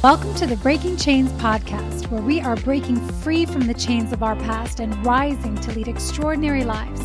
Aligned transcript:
Welcome 0.00 0.32
to 0.36 0.46
the 0.46 0.54
Breaking 0.58 0.96
Chains 0.96 1.32
podcast, 1.32 2.08
where 2.08 2.22
we 2.22 2.40
are 2.40 2.54
breaking 2.54 3.04
free 3.14 3.44
from 3.44 3.62
the 3.62 3.74
chains 3.74 4.12
of 4.12 4.22
our 4.22 4.36
past 4.36 4.78
and 4.78 4.94
rising 5.04 5.56
to 5.56 5.72
lead 5.72 5.88
extraordinary 5.88 6.62
lives. 6.62 7.02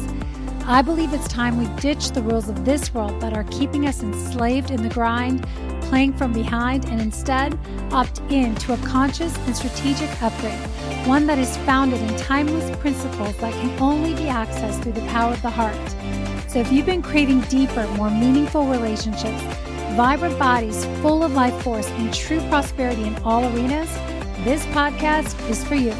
I 0.67 0.83
believe 0.83 1.11
it's 1.11 1.27
time 1.27 1.57
we 1.57 1.65
ditch 1.81 2.11
the 2.11 2.21
rules 2.21 2.49
of 2.49 2.65
this 2.65 2.93
world 2.93 3.19
that 3.19 3.35
are 3.35 3.45
keeping 3.45 3.87
us 3.87 4.03
enslaved 4.03 4.69
in 4.69 4.83
the 4.83 4.93
grind, 4.93 5.43
playing 5.81 6.13
from 6.13 6.33
behind, 6.33 6.85
and 6.85 7.01
instead 7.01 7.57
opt 7.91 8.19
in 8.29 8.53
to 8.57 8.73
a 8.73 8.77
conscious 8.85 9.35
and 9.37 9.57
strategic 9.57 10.21
upgrade, 10.21 10.53
one 11.07 11.25
that 11.25 11.39
is 11.39 11.57
founded 11.65 11.99
in 11.99 12.15
timeless 12.17 12.77
principles 12.77 13.35
that 13.37 13.53
can 13.53 13.81
only 13.81 14.13
be 14.13 14.29
accessed 14.29 14.83
through 14.83 14.91
the 14.91 15.07
power 15.07 15.33
of 15.33 15.41
the 15.41 15.49
heart. 15.49 15.95
So 16.47 16.59
if 16.59 16.71
you've 16.71 16.85
been 16.85 17.01
craving 17.01 17.41
deeper, 17.41 17.87
more 17.93 18.11
meaningful 18.11 18.67
relationships, 18.67 19.43
vibrant 19.95 20.39
bodies 20.39 20.85
full 21.03 21.23
of 21.23 21.33
life 21.33 21.53
force 21.61 21.87
and 21.91 22.11
true 22.11 22.39
prosperity 22.49 23.03
in 23.03 23.15
all 23.17 23.43
arenas, 23.45 23.93
this 24.43 24.65
podcast 24.67 25.37
is 25.51 25.63
for 25.63 25.75
you. 25.75 25.93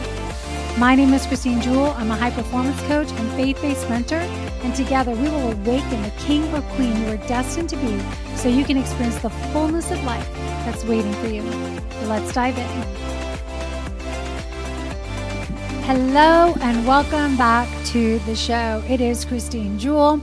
My 0.80 0.96
name 0.96 1.14
is 1.14 1.28
Christine 1.28 1.62
Jewell. 1.62 1.92
I'm 1.92 2.10
a 2.10 2.16
high 2.16 2.32
performance 2.32 2.82
coach 2.88 3.12
and 3.12 3.32
faith 3.34 3.62
based 3.62 3.88
mentor, 3.92 4.18
and 4.64 4.74
together 4.74 5.12
we 5.12 5.30
will 5.30 5.52
awaken 5.52 6.02
the 6.02 6.12
king 6.18 6.44
or 6.56 6.62
queen 6.76 7.00
you 7.02 7.10
are 7.10 7.28
destined 7.28 7.70
to 7.70 7.76
be 7.78 8.00
so 8.36 8.50
you 8.50 8.66
can 8.66 8.78
experience 8.78 9.20
the 9.20 9.30
fullness 9.30 9.92
of 9.92 10.04
life 10.06 10.28
that's 10.66 10.84
waiting 10.86 11.14
for 11.14 11.28
you. 11.28 11.44
Let's 12.08 12.34
dive 12.34 12.58
in. 12.58 12.68
Hello, 15.84 16.56
and 16.62 16.88
welcome 16.88 17.38
back 17.38 17.70
to 17.88 18.18
the 18.20 18.36
show. 18.36 18.84
It 18.90 19.02
is 19.02 19.24
Christine 19.24 19.78
Jewell. 19.78 20.20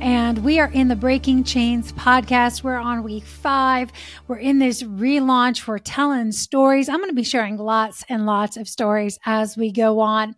And 0.00 0.44
we 0.44 0.60
are 0.60 0.70
in 0.72 0.86
the 0.86 0.94
Breaking 0.94 1.42
Chains 1.42 1.92
podcast. 1.92 2.62
We're 2.62 2.76
on 2.76 3.02
week 3.02 3.24
five. 3.24 3.90
We're 4.28 4.38
in 4.38 4.60
this 4.60 4.84
relaunch. 4.84 5.66
We're 5.66 5.78
telling 5.78 6.30
stories. 6.30 6.88
I'm 6.88 6.98
going 6.98 7.10
to 7.10 7.16
be 7.16 7.24
sharing 7.24 7.56
lots 7.56 8.04
and 8.08 8.24
lots 8.24 8.56
of 8.56 8.68
stories 8.68 9.18
as 9.26 9.56
we 9.56 9.72
go 9.72 9.98
on. 9.98 10.36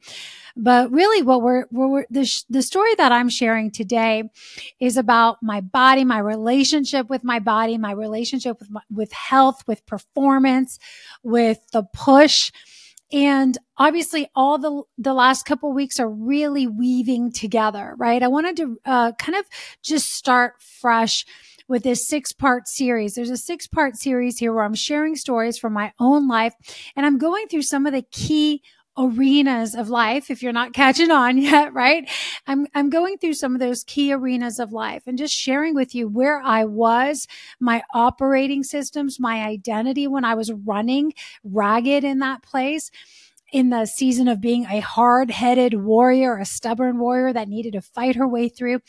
But 0.56 0.90
really 0.90 1.22
what 1.22 1.42
we're, 1.42 1.66
we're 1.70 2.06
the, 2.10 2.24
sh- 2.24 2.44
the 2.48 2.62
story 2.62 2.94
that 2.96 3.12
I'm 3.12 3.28
sharing 3.28 3.70
today 3.70 4.30
is 4.80 4.96
about 4.96 5.42
my 5.42 5.60
body, 5.60 6.04
my 6.04 6.18
relationship 6.18 7.10
with 7.10 7.22
my 7.22 7.38
body, 7.38 7.76
my 7.76 7.92
relationship 7.92 8.58
with, 8.60 8.70
my, 8.70 8.82
with 8.90 9.12
health, 9.12 9.62
with 9.66 9.84
performance, 9.84 10.78
with 11.22 11.58
the 11.72 11.82
push 11.92 12.50
and 13.12 13.58
obviously 13.76 14.28
all 14.34 14.58
the, 14.58 14.82
the 14.98 15.14
last 15.14 15.44
couple 15.44 15.72
weeks 15.72 15.98
are 15.98 16.08
really 16.08 16.66
weaving 16.66 17.32
together, 17.32 17.94
right? 17.98 18.22
I 18.22 18.28
wanted 18.28 18.56
to 18.58 18.80
uh, 18.84 19.12
kind 19.12 19.36
of 19.36 19.44
just 19.82 20.12
start 20.14 20.54
fresh 20.60 21.24
with 21.66 21.82
this 21.84 22.06
six 22.06 22.32
part 22.32 22.68
series. 22.68 23.14
There's 23.14 23.30
a 23.30 23.36
six 23.36 23.66
part 23.66 23.96
series 23.96 24.38
here 24.38 24.52
where 24.52 24.64
I'm 24.64 24.74
sharing 24.74 25.16
stories 25.16 25.58
from 25.58 25.72
my 25.72 25.92
own 25.98 26.28
life 26.28 26.54
and 26.96 27.06
I'm 27.06 27.18
going 27.18 27.46
through 27.48 27.62
some 27.62 27.86
of 27.86 27.92
the 27.92 28.02
key 28.02 28.62
arenas 28.98 29.74
of 29.74 29.88
life 29.88 30.30
if 30.30 30.42
you're 30.42 30.52
not 30.52 30.72
catching 30.72 31.10
on 31.10 31.38
yet 31.50 31.72
right? 31.72 32.10
I'm 32.46 32.66
i'm 32.74 32.90
going 32.90 33.18
through 33.18 33.34
some 33.34 33.54
of 33.54 33.60
those 33.60 33.84
key 33.84 34.12
arenas 34.12 34.58
of 34.58 34.72
life 34.72 35.04
and 35.06 35.16
just 35.18 35.34
sharing 35.34 35.74
with 35.74 35.94
you 35.94 36.08
where 36.08 36.40
i 36.40 36.64
was 36.64 37.26
my 37.60 37.82
operating 37.94 38.62
systems 38.62 39.20
my 39.20 39.42
identity 39.44 40.06
when 40.06 40.24
i 40.24 40.34
was 40.34 40.52
running 40.52 41.12
ragged 41.44 42.04
in 42.04 42.18
that 42.18 42.42
place 42.42 42.90
in 43.52 43.70
the 43.70 43.86
season 43.86 44.28
of 44.28 44.40
being 44.40 44.64
a 44.66 44.80
hard 44.80 45.30
headed 45.30 45.74
warrior, 45.74 46.38
a 46.38 46.44
stubborn 46.44 46.98
warrior 46.98 47.32
that 47.32 47.48
needed 47.48 47.72
to 47.72 47.80
fight 47.80 48.16
her 48.16 48.28
way 48.28 48.48
through 48.48 48.80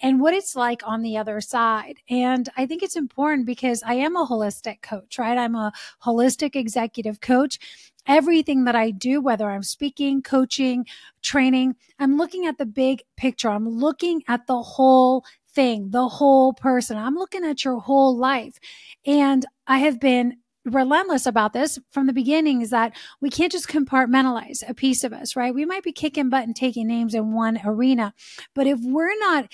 and 0.00 0.20
what 0.20 0.34
it's 0.34 0.54
like 0.54 0.82
on 0.84 1.02
the 1.02 1.16
other 1.16 1.40
side. 1.40 2.00
And 2.08 2.48
I 2.56 2.66
think 2.66 2.82
it's 2.82 2.96
important 2.96 3.46
because 3.46 3.82
I 3.84 3.94
am 3.94 4.16
a 4.16 4.26
holistic 4.26 4.82
coach, 4.82 5.18
right? 5.18 5.38
I'm 5.38 5.54
a 5.54 5.72
holistic 6.04 6.54
executive 6.56 7.20
coach. 7.20 7.58
Everything 8.06 8.64
that 8.64 8.74
I 8.74 8.90
do, 8.90 9.20
whether 9.20 9.50
I'm 9.50 9.62
speaking, 9.62 10.22
coaching, 10.22 10.86
training, 11.22 11.76
I'm 11.98 12.16
looking 12.16 12.46
at 12.46 12.58
the 12.58 12.66
big 12.66 13.02
picture. 13.16 13.50
I'm 13.50 13.68
looking 13.68 14.22
at 14.26 14.46
the 14.46 14.60
whole 14.62 15.24
thing, 15.52 15.90
the 15.90 16.08
whole 16.08 16.52
person. 16.52 16.96
I'm 16.96 17.14
looking 17.14 17.44
at 17.44 17.64
your 17.64 17.78
whole 17.78 18.16
life. 18.16 18.58
And 19.06 19.44
I 19.66 19.78
have 19.78 20.00
been 20.00 20.36
relentless 20.64 21.26
about 21.26 21.52
this 21.52 21.78
from 21.90 22.06
the 22.06 22.12
beginning 22.12 22.60
is 22.60 22.70
that 22.70 22.96
we 23.20 23.30
can't 23.30 23.52
just 23.52 23.68
compartmentalize 23.68 24.62
a 24.68 24.74
piece 24.74 25.04
of 25.04 25.12
us, 25.12 25.36
right? 25.36 25.54
We 25.54 25.64
might 25.64 25.82
be 25.82 25.92
kicking 25.92 26.28
butt 26.28 26.44
and 26.44 26.54
taking 26.54 26.86
names 26.86 27.14
in 27.14 27.32
one 27.32 27.60
arena, 27.64 28.14
but 28.54 28.66
if 28.66 28.78
we're 28.82 29.18
not 29.18 29.48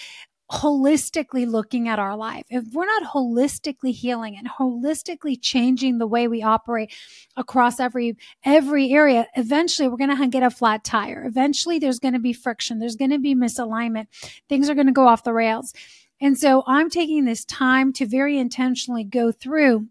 holistically 0.50 1.46
looking 1.46 1.88
at 1.88 1.98
our 1.98 2.16
life, 2.16 2.44
if 2.48 2.64
we're 2.72 2.86
not 2.86 3.12
holistically 3.14 3.92
healing 3.92 4.36
and 4.36 4.48
holistically 4.48 5.36
changing 5.40 5.98
the 5.98 6.06
way 6.06 6.28
we 6.28 6.42
operate 6.42 6.94
across 7.36 7.80
every 7.80 8.16
every 8.44 8.92
area, 8.92 9.26
eventually 9.36 9.88
we're 9.88 9.96
going 9.96 10.16
to 10.16 10.28
get 10.28 10.42
a 10.42 10.50
flat 10.50 10.84
tire. 10.84 11.24
Eventually 11.24 11.78
there's 11.78 11.98
going 11.98 12.14
to 12.14 12.20
be 12.20 12.32
friction, 12.32 12.78
there's 12.78 12.96
going 12.96 13.10
to 13.10 13.18
be 13.18 13.34
misalignment. 13.34 14.06
Things 14.48 14.70
are 14.70 14.74
going 14.74 14.86
to 14.86 14.92
go 14.92 15.08
off 15.08 15.24
the 15.24 15.32
rails. 15.32 15.72
And 16.20 16.38
so 16.38 16.62
I'm 16.66 16.88
taking 16.88 17.24
this 17.24 17.44
time 17.44 17.92
to 17.94 18.06
very 18.06 18.38
intentionally 18.38 19.04
go 19.04 19.32
through 19.32 19.88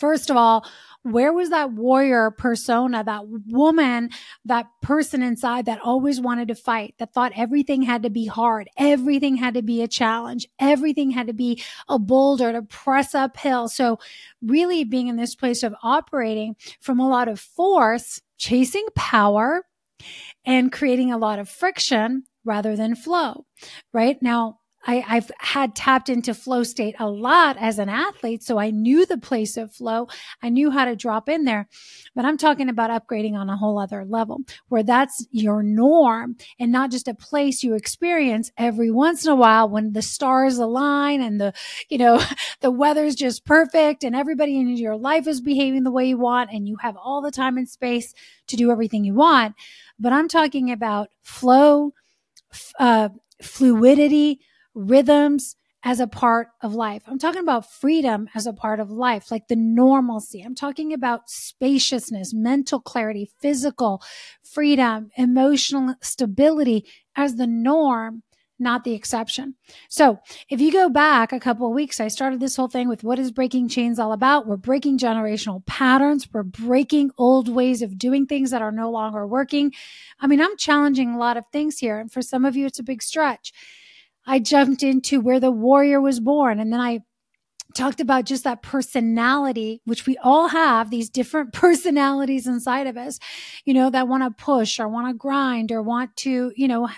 First 0.00 0.30
of 0.30 0.36
all, 0.36 0.66
where 1.02 1.32
was 1.32 1.50
that 1.50 1.72
warrior 1.72 2.30
persona, 2.30 3.02
that 3.02 3.24
woman, 3.48 4.10
that 4.44 4.66
person 4.82 5.22
inside 5.22 5.66
that 5.66 5.80
always 5.80 6.20
wanted 6.20 6.48
to 6.48 6.54
fight, 6.54 6.94
that 6.98 7.12
thought 7.12 7.32
everything 7.34 7.82
had 7.82 8.04
to 8.04 8.10
be 8.10 8.26
hard, 8.26 8.68
everything 8.76 9.36
had 9.36 9.54
to 9.54 9.62
be 9.62 9.82
a 9.82 9.88
challenge, 9.88 10.46
everything 10.60 11.10
had 11.10 11.26
to 11.26 11.32
be 11.32 11.62
a 11.88 11.98
boulder 11.98 12.52
to 12.52 12.62
press 12.62 13.14
uphill. 13.14 13.68
So 13.68 13.98
really 14.40 14.84
being 14.84 15.08
in 15.08 15.16
this 15.16 15.34
place 15.34 15.62
of 15.62 15.74
operating 15.82 16.54
from 16.80 17.00
a 17.00 17.08
lot 17.08 17.28
of 17.28 17.40
force, 17.40 18.20
chasing 18.38 18.86
power 18.94 19.64
and 20.44 20.72
creating 20.72 21.12
a 21.12 21.18
lot 21.18 21.38
of 21.38 21.48
friction 21.48 22.24
rather 22.44 22.76
than 22.76 22.94
flow, 22.94 23.44
right? 23.92 24.20
Now, 24.22 24.58
I, 24.84 24.96
have 24.96 25.30
had 25.38 25.76
tapped 25.76 26.08
into 26.08 26.34
flow 26.34 26.62
state 26.62 26.96
a 26.98 27.08
lot 27.08 27.56
as 27.58 27.78
an 27.78 27.88
athlete. 27.88 28.42
So 28.42 28.58
I 28.58 28.70
knew 28.70 29.06
the 29.06 29.18
place 29.18 29.56
of 29.56 29.72
flow. 29.72 30.08
I 30.42 30.48
knew 30.48 30.70
how 30.70 30.84
to 30.84 30.96
drop 30.96 31.28
in 31.28 31.44
there, 31.44 31.68
but 32.14 32.24
I'm 32.24 32.36
talking 32.36 32.68
about 32.68 32.90
upgrading 32.90 33.34
on 33.34 33.48
a 33.48 33.56
whole 33.56 33.78
other 33.78 34.04
level 34.04 34.40
where 34.68 34.82
that's 34.82 35.26
your 35.30 35.62
norm 35.62 36.36
and 36.58 36.72
not 36.72 36.90
just 36.90 37.08
a 37.08 37.14
place 37.14 37.62
you 37.62 37.74
experience 37.74 38.50
every 38.58 38.90
once 38.90 39.24
in 39.24 39.32
a 39.32 39.36
while 39.36 39.68
when 39.68 39.92
the 39.92 40.02
stars 40.02 40.58
align 40.58 41.20
and 41.22 41.40
the, 41.40 41.52
you 41.88 41.98
know, 41.98 42.22
the 42.60 42.70
weather's 42.70 43.14
just 43.14 43.44
perfect 43.44 44.02
and 44.04 44.16
everybody 44.16 44.58
in 44.58 44.76
your 44.76 44.96
life 44.96 45.26
is 45.26 45.40
behaving 45.40 45.84
the 45.84 45.92
way 45.92 46.06
you 46.06 46.18
want 46.18 46.50
and 46.52 46.68
you 46.68 46.76
have 46.80 46.96
all 46.96 47.22
the 47.22 47.30
time 47.30 47.56
and 47.56 47.68
space 47.68 48.14
to 48.48 48.56
do 48.56 48.70
everything 48.70 49.04
you 49.04 49.14
want. 49.14 49.54
But 49.98 50.12
I'm 50.12 50.28
talking 50.28 50.72
about 50.72 51.10
flow, 51.22 51.92
uh, 52.78 53.10
fluidity, 53.40 54.40
rhythms 54.74 55.56
as 55.84 55.98
a 55.98 56.06
part 56.06 56.48
of 56.62 56.74
life. 56.74 57.02
I'm 57.06 57.18
talking 57.18 57.42
about 57.42 57.70
freedom 57.70 58.28
as 58.34 58.46
a 58.46 58.52
part 58.52 58.78
of 58.78 58.90
life, 58.90 59.30
like 59.30 59.48
the 59.48 59.56
normalcy. 59.56 60.40
I'm 60.40 60.54
talking 60.54 60.92
about 60.92 61.28
spaciousness, 61.28 62.32
mental 62.32 62.80
clarity, 62.80 63.30
physical 63.40 64.02
freedom, 64.44 65.10
emotional 65.16 65.96
stability 66.00 66.86
as 67.16 67.34
the 67.34 67.48
norm, 67.48 68.22
not 68.60 68.84
the 68.84 68.94
exception. 68.94 69.56
So 69.88 70.20
if 70.48 70.60
you 70.60 70.70
go 70.70 70.88
back 70.88 71.32
a 71.32 71.40
couple 71.40 71.66
of 71.66 71.74
weeks, 71.74 71.98
I 71.98 72.06
started 72.06 72.38
this 72.38 72.54
whole 72.54 72.68
thing 72.68 72.88
with 72.88 73.02
what 73.02 73.18
is 73.18 73.32
breaking 73.32 73.68
chains 73.68 73.98
all 73.98 74.12
about? 74.12 74.46
We're 74.46 74.56
breaking 74.56 74.98
generational 74.98 75.66
patterns. 75.66 76.28
We're 76.32 76.44
breaking 76.44 77.10
old 77.18 77.48
ways 77.48 77.82
of 77.82 77.98
doing 77.98 78.26
things 78.26 78.52
that 78.52 78.62
are 78.62 78.70
no 78.70 78.88
longer 78.88 79.26
working. 79.26 79.72
I 80.20 80.28
mean, 80.28 80.40
I'm 80.40 80.56
challenging 80.56 81.12
a 81.12 81.18
lot 81.18 81.36
of 81.36 81.44
things 81.52 81.78
here. 81.78 81.98
And 81.98 82.12
for 82.12 82.22
some 82.22 82.44
of 82.44 82.54
you, 82.54 82.66
it's 82.66 82.78
a 82.78 82.84
big 82.84 83.02
stretch. 83.02 83.52
I 84.26 84.38
jumped 84.38 84.82
into 84.82 85.20
where 85.20 85.40
the 85.40 85.50
warrior 85.50 86.00
was 86.00 86.20
born. 86.20 86.60
And 86.60 86.72
then 86.72 86.80
I 86.80 87.00
talked 87.74 88.00
about 88.00 88.24
just 88.24 88.44
that 88.44 88.62
personality, 88.62 89.80
which 89.84 90.06
we 90.06 90.16
all 90.18 90.48
have 90.48 90.90
these 90.90 91.10
different 91.10 91.52
personalities 91.52 92.46
inside 92.46 92.86
of 92.86 92.96
us, 92.96 93.18
you 93.64 93.74
know, 93.74 93.90
that 93.90 94.08
want 94.08 94.22
to 94.22 94.44
push 94.44 94.78
or 94.78 94.88
want 94.88 95.08
to 95.08 95.14
grind 95.14 95.72
or 95.72 95.82
want 95.82 96.14
to, 96.18 96.52
you 96.56 96.68
know, 96.68 96.88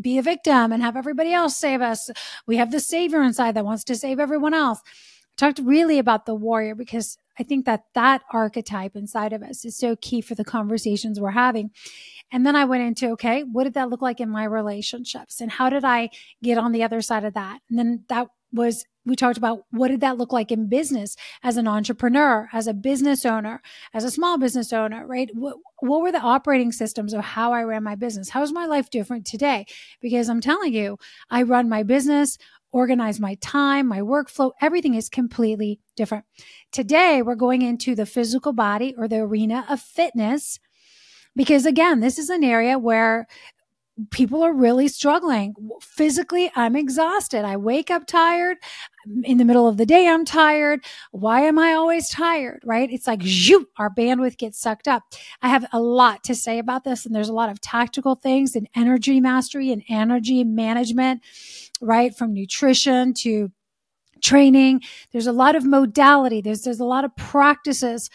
be 0.00 0.18
a 0.18 0.22
victim 0.22 0.72
and 0.72 0.82
have 0.82 0.96
everybody 0.96 1.32
else 1.32 1.56
save 1.56 1.82
us. 1.82 2.10
We 2.46 2.56
have 2.56 2.70
the 2.70 2.80
savior 2.80 3.22
inside 3.22 3.54
that 3.56 3.64
wants 3.64 3.84
to 3.84 3.96
save 3.96 4.18
everyone 4.18 4.54
else. 4.54 4.80
I 4.84 4.90
talked 5.36 5.60
really 5.62 5.98
about 5.98 6.26
the 6.26 6.34
warrior 6.34 6.74
because 6.74 7.18
I 7.38 7.42
think 7.42 7.64
that 7.66 7.84
that 7.94 8.22
archetype 8.32 8.96
inside 8.96 9.32
of 9.32 9.42
us 9.42 9.64
is 9.64 9.76
so 9.76 9.96
key 9.96 10.20
for 10.20 10.34
the 10.34 10.44
conversations 10.44 11.20
we're 11.20 11.30
having. 11.30 11.70
And 12.32 12.44
then 12.44 12.56
I 12.56 12.64
went 12.64 12.82
into, 12.82 13.10
okay, 13.12 13.42
what 13.42 13.64
did 13.64 13.74
that 13.74 13.90
look 13.90 14.02
like 14.02 14.20
in 14.20 14.30
my 14.30 14.44
relationships? 14.44 15.40
And 15.40 15.50
how 15.50 15.70
did 15.70 15.84
I 15.84 16.10
get 16.42 16.58
on 16.58 16.72
the 16.72 16.82
other 16.82 17.00
side 17.00 17.24
of 17.24 17.34
that? 17.34 17.60
And 17.68 17.78
then 17.78 18.04
that 18.08 18.28
was, 18.52 18.84
we 19.06 19.16
talked 19.16 19.38
about 19.38 19.64
what 19.70 19.88
did 19.88 20.00
that 20.00 20.18
look 20.18 20.32
like 20.32 20.52
in 20.52 20.68
business 20.68 21.16
as 21.42 21.56
an 21.56 21.66
entrepreneur, 21.66 22.48
as 22.52 22.66
a 22.66 22.74
business 22.74 23.24
owner, 23.24 23.62
as 23.94 24.04
a 24.04 24.10
small 24.10 24.38
business 24.38 24.72
owner, 24.72 25.06
right? 25.06 25.30
What, 25.34 25.56
what 25.80 26.02
were 26.02 26.12
the 26.12 26.20
operating 26.20 26.72
systems 26.72 27.14
of 27.14 27.22
how 27.22 27.52
I 27.52 27.62
ran 27.62 27.82
my 27.82 27.94
business? 27.94 28.30
How 28.30 28.42
is 28.42 28.52
my 28.52 28.66
life 28.66 28.90
different 28.90 29.26
today? 29.26 29.66
Because 30.00 30.28
I'm 30.28 30.40
telling 30.40 30.74
you, 30.74 30.98
I 31.30 31.42
run 31.42 31.68
my 31.68 31.82
business 31.82 32.38
organize 32.72 33.20
my 33.20 33.34
time, 33.36 33.86
my 33.86 34.00
workflow. 34.00 34.52
Everything 34.60 34.94
is 34.94 35.08
completely 35.08 35.80
different. 35.96 36.24
Today, 36.72 37.22
we're 37.22 37.34
going 37.34 37.62
into 37.62 37.94
the 37.94 38.06
physical 38.06 38.52
body 38.52 38.94
or 38.96 39.08
the 39.08 39.18
arena 39.18 39.64
of 39.68 39.80
fitness 39.80 40.58
because 41.36 41.66
again, 41.66 42.00
this 42.00 42.18
is 42.18 42.28
an 42.28 42.44
area 42.44 42.78
where 42.78 43.26
people 44.10 44.42
are 44.42 44.52
really 44.52 44.88
struggling. 44.88 45.54
Physically, 45.80 46.50
I'm 46.54 46.76
exhausted. 46.76 47.44
I 47.44 47.56
wake 47.56 47.90
up 47.90 48.06
tired. 48.06 48.58
In 49.24 49.38
the 49.38 49.44
middle 49.44 49.66
of 49.66 49.76
the 49.76 49.86
day, 49.86 50.06
I'm 50.06 50.24
tired. 50.24 50.84
Why 51.10 51.40
am 51.40 51.58
I 51.58 51.72
always 51.72 52.08
tired? 52.10 52.62
Right? 52.64 52.90
It's 52.90 53.06
like, 53.06 53.22
zoop, 53.22 53.68
our 53.78 53.90
bandwidth 53.90 54.36
gets 54.38 54.60
sucked 54.60 54.88
up. 54.88 55.02
I 55.42 55.48
have 55.48 55.66
a 55.72 55.80
lot 55.80 56.22
to 56.24 56.34
say 56.34 56.58
about 56.58 56.84
this, 56.84 57.06
and 57.06 57.14
there's 57.14 57.30
a 57.30 57.34
lot 57.34 57.50
of 57.50 57.60
tactical 57.60 58.14
things 58.14 58.54
in 58.56 58.68
energy 58.74 59.20
mastery 59.20 59.72
and 59.72 59.82
energy 59.88 60.44
management, 60.44 61.22
right? 61.80 62.14
From 62.14 62.34
nutrition 62.34 63.14
to 63.14 63.50
training. 64.22 64.82
There's 65.12 65.26
a 65.26 65.32
lot 65.32 65.56
of 65.56 65.64
modality. 65.64 66.40
There's, 66.40 66.62
there's 66.62 66.80
a 66.80 66.84
lot 66.84 67.04
of 67.04 67.16
practices 67.16 68.10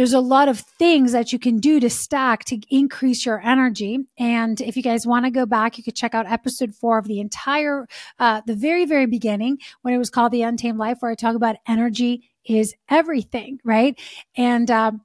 there's 0.00 0.14
a 0.14 0.20
lot 0.20 0.48
of 0.48 0.60
things 0.60 1.12
that 1.12 1.30
you 1.30 1.38
can 1.38 1.58
do 1.58 1.78
to 1.78 1.90
stack 1.90 2.42
to 2.46 2.58
increase 2.70 3.26
your 3.26 3.38
energy. 3.38 3.98
And 4.18 4.58
if 4.62 4.74
you 4.74 4.82
guys 4.82 5.06
want 5.06 5.26
to 5.26 5.30
go 5.30 5.44
back, 5.44 5.76
you 5.76 5.84
could 5.84 5.94
check 5.94 6.14
out 6.14 6.24
episode 6.24 6.74
four 6.74 6.96
of 6.96 7.06
the 7.06 7.20
entire, 7.20 7.86
uh, 8.18 8.40
the 8.46 8.54
very, 8.54 8.86
very 8.86 9.04
beginning 9.04 9.58
when 9.82 9.92
it 9.92 9.98
was 9.98 10.08
called 10.08 10.32
The 10.32 10.40
Untamed 10.40 10.78
Life, 10.78 10.96
where 11.00 11.10
I 11.10 11.16
talk 11.16 11.36
about 11.36 11.56
energy 11.68 12.30
is 12.46 12.74
everything, 12.88 13.60
right? 13.62 14.00
And, 14.38 14.70
um, 14.70 15.02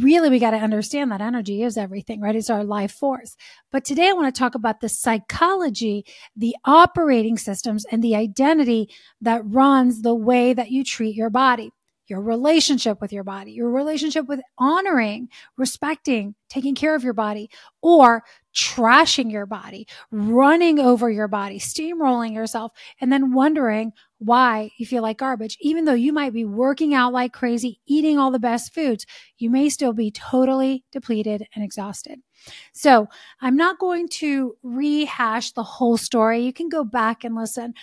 really 0.00 0.30
we 0.30 0.38
got 0.38 0.52
to 0.52 0.58
understand 0.58 1.10
that 1.10 1.20
energy 1.20 1.64
is 1.64 1.76
everything, 1.76 2.20
right? 2.20 2.36
It's 2.36 2.48
our 2.48 2.62
life 2.62 2.92
force. 2.92 3.36
But 3.72 3.84
today 3.84 4.08
I 4.08 4.12
want 4.12 4.32
to 4.32 4.38
talk 4.38 4.54
about 4.54 4.80
the 4.80 4.88
psychology, 4.88 6.04
the 6.36 6.54
operating 6.64 7.38
systems 7.38 7.84
and 7.90 8.04
the 8.04 8.14
identity 8.14 8.88
that 9.20 9.42
runs 9.44 10.02
the 10.02 10.14
way 10.14 10.52
that 10.52 10.70
you 10.70 10.84
treat 10.84 11.16
your 11.16 11.30
body 11.30 11.72
your 12.08 12.20
relationship 12.20 13.00
with 13.00 13.12
your 13.12 13.24
body, 13.24 13.52
your 13.52 13.70
relationship 13.70 14.26
with 14.26 14.40
honoring, 14.58 15.28
respecting, 15.56 16.34
taking 16.48 16.74
care 16.74 16.94
of 16.94 17.04
your 17.04 17.12
body, 17.12 17.50
or 17.82 18.24
trashing 18.54 19.30
your 19.30 19.46
body, 19.46 19.86
running 20.10 20.78
over 20.78 21.10
your 21.10 21.28
body, 21.28 21.58
steamrolling 21.58 22.34
yourself, 22.34 22.72
and 23.00 23.12
then 23.12 23.32
wondering 23.32 23.92
why 24.18 24.70
you 24.78 24.86
feel 24.86 25.02
like 25.02 25.18
garbage. 25.18 25.56
Even 25.60 25.84
though 25.84 25.92
you 25.94 26.12
might 26.12 26.32
be 26.32 26.44
working 26.44 26.94
out 26.94 27.12
like 27.12 27.32
crazy, 27.32 27.80
eating 27.86 28.18
all 28.18 28.30
the 28.30 28.38
best 28.38 28.74
foods, 28.74 29.06
you 29.36 29.50
may 29.50 29.68
still 29.68 29.92
be 29.92 30.10
totally 30.10 30.84
depleted 30.90 31.46
and 31.54 31.62
exhausted. 31.62 32.18
So 32.72 33.06
I'm 33.40 33.56
not 33.56 33.78
going 33.78 34.08
to 34.08 34.56
rehash 34.62 35.52
the 35.52 35.62
whole 35.62 35.96
story. 35.96 36.40
You 36.40 36.52
can 36.52 36.68
go 36.68 36.84
back 36.84 37.24
and 37.24 37.34
listen. 37.34 37.74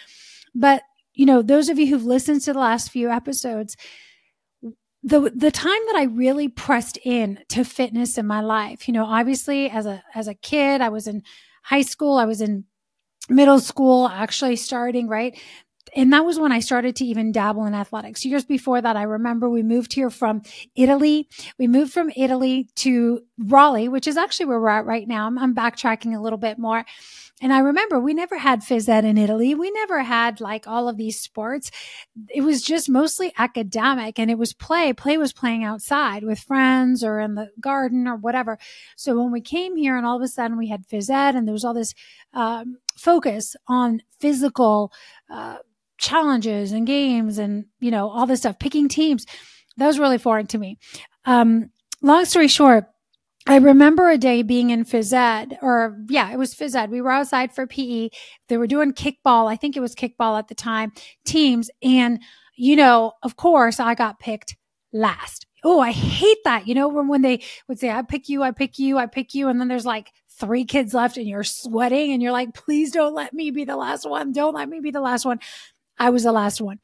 But, 0.54 0.84
you 1.14 1.26
know, 1.26 1.42
those 1.42 1.70
of 1.70 1.78
you 1.80 1.88
who've 1.88 2.06
listened 2.06 2.42
to 2.42 2.54
the 2.54 2.60
last 2.60 2.90
few 2.90 3.10
episodes, 3.10 3.78
the 5.06 5.32
the 5.36 5.52
time 5.52 5.80
that 5.88 5.96
I 5.96 6.04
really 6.04 6.48
pressed 6.48 6.98
in 7.04 7.40
to 7.50 7.64
fitness 7.64 8.18
in 8.18 8.26
my 8.26 8.42
life, 8.42 8.88
you 8.88 8.94
know, 8.94 9.06
obviously 9.06 9.70
as 9.70 9.86
a 9.86 10.04
as 10.16 10.28
a 10.28 10.34
kid, 10.34 10.82
I 10.82 10.90
was 10.90 11.06
in 11.06 11.22
high 11.62 11.84
school, 11.84 12.18
I 12.18 12.26
was 12.26 12.42
in 12.42 12.66
middle 13.30 13.60
school, 13.60 14.08
actually 14.08 14.56
starting, 14.56 15.08
right? 15.08 15.40
And 15.96 16.12
that 16.12 16.26
was 16.26 16.40
when 16.40 16.52
I 16.52 16.60
started 16.60 16.96
to 16.98 17.06
even 17.06 17.32
dabble 17.32 17.66
in 17.66 17.76
athletics. 17.76 18.26
Years 18.26 18.44
before 18.44 18.82
that, 18.82 18.98
I 18.98 19.04
remember 19.04 19.48
we 19.48 19.62
moved 19.62 19.94
here 19.94 20.10
from 20.10 20.42
Italy. 20.76 21.30
We 21.60 21.68
moved 21.68 21.94
from 21.94 22.12
Italy 22.16 22.68
to 22.78 23.22
Raleigh, 23.38 23.88
which 23.88 24.08
is 24.08 24.18
actually 24.18 24.48
where 24.48 24.60
we're 24.60 24.70
at 24.70 24.86
right 24.88 25.08
now. 25.08 25.28
I'm, 25.28 25.38
I'm 25.38 25.54
backtracking 25.56 26.18
a 26.18 26.22
little 26.22 26.40
bit 26.40 26.58
more. 26.58 26.84
And 27.42 27.52
I 27.52 27.60
remember 27.60 28.00
we 28.00 28.14
never 28.14 28.38
had 28.38 28.62
phys 28.62 28.88
ed 28.88 29.04
in 29.04 29.18
Italy. 29.18 29.54
We 29.54 29.70
never 29.70 30.04
had 30.04 30.40
like 30.40 30.68
all 30.68 30.88
of 30.88 30.96
these 30.96 31.20
sports. 31.20 31.70
It 32.30 32.42
was 32.42 32.62
just 32.62 32.90
mostly 32.90 33.34
academic 33.38 34.18
and 34.18 34.32
it 34.32 34.38
was 34.38 34.54
play. 34.54 34.94
Play 34.94 35.18
was 35.18 35.34
playing 35.34 35.64
outside 35.64 36.24
with 36.24 36.40
friends 36.40 37.04
or 37.04 37.20
in 37.20 37.36
the 37.36 37.50
garden 37.60 38.08
or 38.08 38.16
whatever. 38.16 38.58
So 38.96 39.18
when 39.18 39.32
we 39.32 39.42
came 39.42 39.76
here 39.76 39.98
and 39.98 40.06
all 40.06 40.16
of 40.16 40.22
a 40.22 40.30
sudden 40.30 40.58
we 40.58 40.70
had 40.70 40.88
phys 40.88 41.10
ed 41.10 41.36
and 41.36 41.46
there 41.46 41.54
was 41.54 41.66
all 41.66 41.74
this 41.74 41.94
um, 42.34 42.78
focus 42.96 43.58
on 43.68 44.02
physical 44.20 44.94
uh, 45.30 45.58
challenges 45.98 46.72
and 46.72 46.88
games 46.88 47.38
and, 47.38 47.66
you 47.82 47.92
know, 47.92 48.10
all 48.10 48.26
this 48.26 48.40
stuff, 48.40 48.60
picking 48.60 48.88
teams, 48.88 49.26
that 49.76 49.88
was 49.88 50.00
really 50.00 50.18
foreign 50.18 50.48
to 50.48 50.58
me. 50.58 50.78
Um, 51.26 51.70
long 52.02 52.24
story 52.24 52.48
short, 52.48 52.86
I 53.48 53.58
remember 53.58 54.10
a 54.10 54.18
day 54.18 54.42
being 54.42 54.72
in 54.72 54.86
phys 54.86 55.14
ed, 55.14 55.60
or 55.62 56.00
yeah, 56.10 56.32
it 56.32 56.38
was 56.38 56.56
phys 56.56 56.76
ed. 56.76 56.90
We 56.90 57.02
were 57.02 57.12
outside 57.12 57.54
for 57.54 57.68
PE. 57.68 58.10
They 58.48 58.58
were 58.58 58.68
doing 58.68 58.92
kickball. 58.92 59.50
I 59.50 59.56
think 59.56 59.78
it 59.78 59.82
was 59.82 59.94
kickball 59.94 60.40
at 60.40 60.48
the 60.48 60.56
time, 60.56 60.94
teams. 61.26 61.70
And, 61.84 62.20
you 62.56 62.76
know, 62.76 63.14
of 63.22 63.36
course, 63.36 63.80
I 63.80 63.94
got 63.94 64.20
picked 64.20 64.56
last. 64.92 65.46
Oh, 65.64 65.80
I 65.80 65.92
hate 65.92 66.40
that. 66.44 66.68
You 66.68 66.74
know, 66.74 66.88
when, 66.88 67.08
when 67.08 67.22
they 67.22 67.44
would 67.68 67.80
say, 67.80 67.92
I 67.92 68.02
pick 68.02 68.30
you, 68.30 68.42
I 68.42 68.52
pick 68.52 68.80
you, 68.80 68.98
I 68.98 69.06
pick 69.06 69.36
you. 69.36 69.48
And 69.48 69.60
then 69.60 69.68
there's 69.68 69.86
like 69.86 70.12
three 70.40 70.66
kids 70.66 70.94
left 70.94 71.18
and 71.18 71.28
you're 71.28 71.44
sweating 71.44 72.12
and 72.12 72.22
you're 72.22 72.32
like, 72.32 72.54
please 72.54 72.92
don't 72.92 73.14
let 73.14 73.34
me 73.34 73.52
be 73.52 73.64
the 73.64 73.78
last 73.78 74.10
one. 74.10 74.32
Don't 74.32 74.56
let 74.56 74.70
me 74.70 74.80
be 74.80 74.92
the 74.92 75.02
last 75.02 75.26
one. 75.26 75.40
I 75.98 76.10
was 76.10 76.24
the 76.24 76.32
last 76.32 76.62
one. 76.62 76.80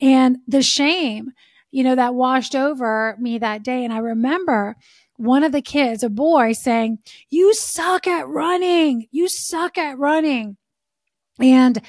And 0.00 0.38
the 0.46 0.62
shame, 0.62 1.32
you 1.70 1.84
know, 1.84 1.94
that 1.96 2.14
washed 2.14 2.54
over 2.54 3.16
me 3.20 3.38
that 3.38 3.62
day. 3.62 3.84
And 3.84 3.92
I 3.92 3.98
remember, 3.98 4.76
one 5.18 5.42
of 5.42 5.52
the 5.52 5.62
kids, 5.62 6.02
a 6.02 6.08
boy 6.08 6.52
saying, 6.52 6.98
you 7.30 7.54
suck 7.54 8.06
at 8.06 8.28
running. 8.28 9.08
You 9.10 9.28
suck 9.28 9.78
at 9.78 9.98
running. 9.98 10.56
And 11.40 11.80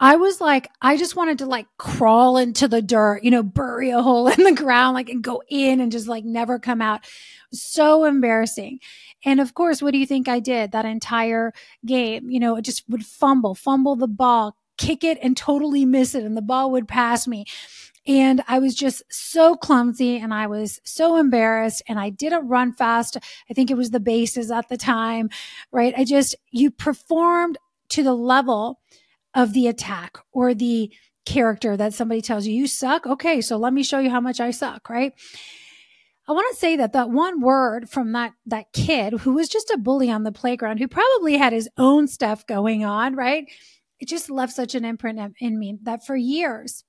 I 0.00 0.16
was 0.16 0.40
like, 0.40 0.68
I 0.80 0.96
just 0.96 1.16
wanted 1.16 1.38
to 1.38 1.46
like 1.46 1.66
crawl 1.76 2.36
into 2.36 2.68
the 2.68 2.80
dirt, 2.80 3.24
you 3.24 3.30
know, 3.30 3.42
bury 3.42 3.90
a 3.90 4.00
hole 4.00 4.28
in 4.28 4.44
the 4.44 4.52
ground, 4.52 4.94
like 4.94 5.08
and 5.08 5.22
go 5.22 5.42
in 5.48 5.80
and 5.80 5.90
just 5.90 6.06
like 6.06 6.24
never 6.24 6.58
come 6.58 6.80
out. 6.80 7.04
So 7.52 8.04
embarrassing. 8.04 8.78
And 9.24 9.40
of 9.40 9.54
course, 9.54 9.82
what 9.82 9.92
do 9.92 9.98
you 9.98 10.06
think 10.06 10.28
I 10.28 10.38
did 10.38 10.70
that 10.72 10.84
entire 10.84 11.52
game? 11.84 12.30
You 12.30 12.38
know, 12.38 12.56
it 12.56 12.62
just 12.62 12.84
would 12.88 13.04
fumble, 13.04 13.56
fumble 13.56 13.96
the 13.96 14.06
ball, 14.06 14.56
kick 14.76 15.02
it 15.02 15.18
and 15.20 15.36
totally 15.36 15.84
miss 15.84 16.14
it. 16.14 16.22
And 16.22 16.36
the 16.36 16.42
ball 16.42 16.70
would 16.70 16.86
pass 16.86 17.26
me. 17.26 17.44
And 18.08 18.42
I 18.48 18.58
was 18.58 18.74
just 18.74 19.02
so 19.10 19.54
clumsy 19.54 20.16
and 20.16 20.32
I 20.32 20.46
was 20.46 20.80
so 20.82 21.16
embarrassed 21.16 21.82
and 21.86 22.00
I 22.00 22.08
didn't 22.08 22.48
run 22.48 22.72
fast. 22.72 23.18
I 23.50 23.54
think 23.54 23.70
it 23.70 23.76
was 23.76 23.90
the 23.90 24.00
bases 24.00 24.50
at 24.50 24.70
the 24.70 24.78
time, 24.78 25.28
right? 25.72 25.92
I 25.94 26.04
just, 26.04 26.34
you 26.50 26.70
performed 26.70 27.58
to 27.90 28.02
the 28.02 28.14
level 28.14 28.80
of 29.34 29.52
the 29.52 29.66
attack 29.66 30.16
or 30.32 30.54
the 30.54 30.90
character 31.26 31.76
that 31.76 31.92
somebody 31.92 32.22
tells 32.22 32.46
you, 32.46 32.54
you 32.54 32.66
suck. 32.66 33.06
Okay. 33.06 33.42
So 33.42 33.58
let 33.58 33.74
me 33.74 33.82
show 33.82 33.98
you 33.98 34.08
how 34.08 34.22
much 34.22 34.40
I 34.40 34.52
suck, 34.52 34.88
right? 34.88 35.12
I 36.26 36.32
want 36.32 36.46
to 36.50 36.58
say 36.58 36.76
that 36.76 36.94
that 36.94 37.10
one 37.10 37.40
word 37.40 37.90
from 37.90 38.12
that, 38.12 38.32
that 38.46 38.72
kid 38.72 39.12
who 39.20 39.34
was 39.34 39.50
just 39.50 39.70
a 39.70 39.76
bully 39.76 40.10
on 40.10 40.22
the 40.22 40.32
playground, 40.32 40.78
who 40.78 40.88
probably 40.88 41.36
had 41.36 41.52
his 41.52 41.68
own 41.76 42.08
stuff 42.08 42.46
going 42.46 42.86
on, 42.86 43.14
right? 43.14 43.44
It 44.00 44.08
just 44.08 44.30
left 44.30 44.54
such 44.54 44.74
an 44.74 44.86
imprint 44.86 45.36
in 45.40 45.58
me 45.58 45.78
that 45.82 46.06
for 46.06 46.16
years, 46.16 46.84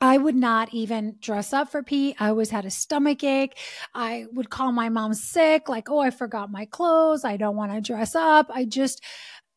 I 0.00 0.18
would 0.18 0.36
not 0.36 0.72
even 0.72 1.16
dress 1.20 1.52
up 1.52 1.70
for 1.70 1.82
PE. 1.82 2.14
I 2.20 2.28
always 2.28 2.50
had 2.50 2.64
a 2.64 2.70
stomach 2.70 3.24
ache. 3.24 3.58
I 3.94 4.26
would 4.32 4.50
call 4.50 4.70
my 4.72 4.88
mom 4.88 5.14
sick, 5.14 5.68
like, 5.68 5.90
oh, 5.90 5.98
I 5.98 6.10
forgot 6.10 6.50
my 6.50 6.66
clothes. 6.66 7.24
I 7.24 7.36
don't 7.36 7.56
want 7.56 7.72
to 7.72 7.80
dress 7.80 8.14
up. 8.14 8.46
I 8.50 8.64
just, 8.64 9.02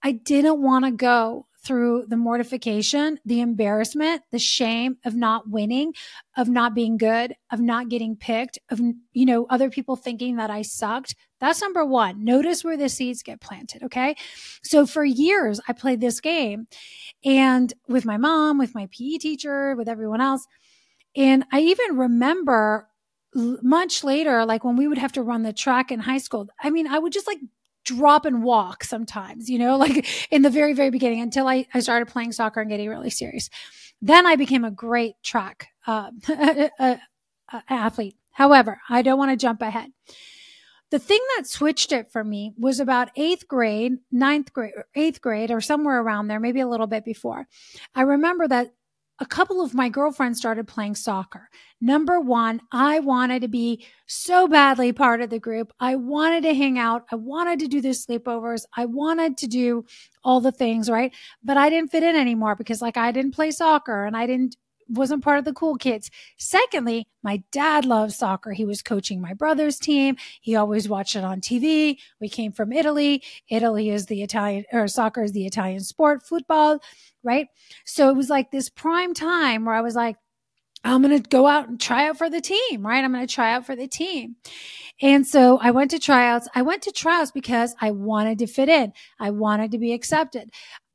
I 0.03 0.13
didn't 0.13 0.61
want 0.61 0.85
to 0.85 0.91
go 0.91 1.45
through 1.63 2.05
the 2.07 2.17
mortification, 2.17 3.19
the 3.23 3.39
embarrassment, 3.41 4.23
the 4.31 4.39
shame 4.39 4.97
of 5.05 5.15
not 5.15 5.47
winning, 5.49 5.93
of 6.35 6.49
not 6.49 6.73
being 6.73 6.97
good, 6.97 7.35
of 7.51 7.59
not 7.59 7.87
getting 7.87 8.15
picked, 8.15 8.57
of, 8.69 8.79
you 9.13 9.25
know, 9.25 9.45
other 9.49 9.69
people 9.69 9.95
thinking 9.95 10.37
that 10.37 10.49
I 10.49 10.63
sucked. 10.63 11.15
That's 11.39 11.61
number 11.61 11.85
one. 11.85 12.23
Notice 12.23 12.63
where 12.63 12.77
the 12.77 12.89
seeds 12.89 13.21
get 13.21 13.41
planted. 13.41 13.83
Okay. 13.83 14.15
So 14.63 14.87
for 14.87 15.05
years, 15.05 15.59
I 15.67 15.73
played 15.73 16.01
this 16.01 16.19
game 16.19 16.67
and 17.23 17.71
with 17.87 18.05
my 18.05 18.17
mom, 18.17 18.57
with 18.57 18.73
my 18.73 18.87
PE 18.91 19.17
teacher, 19.17 19.75
with 19.75 19.87
everyone 19.87 20.21
else. 20.21 20.47
And 21.15 21.45
I 21.51 21.61
even 21.61 21.97
remember 21.97 22.87
much 23.35 24.03
later, 24.03 24.45
like 24.45 24.63
when 24.63 24.77
we 24.77 24.87
would 24.87 24.97
have 24.97 25.13
to 25.13 25.21
run 25.21 25.43
the 25.43 25.53
track 25.53 25.91
in 25.91 25.99
high 25.99 26.17
school, 26.17 26.47
I 26.61 26.69
mean, 26.69 26.87
I 26.87 26.97
would 26.99 27.13
just 27.13 27.27
like 27.27 27.39
drop 27.83 28.25
and 28.25 28.43
walk 28.43 28.83
sometimes, 28.83 29.49
you 29.49 29.59
know, 29.59 29.77
like 29.77 30.05
in 30.31 30.41
the 30.41 30.49
very, 30.49 30.73
very 30.73 30.89
beginning 30.89 31.21
until 31.21 31.47
I, 31.47 31.67
I 31.73 31.79
started 31.79 32.07
playing 32.07 32.31
soccer 32.31 32.61
and 32.61 32.69
getting 32.69 32.89
really 32.89 33.09
serious. 33.09 33.49
Then 34.01 34.25
I 34.25 34.35
became 34.35 34.65
a 34.65 34.71
great 34.71 35.15
track 35.23 35.69
uh, 35.85 36.11
athlete. 37.69 38.15
However, 38.31 38.79
I 38.89 39.01
don't 39.01 39.19
want 39.19 39.31
to 39.31 39.37
jump 39.37 39.61
ahead. 39.61 39.91
The 40.89 40.99
thing 40.99 41.21
that 41.37 41.47
switched 41.47 41.93
it 41.93 42.11
for 42.11 42.23
me 42.23 42.53
was 42.57 42.79
about 42.81 43.11
eighth 43.15 43.47
grade, 43.47 43.93
ninth 44.11 44.51
grade, 44.51 44.73
eighth 44.93 45.21
grade, 45.21 45.49
or 45.49 45.61
somewhere 45.61 46.01
around 46.01 46.27
there, 46.27 46.39
maybe 46.39 46.59
a 46.59 46.67
little 46.67 46.87
bit 46.87 47.05
before. 47.05 47.47
I 47.95 48.01
remember 48.01 48.47
that 48.49 48.73
a 49.21 49.25
couple 49.25 49.61
of 49.61 49.75
my 49.75 49.87
girlfriends 49.87 50.39
started 50.39 50.67
playing 50.67 50.95
soccer. 50.95 51.47
Number 51.79 52.19
one, 52.19 52.59
I 52.71 52.99
wanted 52.99 53.43
to 53.43 53.47
be 53.47 53.85
so 54.07 54.47
badly 54.47 54.91
part 54.91 55.21
of 55.21 55.29
the 55.29 55.39
group. 55.39 55.71
I 55.79 55.95
wanted 55.95 56.41
to 56.43 56.55
hang 56.55 56.79
out. 56.79 57.05
I 57.11 57.15
wanted 57.15 57.59
to 57.59 57.67
do 57.67 57.81
the 57.81 57.89
sleepovers. 57.89 58.65
I 58.75 58.85
wanted 58.85 59.37
to 59.37 59.47
do 59.47 59.85
all 60.23 60.41
the 60.41 60.51
things, 60.51 60.89
right? 60.89 61.13
But 61.43 61.55
I 61.55 61.69
didn't 61.69 61.91
fit 61.91 62.01
in 62.01 62.15
anymore 62.15 62.55
because 62.55 62.81
like 62.81 62.97
I 62.97 63.11
didn't 63.11 63.35
play 63.35 63.51
soccer 63.51 64.05
and 64.05 64.17
I 64.17 64.25
didn't 64.25 64.57
wasn't 64.91 65.23
part 65.23 65.39
of 65.39 65.45
the 65.45 65.53
cool 65.53 65.75
kids. 65.75 66.09
Secondly, 66.37 67.07
my 67.23 67.43
dad 67.51 67.85
loves 67.85 68.15
soccer. 68.15 68.51
He 68.51 68.65
was 68.65 68.81
coaching 68.81 69.21
my 69.21 69.33
brother's 69.33 69.77
team. 69.79 70.17
He 70.41 70.55
always 70.55 70.89
watched 70.89 71.15
it 71.15 71.23
on 71.23 71.41
TV. 71.41 71.97
We 72.19 72.29
came 72.29 72.51
from 72.51 72.71
Italy. 72.71 73.23
Italy 73.49 73.89
is 73.89 74.07
the 74.07 74.23
Italian 74.23 74.65
or 74.71 74.87
soccer 74.87 75.23
is 75.23 75.31
the 75.31 75.45
Italian 75.45 75.81
sport, 75.81 76.23
football 76.23 76.79
right? 77.23 77.47
So 77.85 78.09
it 78.09 78.15
was 78.15 78.29
like 78.29 78.51
this 78.51 78.69
prime 78.69 79.13
time 79.13 79.65
where 79.65 79.75
I 79.75 79.81
was 79.81 79.95
like, 79.95 80.17
I'm 80.83 81.03
going 81.03 81.21
to 81.21 81.29
go 81.29 81.45
out 81.45 81.69
and 81.69 81.79
try 81.79 82.07
out 82.07 82.17
for 82.17 82.29
the 82.29 82.41
team, 82.41 82.85
right? 82.85 83.03
I'm 83.03 83.13
going 83.13 83.25
to 83.25 83.31
try 83.31 83.53
out 83.53 83.67
for 83.67 83.75
the 83.75 83.87
team. 83.87 84.35
And 84.99 85.27
so 85.27 85.59
I 85.59 85.71
went 85.71 85.91
to 85.91 85.99
tryouts. 85.99 86.47
I 86.55 86.63
went 86.63 86.81
to 86.83 86.91
tryouts 86.91 87.31
because 87.31 87.75
I 87.79 87.91
wanted 87.91 88.39
to 88.39 88.47
fit 88.47 88.67
in. 88.67 88.93
I 89.19 89.29
wanted 89.29 89.71
to 89.71 89.77
be 89.77 89.93
accepted. 89.93 90.49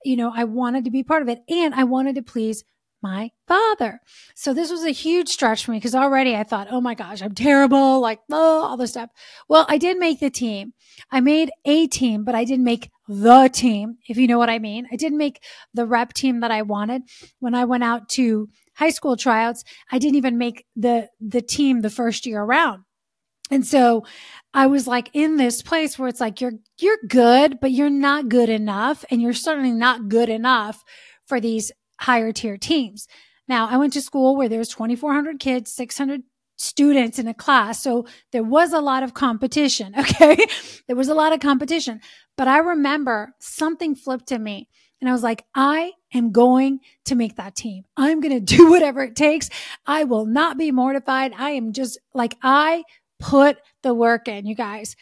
You 0.05 0.17
know, 0.17 0.33
I 0.35 0.45
wanted 0.45 0.85
to 0.85 0.91
be 0.91 1.05
part 1.05 1.23
of 1.23 1.29
it 1.29 1.43
and 1.49 1.73
I 1.73 1.85
wanted 1.85 2.17
to 2.17 2.23
please 2.23 2.65
my 3.03 3.31
father. 3.47 4.01
So 4.35 4.53
this 4.53 4.71
was 4.71 4.85
a 4.85 4.91
huge 4.91 5.29
stretch 5.29 5.65
for 5.65 5.73
me 5.73 5.79
because 5.79 5.95
already 5.95 6.35
I 6.35 6.45
thought, 6.45 6.69
oh 6.71 6.81
my 6.81 6.95
gosh, 6.95 7.23
I'm 7.23 7.35
terrible, 7.35 8.01
like, 8.01 8.21
oh, 8.31 8.65
all 8.65 8.77
this 8.77 8.91
stuff. 8.91 9.11
Well, 9.49 9.67
I 9.69 9.79
did 9.79 9.99
make 9.99 10.21
the 10.21 10.31
team. 10.31 10.73
I 11.11 11.21
made 11.21 11.51
a 11.65 11.87
team, 11.87 12.25
but 12.25 12.35
I 12.35 12.45
didn't 12.45 12.65
make 12.65 12.91
the 13.09 13.49
team, 13.53 13.99
if 14.09 14.17
you 14.17 14.27
know 14.27 14.39
what 14.39 14.51
I 14.51 14.59
mean. 14.59 14.87
I 14.91 14.97
didn't 14.97 15.19
make 15.19 15.43
the 15.75 15.87
rep 15.87 16.13
team 16.13 16.41
that 16.41 16.51
I 16.51 16.63
wanted. 16.63 17.03
When 17.39 17.55
I 17.55 17.65
went 17.65 17.85
out 17.85 18.09
to 18.11 18.49
high 18.75 18.91
school 18.91 19.17
tryouts, 19.17 19.65
I 19.91 19.99
didn't 19.99 20.17
even 20.17 20.39
make 20.39 20.65
the, 20.75 21.09
the 21.21 21.43
team 21.43 21.81
the 21.81 21.91
first 21.91 22.27
year 22.27 22.43
around. 22.43 22.83
And 23.51 23.65
so 23.65 24.05
I 24.53 24.67
was 24.67 24.89
like 24.89 25.11
in 25.13 25.37
this 25.37 25.63
place 25.63 25.99
where 25.99 26.09
it's 26.09 26.21
like, 26.21 26.41
you're, 26.41 26.55
you're 26.81 26.99
good, 27.07 27.61
but 27.61 27.71
you're 27.71 27.91
not 27.91 28.29
good 28.29 28.49
enough. 28.49 29.05
And 29.11 29.23
you're 29.23 29.33
certainly 29.33 29.71
not 29.71 30.09
good 30.09 30.29
enough 30.29 30.83
for 31.27 31.41
these 31.41 31.71
higher 32.01 32.33
tier 32.33 32.57
teams. 32.57 33.07
Now, 33.49 33.69
I 33.69 33.77
went 33.77 33.93
to 33.95 34.03
school 34.03 34.37
where 34.37 34.49
there 34.49 34.59
was 34.59 34.69
2,400 34.69 35.39
kids, 35.39 35.73
600 35.73 36.23
students 36.57 37.19
in 37.19 37.29
a 37.29 37.35
class. 37.35 37.83
So 37.83 38.07
there 38.33 38.43
was 38.43 38.73
a 38.73 38.81
lot 38.81 39.03
of 39.03 39.15
competition. 39.15 39.95
Okay. 39.99 40.39
there 40.87 40.97
was 40.97 41.09
a 41.09 41.15
lot 41.15 41.33
of 41.33 41.41
competition, 41.41 42.01
but 42.37 42.49
I 42.49 42.59
remember 42.59 43.35
something 43.39 43.95
flipped 43.95 44.29
to 44.29 44.39
me 44.39 44.69
and 45.01 45.11
I 45.11 45.13
was 45.13 45.23
like, 45.23 45.45
I 45.55 45.93
am 46.15 46.33
going 46.33 46.81
to 47.05 47.15
make 47.15 47.37
that 47.37 47.55
team. 47.55 47.85
I'm 47.97 48.21
going 48.21 48.35
to 48.45 48.57
do 48.57 48.71
whatever 48.71 49.03
it 49.03 49.17
takes. 49.17 49.51
I 49.87 50.05
will 50.05 50.27
not 50.27 50.57
be 50.57 50.71
mortified. 50.73 51.33
I 51.37 51.51
am 51.51 51.73
just 51.73 51.99
like, 52.15 52.37
I 52.43 52.85
put 53.19 53.59
the 53.83 53.95
work 53.95 54.29
in, 54.29 54.47
you 54.47 54.55
guys. 54.55 54.97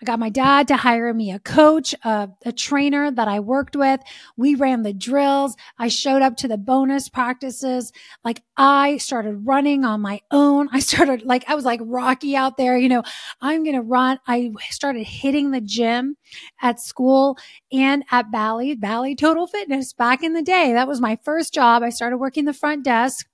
I 0.00 0.06
got 0.06 0.18
my 0.18 0.30
dad 0.30 0.68
to 0.68 0.76
hire 0.76 1.12
me 1.12 1.30
a 1.30 1.38
coach, 1.38 1.94
a, 2.04 2.30
a, 2.46 2.52
trainer 2.52 3.10
that 3.10 3.28
I 3.28 3.40
worked 3.40 3.76
with. 3.76 4.00
We 4.36 4.54
ran 4.54 4.82
the 4.82 4.94
drills. 4.94 5.56
I 5.78 5.88
showed 5.88 6.22
up 6.22 6.38
to 6.38 6.48
the 6.48 6.56
bonus 6.56 7.10
practices. 7.10 7.92
Like 8.24 8.42
I 8.56 8.96
started 8.96 9.46
running 9.46 9.84
on 9.84 10.00
my 10.00 10.22
own. 10.30 10.68
I 10.72 10.80
started 10.80 11.22
like, 11.22 11.44
I 11.48 11.54
was 11.54 11.66
like 11.66 11.80
Rocky 11.82 12.34
out 12.34 12.56
there, 12.56 12.78
you 12.78 12.88
know, 12.88 13.02
I'm 13.42 13.62
going 13.62 13.76
to 13.76 13.82
run. 13.82 14.18
I 14.26 14.52
started 14.70 15.04
hitting 15.04 15.50
the 15.50 15.60
gym 15.60 16.16
at 16.62 16.80
school 16.80 17.36
and 17.70 18.04
at 18.10 18.30
Bally, 18.32 18.74
Bally 18.76 19.14
Total 19.14 19.46
Fitness 19.46 19.92
back 19.92 20.22
in 20.22 20.32
the 20.32 20.42
day. 20.42 20.72
That 20.72 20.88
was 20.88 21.00
my 21.00 21.18
first 21.24 21.52
job. 21.52 21.82
I 21.82 21.90
started 21.90 22.16
working 22.16 22.46
the 22.46 22.54
front 22.54 22.84
desk 22.84 23.26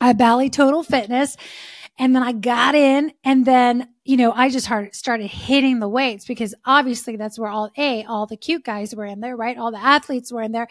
at 0.00 0.18
Bally 0.18 0.50
Total 0.50 0.82
Fitness. 0.82 1.36
And 1.98 2.14
then 2.14 2.24
I 2.24 2.32
got 2.32 2.74
in 2.74 3.12
and 3.22 3.46
then, 3.46 3.88
you 4.04 4.16
know, 4.16 4.32
I 4.32 4.48
just 4.50 4.66
started 4.92 5.26
hitting 5.28 5.78
the 5.78 5.88
weights 5.88 6.26
because 6.26 6.52
obviously 6.64 7.16
that's 7.16 7.38
where 7.38 7.50
all 7.50 7.70
A, 7.78 8.04
all 8.04 8.26
the 8.26 8.36
cute 8.36 8.64
guys 8.64 8.94
were 8.94 9.04
in 9.04 9.20
there, 9.20 9.36
right? 9.36 9.56
All 9.56 9.70
the 9.70 9.78
athletes 9.78 10.32
were 10.32 10.42
in 10.42 10.50
there. 10.50 10.66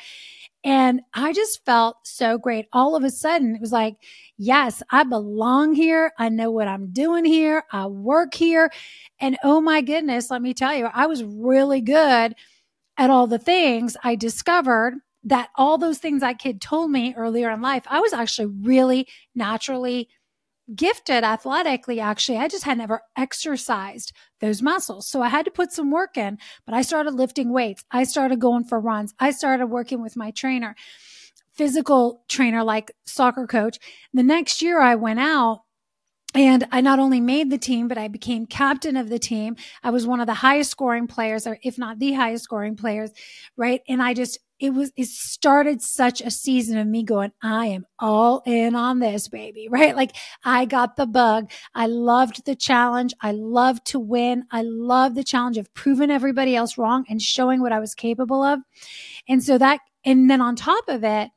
And 0.65 1.01
I 1.13 1.31
just 1.31 1.63
felt 1.65 1.97
so 2.03 2.37
great. 2.37 2.67
All 2.73 2.95
of 2.95 3.03
a 3.03 3.09
sudden, 3.09 3.55
it 3.55 3.61
was 3.61 3.71
like, 3.71 3.95
yes, 4.37 4.83
I 4.89 5.03
belong 5.03 5.75
here. 5.75 6.11
I 6.17 6.29
know 6.29 6.51
what 6.51 6.67
I'm 6.67 6.91
doing 6.91 7.25
here. 7.25 7.63
I 7.71 7.87
work 7.87 8.33
here. 8.33 8.69
And 9.19 9.37
oh 9.43 9.61
my 9.61 9.81
goodness, 9.81 10.29
let 10.29 10.41
me 10.41 10.53
tell 10.53 10.75
you, 10.75 10.89
I 10.93 11.05
was 11.05 11.23
really 11.23 11.81
good 11.81 12.35
at 12.97 13.09
all 13.09 13.27
the 13.27 13.39
things 13.39 13.95
I 14.03 14.15
discovered 14.15 14.95
that 15.25 15.49
all 15.55 15.77
those 15.77 15.99
things 15.99 16.19
that 16.19 16.37
kid 16.37 16.59
told 16.59 16.91
me 16.91 17.13
earlier 17.15 17.49
in 17.49 17.61
life, 17.61 17.83
I 17.87 18.01
was 18.01 18.11
actually 18.11 18.53
really 18.61 19.07
naturally 19.33 20.09
gifted 20.75 21.23
athletically 21.23 21.99
actually 21.99 22.37
i 22.37 22.47
just 22.47 22.63
had 22.63 22.77
never 22.77 23.01
exercised 23.17 24.13
those 24.39 24.61
muscles 24.61 25.07
so 25.07 25.21
i 25.21 25.27
had 25.27 25.45
to 25.45 25.51
put 25.51 25.71
some 25.71 25.91
work 25.91 26.17
in 26.17 26.37
but 26.65 26.73
i 26.73 26.81
started 26.81 27.13
lifting 27.13 27.51
weights 27.51 27.83
i 27.91 28.03
started 28.03 28.39
going 28.39 28.63
for 28.63 28.79
runs 28.79 29.13
i 29.19 29.29
started 29.29 29.67
working 29.67 30.01
with 30.01 30.15
my 30.15 30.31
trainer 30.31 30.75
physical 31.53 32.23
trainer 32.29 32.63
like 32.63 32.91
soccer 33.05 33.45
coach 33.45 33.77
the 34.13 34.23
next 34.23 34.61
year 34.61 34.81
i 34.81 34.95
went 34.95 35.19
out 35.19 35.63
and 36.35 36.67
I 36.71 36.81
not 36.81 36.99
only 36.99 37.21
made 37.21 37.51
the 37.51 37.57
team, 37.57 37.87
but 37.87 37.97
I 37.97 38.07
became 38.07 38.45
captain 38.45 38.97
of 38.97 39.09
the 39.09 39.19
team. 39.19 39.55
I 39.83 39.91
was 39.91 40.07
one 40.07 40.19
of 40.19 40.27
the 40.27 40.33
highest 40.33 40.71
scoring 40.71 41.07
players, 41.07 41.45
or 41.45 41.59
if 41.61 41.77
not 41.77 41.99
the 41.99 42.13
highest 42.13 42.45
scoring 42.45 42.75
players, 42.75 43.11
right? 43.55 43.81
And 43.87 44.01
I 44.01 44.13
just, 44.13 44.39
it 44.63 44.73
was, 44.73 44.93
it 44.95 45.09
started 45.09 45.81
such 45.81 46.21
a 46.21 46.31
season 46.31 46.77
of 46.77 46.87
me 46.87 47.03
going, 47.03 47.33
I 47.41 47.65
am 47.65 47.85
all 47.99 48.41
in 48.45 48.75
on 48.75 48.99
this, 48.99 49.27
baby, 49.27 49.67
right? 49.69 49.93
Like 49.93 50.15
I 50.45 50.63
got 50.63 50.95
the 50.95 51.05
bug. 51.05 51.51
I 51.75 51.87
loved 51.87 52.45
the 52.45 52.55
challenge. 52.55 53.13
I 53.19 53.33
loved 53.33 53.85
to 53.87 53.99
win. 53.99 54.45
I 54.51 54.61
loved 54.61 55.17
the 55.17 55.23
challenge 55.25 55.57
of 55.57 55.73
proving 55.73 56.09
everybody 56.09 56.55
else 56.55 56.77
wrong 56.77 57.03
and 57.09 57.21
showing 57.21 57.59
what 57.59 57.73
I 57.73 57.79
was 57.79 57.93
capable 57.93 58.41
of. 58.41 58.61
And 59.27 59.43
so 59.43 59.57
that, 59.57 59.81
and 60.05 60.29
then 60.29 60.39
on 60.39 60.55
top 60.55 60.87
of 60.87 61.03
it, 61.03 61.29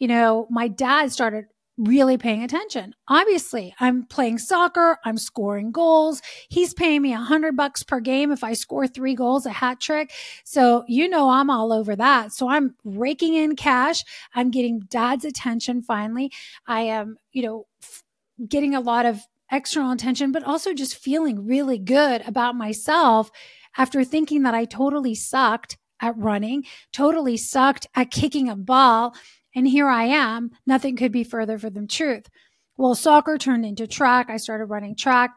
you 0.00 0.08
know, 0.08 0.48
my 0.50 0.66
dad 0.66 1.12
started 1.12 1.44
really 1.78 2.16
paying 2.16 2.42
attention. 2.42 2.94
Obviously, 3.08 3.74
I'm 3.80 4.04
playing 4.06 4.38
soccer, 4.38 4.98
I'm 5.04 5.18
scoring 5.18 5.72
goals. 5.72 6.22
He's 6.48 6.72
paying 6.72 7.02
me 7.02 7.12
a 7.12 7.18
hundred 7.18 7.56
bucks 7.56 7.82
per 7.82 8.00
game 8.00 8.32
if 8.32 8.42
I 8.42 8.54
score 8.54 8.86
three 8.86 9.14
goals, 9.14 9.46
a 9.46 9.50
hat 9.50 9.80
trick. 9.80 10.12
So, 10.44 10.84
you 10.88 11.08
know, 11.08 11.28
I'm 11.28 11.50
all 11.50 11.72
over 11.72 11.94
that. 11.96 12.32
So 12.32 12.48
I'm 12.48 12.74
raking 12.84 13.34
in 13.34 13.56
cash. 13.56 14.04
I'm 14.34 14.50
getting 14.50 14.80
dad's 14.80 15.24
attention 15.24 15.82
finally. 15.82 16.32
I 16.66 16.82
am, 16.82 17.18
you 17.32 17.42
know, 17.42 17.66
f- 17.82 18.02
getting 18.48 18.74
a 18.74 18.80
lot 18.80 19.06
of 19.06 19.20
external 19.52 19.92
attention, 19.92 20.32
but 20.32 20.44
also 20.44 20.72
just 20.72 20.96
feeling 20.96 21.46
really 21.46 21.78
good 21.78 22.26
about 22.26 22.56
myself 22.56 23.30
after 23.76 24.02
thinking 24.02 24.42
that 24.42 24.54
I 24.54 24.64
totally 24.64 25.14
sucked 25.14 25.76
at 26.00 26.16
running, 26.16 26.64
totally 26.92 27.36
sucked 27.36 27.86
at 27.94 28.10
kicking 28.10 28.48
a 28.48 28.56
ball 28.56 29.14
and 29.56 29.66
here 29.66 29.88
I 29.88 30.04
am. 30.04 30.50
Nothing 30.66 30.96
could 30.96 31.10
be 31.10 31.24
further 31.24 31.58
from 31.58 31.72
the 31.72 31.86
truth. 31.86 32.28
Well, 32.76 32.94
soccer 32.94 33.38
turned 33.38 33.64
into 33.64 33.86
track. 33.86 34.28
I 34.28 34.36
started 34.36 34.66
running 34.66 34.94
track. 34.94 35.30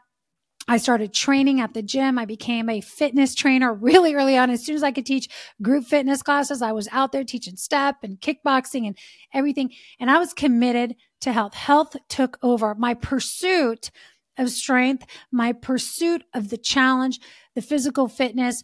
I 0.68 0.78
started 0.78 1.14
training 1.14 1.62
at 1.62 1.74
the 1.74 1.82
gym. 1.82 2.20
I 2.20 2.26
became 2.26 2.70
a 2.70 2.82
fitness 2.82 3.34
trainer 3.34 3.74
really 3.82 4.14
early 4.14 4.38
on. 4.38 4.50
As 4.50 4.64
soon 4.64 4.76
as 4.76 4.84
I 4.84 4.92
could 4.92 5.06
teach 5.06 5.30
group 5.62 5.86
fitness 5.86 6.22
classes, 6.22 6.62
I 6.62 6.74
was 6.74 6.90
out 6.92 7.14
there 7.14 7.24
teaching 7.24 7.56
step 7.56 7.96
and 8.04 8.20
kickboxing 8.20 8.86
and 8.86 8.98
everything. 9.34 9.72
And 10.00 10.12
I 10.12 10.20
was 10.20 10.34
committed 10.34 10.96
to 11.22 11.32
health. 11.32 11.54
Health 11.54 11.96
took 12.10 12.38
over 12.44 12.76
my 12.76 12.94
pursuit 12.94 13.90
of 14.38 14.50
strength, 14.50 15.06
my 15.32 15.54
pursuit 15.54 16.24
of 16.34 16.50
the 16.50 16.58
challenge, 16.58 17.20
the 17.56 17.62
physical 17.62 18.08
fitness 18.08 18.64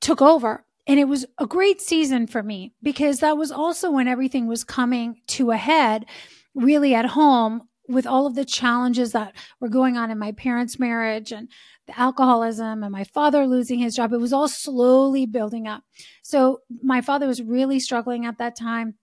took 0.00 0.20
over. 0.20 0.64
And 0.86 1.00
it 1.00 1.08
was 1.08 1.24
a 1.38 1.46
great 1.46 1.80
season 1.80 2.26
for 2.26 2.42
me 2.42 2.74
because 2.82 3.20
that 3.20 3.38
was 3.38 3.50
also 3.50 3.90
when 3.90 4.08
everything 4.08 4.46
was 4.46 4.64
coming 4.64 5.20
to 5.28 5.50
a 5.50 5.56
head, 5.56 6.06
really 6.54 6.94
at 6.94 7.06
home 7.06 7.68
with 7.88 8.06
all 8.06 8.26
of 8.26 8.34
the 8.34 8.44
challenges 8.44 9.12
that 9.12 9.34
were 9.60 9.68
going 9.68 9.96
on 9.96 10.10
in 10.10 10.18
my 10.18 10.32
parents' 10.32 10.78
marriage 10.78 11.32
and 11.32 11.48
the 11.86 11.98
alcoholism 11.98 12.82
and 12.82 12.92
my 12.92 13.04
father 13.04 13.46
losing 13.46 13.78
his 13.78 13.94
job. 13.94 14.12
It 14.12 14.20
was 14.20 14.32
all 14.32 14.48
slowly 14.48 15.26
building 15.26 15.66
up. 15.66 15.84
So 16.22 16.60
my 16.82 17.00
father 17.00 17.26
was 17.26 17.42
really 17.42 17.80
struggling 17.80 18.24
at 18.24 18.38
that 18.38 18.56
time 18.56 18.94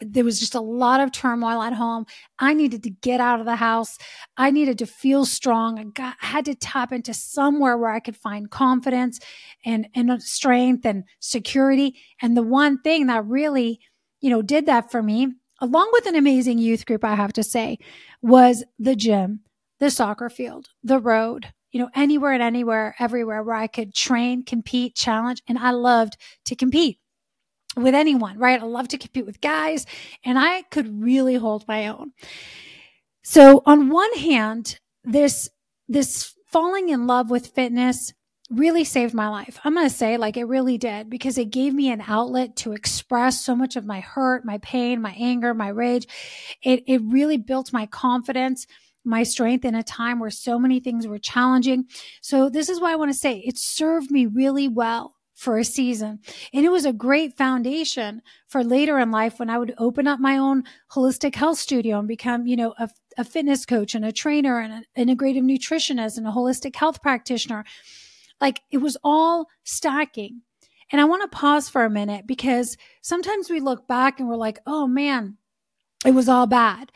there 0.00 0.24
was 0.24 0.40
just 0.40 0.54
a 0.54 0.60
lot 0.60 1.00
of 1.00 1.12
turmoil 1.12 1.62
at 1.62 1.72
home. 1.72 2.06
I 2.38 2.54
needed 2.54 2.82
to 2.84 2.90
get 2.90 3.20
out 3.20 3.40
of 3.40 3.46
the 3.46 3.56
house. 3.56 3.98
I 4.36 4.50
needed 4.50 4.78
to 4.78 4.86
feel 4.86 5.24
strong. 5.24 5.78
I 5.78 5.84
got, 5.84 6.16
had 6.18 6.44
to 6.46 6.54
tap 6.54 6.92
into 6.92 7.14
somewhere 7.14 7.76
where 7.76 7.90
I 7.90 8.00
could 8.00 8.16
find 8.16 8.50
confidence 8.50 9.20
and, 9.64 9.88
and 9.94 10.22
strength 10.22 10.86
and 10.86 11.04
security. 11.20 11.96
And 12.20 12.36
the 12.36 12.42
one 12.42 12.80
thing 12.80 13.06
that 13.06 13.26
really, 13.26 13.80
you 14.20 14.30
know, 14.30 14.42
did 14.42 14.66
that 14.66 14.90
for 14.90 15.02
me, 15.02 15.28
along 15.60 15.90
with 15.92 16.06
an 16.06 16.16
amazing 16.16 16.58
youth 16.58 16.86
group, 16.86 17.04
I 17.04 17.14
have 17.14 17.32
to 17.34 17.42
say, 17.42 17.78
was 18.22 18.64
the 18.78 18.96
gym, 18.96 19.40
the 19.78 19.90
soccer 19.90 20.28
field, 20.28 20.68
the 20.82 20.98
road, 20.98 21.52
you 21.70 21.80
know, 21.80 21.90
anywhere 21.94 22.32
and 22.32 22.42
anywhere, 22.42 22.94
everywhere 22.98 23.42
where 23.42 23.56
I 23.56 23.66
could 23.66 23.94
train, 23.94 24.44
compete, 24.44 24.94
challenge. 24.94 25.42
And 25.46 25.58
I 25.58 25.70
loved 25.70 26.16
to 26.46 26.56
compete. 26.56 26.98
With 27.82 27.94
anyone, 27.94 28.38
right? 28.38 28.60
I 28.60 28.64
love 28.64 28.88
to 28.88 28.98
compete 28.98 29.26
with 29.26 29.40
guys 29.40 29.86
and 30.24 30.38
I 30.38 30.62
could 30.62 31.02
really 31.02 31.36
hold 31.36 31.66
my 31.68 31.88
own. 31.88 32.12
So 33.22 33.62
on 33.66 33.90
one 33.90 34.14
hand, 34.14 34.78
this, 35.04 35.50
this 35.88 36.34
falling 36.46 36.88
in 36.88 37.06
love 37.06 37.30
with 37.30 37.48
fitness 37.48 38.12
really 38.50 38.82
saved 38.82 39.14
my 39.14 39.28
life. 39.28 39.60
I'm 39.62 39.74
going 39.74 39.88
to 39.88 39.94
say 39.94 40.16
like 40.16 40.36
it 40.36 40.44
really 40.44 40.76
did 40.76 41.08
because 41.08 41.38
it 41.38 41.50
gave 41.50 41.72
me 41.72 41.90
an 41.90 42.02
outlet 42.06 42.56
to 42.56 42.72
express 42.72 43.44
so 43.44 43.54
much 43.54 43.76
of 43.76 43.86
my 43.86 44.00
hurt, 44.00 44.44
my 44.44 44.58
pain, 44.58 45.00
my 45.00 45.14
anger, 45.16 45.54
my 45.54 45.68
rage. 45.68 46.08
It, 46.62 46.82
it 46.86 47.00
really 47.04 47.36
built 47.36 47.72
my 47.72 47.86
confidence, 47.86 48.66
my 49.04 49.22
strength 49.22 49.64
in 49.64 49.76
a 49.76 49.84
time 49.84 50.18
where 50.18 50.30
so 50.30 50.58
many 50.58 50.80
things 50.80 51.06
were 51.06 51.18
challenging. 51.18 51.84
So 52.20 52.48
this 52.48 52.68
is 52.68 52.80
why 52.80 52.92
I 52.92 52.96
want 52.96 53.12
to 53.12 53.18
say 53.18 53.38
it 53.38 53.56
served 53.56 54.10
me 54.10 54.26
really 54.26 54.68
well 54.68 55.14
for 55.40 55.56
a 55.56 55.64
season. 55.64 56.18
And 56.52 56.66
it 56.66 56.68
was 56.68 56.84
a 56.84 56.92
great 56.92 57.34
foundation 57.34 58.20
for 58.46 58.62
later 58.62 58.98
in 58.98 59.10
life 59.10 59.38
when 59.38 59.48
I 59.48 59.56
would 59.56 59.74
open 59.78 60.06
up 60.06 60.20
my 60.20 60.36
own 60.36 60.64
holistic 60.92 61.34
health 61.34 61.58
studio 61.58 61.98
and 61.98 62.06
become, 62.06 62.46
you 62.46 62.56
know, 62.56 62.74
a, 62.78 62.90
a 63.16 63.24
fitness 63.24 63.64
coach 63.64 63.94
and 63.94 64.04
a 64.04 64.12
trainer 64.12 64.60
and 64.60 64.84
an 64.94 65.08
integrative 65.08 65.42
nutritionist 65.42 66.18
and 66.18 66.26
a 66.26 66.30
holistic 66.30 66.76
health 66.76 67.00
practitioner. 67.00 67.64
Like 68.38 68.60
it 68.70 68.78
was 68.78 68.98
all 69.02 69.46
stacking. 69.64 70.42
And 70.92 71.00
I 71.00 71.06
want 71.06 71.22
to 71.22 71.34
pause 71.34 71.70
for 71.70 71.86
a 71.86 71.90
minute 71.90 72.26
because 72.26 72.76
sometimes 73.00 73.48
we 73.48 73.60
look 73.60 73.88
back 73.88 74.20
and 74.20 74.28
we're 74.28 74.36
like, 74.36 74.58
oh 74.66 74.86
man, 74.86 75.38
it 76.04 76.12
was 76.12 76.28
all 76.28 76.48
bad. 76.48 76.92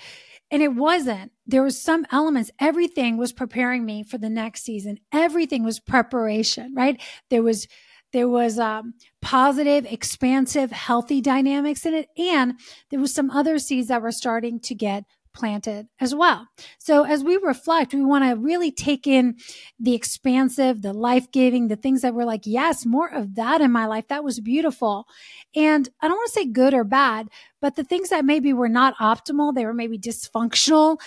And 0.51 0.63
it 0.63 0.75
wasn't. 0.75 1.33
There 1.47 1.63
was 1.63 1.81
some 1.81 2.05
elements. 2.13 2.51
Everything 2.61 3.17
was 3.17 3.33
preparing 3.33 3.87
me 3.87 4.03
for 4.03 4.19
the 4.19 4.29
next 4.29 4.65
season. 4.65 4.99
Everything 5.13 5.65
was 5.65 5.81
preparation, 5.81 6.75
right? 6.75 7.01
There 7.31 7.43
was 7.43 7.67
there 8.15 8.29
was 8.29 8.61
um, 8.61 8.95
positive, 9.21 9.85
expansive, 9.87 10.71
healthy 10.71 11.21
dynamics 11.21 11.85
in 11.85 11.95
it. 11.95 12.09
And 12.17 12.55
there 12.91 13.01
was 13.01 13.13
some 13.13 13.29
other 13.29 13.59
seeds 13.59 13.89
that 13.89 14.03
were 14.03 14.13
starting 14.13 14.61
to 14.61 14.75
get 14.75 15.03
planted 15.35 15.89
as 16.01 16.15
well. 16.15 16.47
So 16.79 17.03
as 17.03 17.25
we 17.25 17.37
reflect, 17.39 17.93
we 17.93 18.05
want 18.05 18.23
to 18.23 18.41
really 18.41 18.71
take 18.71 19.09
in 19.09 19.35
the 19.81 19.95
expansive, 19.95 20.81
the 20.81 20.93
life 20.93 21.33
giving, 21.33 21.67
the 21.67 21.75
things 21.75 22.03
that 22.03 22.15
we're 22.15 22.25
like, 22.25 22.43
yes, 22.45 22.87
more 22.87 23.13
of 23.13 23.35
that 23.35 23.61
in 23.61 23.73
my 23.73 23.87
life. 23.87 24.07
That 24.07 24.23
was 24.23 24.39
beautiful. 24.39 25.09
And 25.57 25.89
I 26.01 26.07
don't 26.07 26.17
want 26.17 26.29
to 26.29 26.41
say 26.41 26.47
good 26.47 26.73
or 26.73 26.85
bad, 26.85 27.27
but 27.61 27.75
the 27.75 27.83
things 27.83 28.11
that 28.11 28.25
maybe 28.25 28.53
were 28.53 28.69
not 28.69 28.97
optimal, 28.99 29.53
they 29.53 29.67
were 29.67 29.75
maybe 29.75 29.99
dysfunctional. 29.99 31.01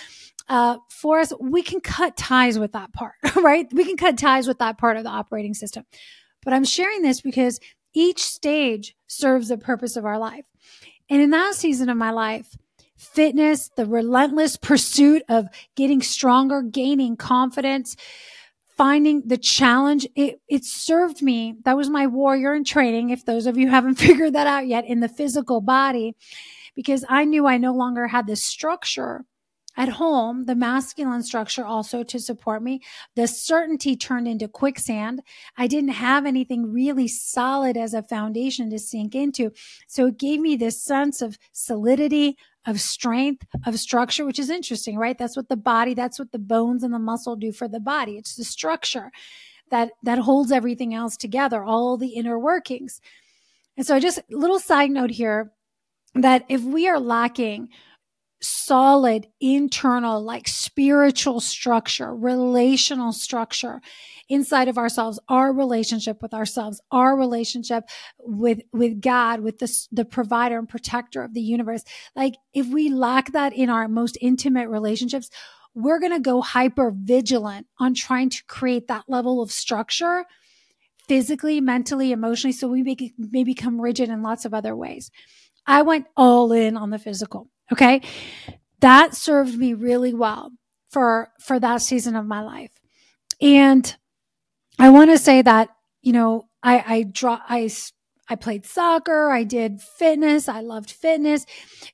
Uh, 0.46 0.76
for 0.90 1.20
us, 1.20 1.32
we 1.40 1.62
can 1.62 1.80
cut 1.80 2.18
ties 2.18 2.58
with 2.58 2.72
that 2.72 2.92
part, 2.92 3.14
right? 3.36 3.66
We 3.72 3.86
can 3.86 3.96
cut 3.96 4.18
ties 4.18 4.46
with 4.46 4.58
that 4.58 4.76
part 4.76 4.98
of 4.98 5.04
the 5.04 5.10
operating 5.10 5.54
system. 5.54 5.86
But 6.44 6.54
I'm 6.54 6.64
sharing 6.64 7.02
this 7.02 7.20
because 7.20 7.60
each 7.94 8.22
stage 8.22 8.96
serves 9.06 9.48
the 9.48 9.58
purpose 9.58 9.96
of 9.96 10.04
our 10.04 10.18
life. 10.18 10.44
And 11.10 11.20
in 11.20 11.30
that 11.30 11.54
season 11.54 11.88
of 11.88 11.96
my 11.96 12.10
life, 12.10 12.56
fitness, 12.96 13.70
the 13.76 13.86
relentless 13.86 14.56
pursuit 14.56 15.22
of 15.28 15.46
getting 15.74 16.02
stronger, 16.02 16.62
gaining 16.62 17.16
confidence, 17.16 17.96
finding 18.76 19.22
the 19.26 19.38
challenge, 19.38 20.06
it, 20.14 20.40
it 20.48 20.64
served 20.64 21.22
me. 21.22 21.56
That 21.64 21.76
was 21.76 21.90
my 21.90 22.06
warrior 22.06 22.54
in 22.54 22.64
training. 22.64 23.10
If 23.10 23.24
those 23.24 23.46
of 23.46 23.56
you 23.56 23.68
haven't 23.70 23.96
figured 23.96 24.34
that 24.34 24.46
out 24.46 24.66
yet 24.66 24.84
in 24.86 25.00
the 25.00 25.08
physical 25.08 25.60
body, 25.60 26.14
because 26.74 27.04
I 27.08 27.24
knew 27.24 27.46
I 27.46 27.58
no 27.58 27.74
longer 27.74 28.06
had 28.06 28.26
this 28.26 28.42
structure 28.42 29.24
at 29.78 29.88
home, 29.88 30.44
the 30.46 30.56
masculine 30.56 31.22
structure 31.22 31.64
also 31.64 32.02
to 32.02 32.18
support 32.18 32.64
me. 32.64 32.82
The 33.14 33.28
certainty 33.28 33.96
turned 33.96 34.26
into 34.26 34.48
quicksand. 34.48 35.22
I 35.56 35.68
didn't 35.68 35.90
have 35.90 36.26
anything 36.26 36.72
really 36.72 37.06
solid 37.06 37.76
as 37.76 37.94
a 37.94 38.02
foundation 38.02 38.70
to 38.70 38.78
sink 38.80 39.14
into. 39.14 39.52
So 39.86 40.06
it 40.06 40.18
gave 40.18 40.40
me 40.40 40.56
this 40.56 40.82
sense 40.82 41.22
of 41.22 41.38
solidity, 41.52 42.36
of 42.66 42.80
strength, 42.80 43.46
of 43.66 43.78
structure, 43.78 44.26
which 44.26 44.40
is 44.40 44.50
interesting, 44.50 44.98
right? 44.98 45.16
That's 45.16 45.36
what 45.36 45.48
the 45.48 45.56
body, 45.56 45.94
that's 45.94 46.18
what 46.18 46.32
the 46.32 46.40
bones 46.40 46.82
and 46.82 46.92
the 46.92 46.98
muscle 46.98 47.36
do 47.36 47.52
for 47.52 47.68
the 47.68 47.78
body. 47.78 48.16
It's 48.16 48.34
the 48.34 48.42
structure 48.42 49.12
that, 49.70 49.92
that 50.02 50.18
holds 50.18 50.50
everything 50.50 50.92
else 50.92 51.16
together, 51.16 51.62
all 51.62 51.96
the 51.96 52.14
inner 52.14 52.36
workings. 52.36 53.00
And 53.76 53.86
so 53.86 53.94
I 53.94 54.00
just 54.00 54.18
little 54.28 54.58
side 54.58 54.90
note 54.90 55.12
here 55.12 55.52
that 56.16 56.44
if 56.48 56.62
we 56.62 56.88
are 56.88 56.98
lacking 56.98 57.68
solid 58.40 59.26
internal, 59.40 60.22
like 60.22 60.46
spiritual 60.46 61.40
structure, 61.40 62.14
relational 62.14 63.12
structure 63.12 63.80
inside 64.28 64.68
of 64.68 64.78
ourselves, 64.78 65.18
our 65.28 65.52
relationship 65.52 66.22
with 66.22 66.34
ourselves, 66.34 66.80
our 66.90 67.16
relationship 67.16 67.84
with, 68.18 68.60
with 68.72 69.00
God, 69.00 69.40
with 69.40 69.58
the, 69.58 69.86
the 69.90 70.04
provider 70.04 70.58
and 70.58 70.68
protector 70.68 71.22
of 71.22 71.34
the 71.34 71.40
universe. 71.40 71.82
Like 72.14 72.34
if 72.52 72.66
we 72.68 72.90
lack 72.90 73.32
that 73.32 73.52
in 73.52 73.70
our 73.70 73.88
most 73.88 74.18
intimate 74.20 74.68
relationships, 74.68 75.30
we're 75.74 76.00
going 76.00 76.12
to 76.12 76.20
go 76.20 76.40
hyper 76.40 76.92
vigilant 76.94 77.66
on 77.78 77.94
trying 77.94 78.30
to 78.30 78.44
create 78.46 78.88
that 78.88 79.04
level 79.08 79.42
of 79.42 79.50
structure 79.50 80.24
physically, 81.06 81.60
mentally, 81.60 82.12
emotionally. 82.12 82.52
So 82.52 82.68
we 82.68 82.82
may, 82.82 82.96
may 83.16 83.44
become 83.44 83.80
rigid 83.80 84.10
in 84.10 84.22
lots 84.22 84.44
of 84.44 84.52
other 84.52 84.76
ways. 84.76 85.10
I 85.66 85.82
went 85.82 86.06
all 86.16 86.52
in 86.52 86.76
on 86.76 86.90
the 86.90 86.98
physical. 86.98 87.48
Okay. 87.72 88.02
That 88.80 89.14
served 89.14 89.56
me 89.58 89.74
really 89.74 90.14
well 90.14 90.52
for, 90.90 91.30
for 91.40 91.58
that 91.58 91.82
season 91.82 92.16
of 92.16 92.26
my 92.26 92.40
life. 92.40 92.72
And 93.40 93.94
I 94.78 94.90
want 94.90 95.10
to 95.10 95.18
say 95.18 95.42
that, 95.42 95.68
you 96.00 96.12
know, 96.12 96.48
I, 96.62 96.84
I 96.86 97.02
draw, 97.02 97.40
I, 97.48 97.70
I 98.28 98.36
played 98.36 98.66
soccer. 98.66 99.30
I 99.30 99.42
did 99.44 99.80
fitness. 99.80 100.48
I 100.48 100.60
loved 100.60 100.90
fitness. 100.90 101.46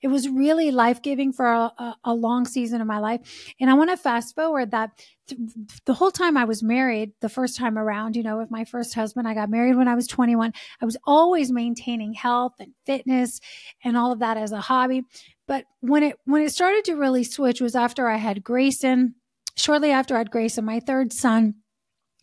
It 0.02 0.08
was 0.08 0.28
really 0.28 0.70
life 0.70 1.00
giving 1.00 1.32
for 1.32 1.46
a, 1.46 1.96
a, 2.02 2.14
long 2.14 2.44
season 2.44 2.80
of 2.80 2.86
my 2.86 2.98
life. 2.98 3.52
And 3.60 3.70
I 3.70 3.74
want 3.74 3.90
to 3.90 3.96
fast 3.96 4.34
forward 4.34 4.72
that 4.72 4.90
th- 5.28 5.40
the 5.84 5.94
whole 5.94 6.10
time 6.10 6.36
I 6.36 6.44
was 6.44 6.62
married, 6.62 7.12
the 7.20 7.28
first 7.28 7.56
time 7.56 7.78
around, 7.78 8.16
you 8.16 8.22
know, 8.22 8.38
with 8.38 8.50
my 8.50 8.64
first 8.64 8.94
husband, 8.94 9.28
I 9.28 9.34
got 9.34 9.50
married 9.50 9.76
when 9.76 9.88
I 9.88 9.94
was 9.94 10.06
21. 10.06 10.52
I 10.80 10.84
was 10.84 10.96
always 11.04 11.52
maintaining 11.52 12.14
health 12.14 12.54
and 12.58 12.72
fitness 12.84 13.40
and 13.84 13.96
all 13.96 14.12
of 14.12 14.18
that 14.18 14.36
as 14.36 14.52
a 14.52 14.60
hobby. 14.60 15.02
But 15.46 15.64
when 15.80 16.02
it 16.02 16.18
when 16.24 16.42
it 16.42 16.52
started 16.52 16.84
to 16.86 16.94
really 16.94 17.24
switch 17.24 17.60
was 17.60 17.76
after 17.76 18.08
I 18.08 18.16
had 18.16 18.42
Grayson. 18.42 19.14
Shortly 19.56 19.92
after 19.92 20.16
I 20.16 20.18
had 20.18 20.32
Grayson, 20.32 20.64
my 20.64 20.80
third 20.80 21.12
son, 21.12 21.54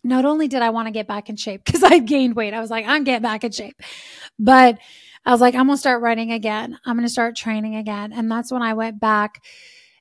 not 0.04 0.26
only 0.26 0.48
did 0.48 0.62
I 0.62 0.72
want 0.72 0.88
to 0.88 0.92
get 0.92 1.08
back 1.08 1.30
in 1.30 1.36
shape 1.36 1.64
because 1.64 1.84
I 1.84 2.00
gained 2.00 2.36
weight, 2.36 2.54
I 2.54 2.60
was 2.60 2.72
like, 2.72 2.86
I'm 2.88 3.04
getting 3.04 3.24
back 3.24 3.44
in 3.44 3.52
shape. 3.52 3.82
But 4.40 4.78
I 5.26 5.32
was 5.32 5.42
like, 5.42 5.56
I'm 5.56 5.68
going 5.68 5.78
to 5.78 5.80
start 5.80 6.02
running 6.02 6.32
again. 6.32 6.80
I'm 6.86 6.96
going 6.96 7.08
to 7.08 7.12
start 7.12 7.36
training 7.36 7.76
again. 7.76 8.12
And 8.12 8.32
that's 8.32 8.52
when 8.52 8.64
I 8.64 8.74
went 8.74 9.00
back 9.00 9.44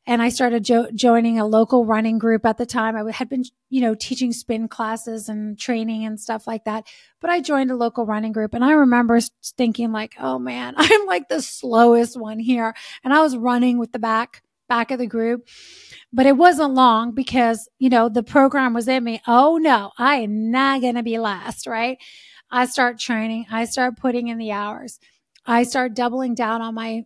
and 0.07 0.23
I 0.23 0.31
started 0.31 0.65
jo- 0.65 0.91
joining 0.95 1.39
a 1.39 1.47
local 1.47 1.85
running 1.85 2.19
group 2.19 2.47
at 2.47 2.57
the 2.57 2.65
time. 2.67 2.97
I 2.97 3.13
had 3.13 3.29
been, 3.29 3.45
you 3.69 3.83
know, 3.83 3.95
teaching 3.95 4.33
spin 4.33 4.67
classes 4.67 5.29
and 5.29 5.59
training 5.59 6.05
and 6.05 6.19
stuff 6.19 6.47
like 6.47 6.65
that. 6.65 6.87
But 7.21 7.31
I 7.31 7.41
joined 7.41 7.71
a 7.71 7.77
local 7.77 8.07
running 8.07 8.33
group 8.33 8.55
and 8.55 8.65
I 8.65 8.73
remember 8.73 9.21
thinking 9.57 9.93
like, 9.93 10.15
oh 10.19 10.39
man, 10.39 10.75
I'm 10.79 11.07
like 11.07 11.29
the 11.29 11.43
slowest 11.43 12.19
one 12.19 12.39
here. 12.39 12.75
And 13.05 13.13
I 13.13 13.21
was 13.21 13.37
running 13.37 13.79
with 13.79 13.93
the 13.93 13.99
back, 13.99 14.43
back 14.71 14.91
of 14.91 14.99
the 14.99 15.07
group. 15.07 15.47
But 16.13 16.25
it 16.25 16.37
wasn't 16.37 16.73
long 16.73 17.13
because, 17.13 17.69
you 17.79 17.91
know, 17.91 18.09
the 18.09 18.23
program 18.23 18.73
was 18.73 18.89
in 18.89 19.05
me. 19.05 19.21
Oh 19.27 19.59
no, 19.59 19.93
I 19.99 20.17
am 20.17 20.51
not 20.51 20.81
going 20.81 20.95
to 20.95 21.03
be 21.03 21.19
last, 21.19 21.67
right? 21.67 21.99
I 22.51 22.65
start 22.65 22.99
training. 22.99 23.47
I 23.51 23.67
start 23.67 23.99
putting 23.99 24.29
in 24.29 24.39
the 24.39 24.53
hours. 24.53 24.99
I 25.45 25.65
start 25.65 25.95
doubling 25.95 26.35
down 26.35 26.63
on 26.63 26.75
my 26.75 27.05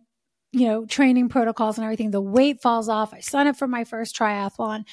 you 0.55 0.67
know, 0.67 0.85
training 0.85 1.27
protocols 1.27 1.77
and 1.77 1.83
everything, 1.83 2.11
the 2.11 2.21
weight 2.21 2.61
falls 2.61 2.87
off. 2.87 3.13
I 3.13 3.19
sign 3.19 3.45
up 3.47 3.57
for 3.57 3.67
my 3.67 3.83
first 3.83 4.17
triathlon 4.17 4.85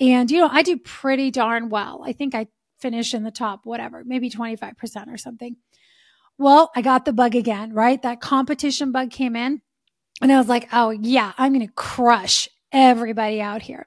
and, 0.00 0.28
you 0.28 0.40
know, 0.40 0.48
I 0.50 0.62
do 0.62 0.76
pretty 0.76 1.30
darn 1.30 1.68
well. 1.68 2.02
I 2.04 2.12
think 2.12 2.34
I 2.34 2.48
finish 2.80 3.14
in 3.14 3.22
the 3.22 3.30
top, 3.30 3.60
whatever, 3.64 4.02
maybe 4.04 4.28
25% 4.28 5.06
or 5.06 5.16
something. 5.16 5.56
Well, 6.38 6.72
I 6.74 6.82
got 6.82 7.04
the 7.04 7.12
bug 7.12 7.36
again, 7.36 7.72
right? 7.72 8.02
That 8.02 8.20
competition 8.20 8.90
bug 8.90 9.10
came 9.12 9.36
in 9.36 9.62
and 10.22 10.32
I 10.32 10.38
was 10.38 10.48
like, 10.48 10.68
oh 10.72 10.90
yeah, 10.90 11.32
I'm 11.36 11.52
going 11.52 11.66
to 11.66 11.72
crush 11.72 12.48
everybody 12.72 13.40
out 13.40 13.62
here. 13.62 13.86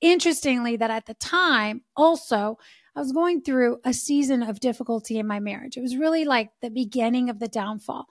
Interestingly, 0.00 0.76
that 0.76 0.90
at 0.90 1.06
the 1.06 1.14
time 1.14 1.82
also, 1.96 2.58
I 2.94 3.00
was 3.00 3.12
going 3.12 3.42
through 3.42 3.78
a 3.84 3.92
season 3.92 4.42
of 4.42 4.60
difficulty 4.60 5.18
in 5.18 5.26
my 5.26 5.40
marriage. 5.40 5.76
It 5.76 5.82
was 5.82 5.96
really 5.96 6.24
like 6.24 6.50
the 6.60 6.70
beginning 6.70 7.30
of 7.30 7.38
the 7.38 7.48
downfall. 7.48 8.06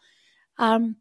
Um, 0.57 0.97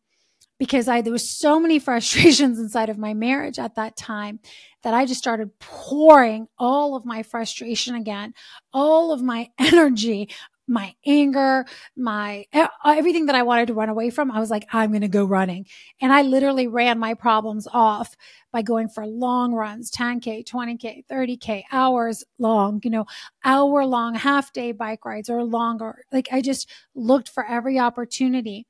because 0.58 0.88
I 0.88 1.00
there 1.00 1.12
was 1.12 1.28
so 1.28 1.58
many 1.58 1.78
frustrations 1.80 2.58
inside 2.58 2.88
of 2.88 2.98
my 2.98 3.14
marriage 3.14 3.58
at 3.58 3.74
that 3.74 3.96
time 3.96 4.40
that 4.82 4.94
I 4.94 5.06
just 5.06 5.20
started 5.20 5.58
pouring 5.58 6.48
all 6.58 6.94
of 6.94 7.04
my 7.04 7.22
frustration 7.22 7.94
again, 7.94 8.34
all 8.72 9.12
of 9.12 9.22
my 9.22 9.50
energy 9.58 10.30
my 10.66 10.94
anger, 11.06 11.66
my 11.96 12.46
everything 12.84 13.26
that 13.26 13.34
I 13.34 13.42
wanted 13.42 13.66
to 13.66 13.74
run 13.74 13.88
away 13.88 14.10
from, 14.10 14.30
I 14.30 14.40
was 14.40 14.50
like, 14.50 14.66
I'm 14.72 14.90
going 14.90 15.02
to 15.02 15.08
go 15.08 15.24
running. 15.24 15.66
And 16.00 16.12
I 16.12 16.22
literally 16.22 16.66
ran 16.66 16.98
my 16.98 17.14
problems 17.14 17.68
off 17.72 18.16
by 18.52 18.62
going 18.62 18.88
for 18.88 19.06
long 19.06 19.52
runs, 19.52 19.90
10K, 19.90 20.44
20K, 20.44 21.04
30K, 21.06 21.64
hours 21.72 22.24
long, 22.38 22.80
you 22.84 22.90
know, 22.90 23.04
hour 23.44 23.84
long 23.84 24.14
half 24.14 24.52
day 24.52 24.72
bike 24.72 25.04
rides 25.04 25.28
or 25.28 25.42
longer. 25.44 26.04
Like 26.12 26.28
I 26.32 26.40
just 26.40 26.70
looked 26.94 27.28
for 27.28 27.44
every 27.44 27.78
opportunity 27.78 28.66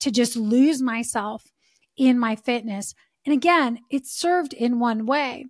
to 0.00 0.10
just 0.10 0.36
lose 0.36 0.82
myself 0.82 1.52
in 1.96 2.18
my 2.18 2.36
fitness. 2.36 2.94
And 3.24 3.32
again, 3.32 3.80
it 3.90 4.06
served 4.06 4.52
in 4.52 4.78
one 4.78 5.06
way. 5.06 5.46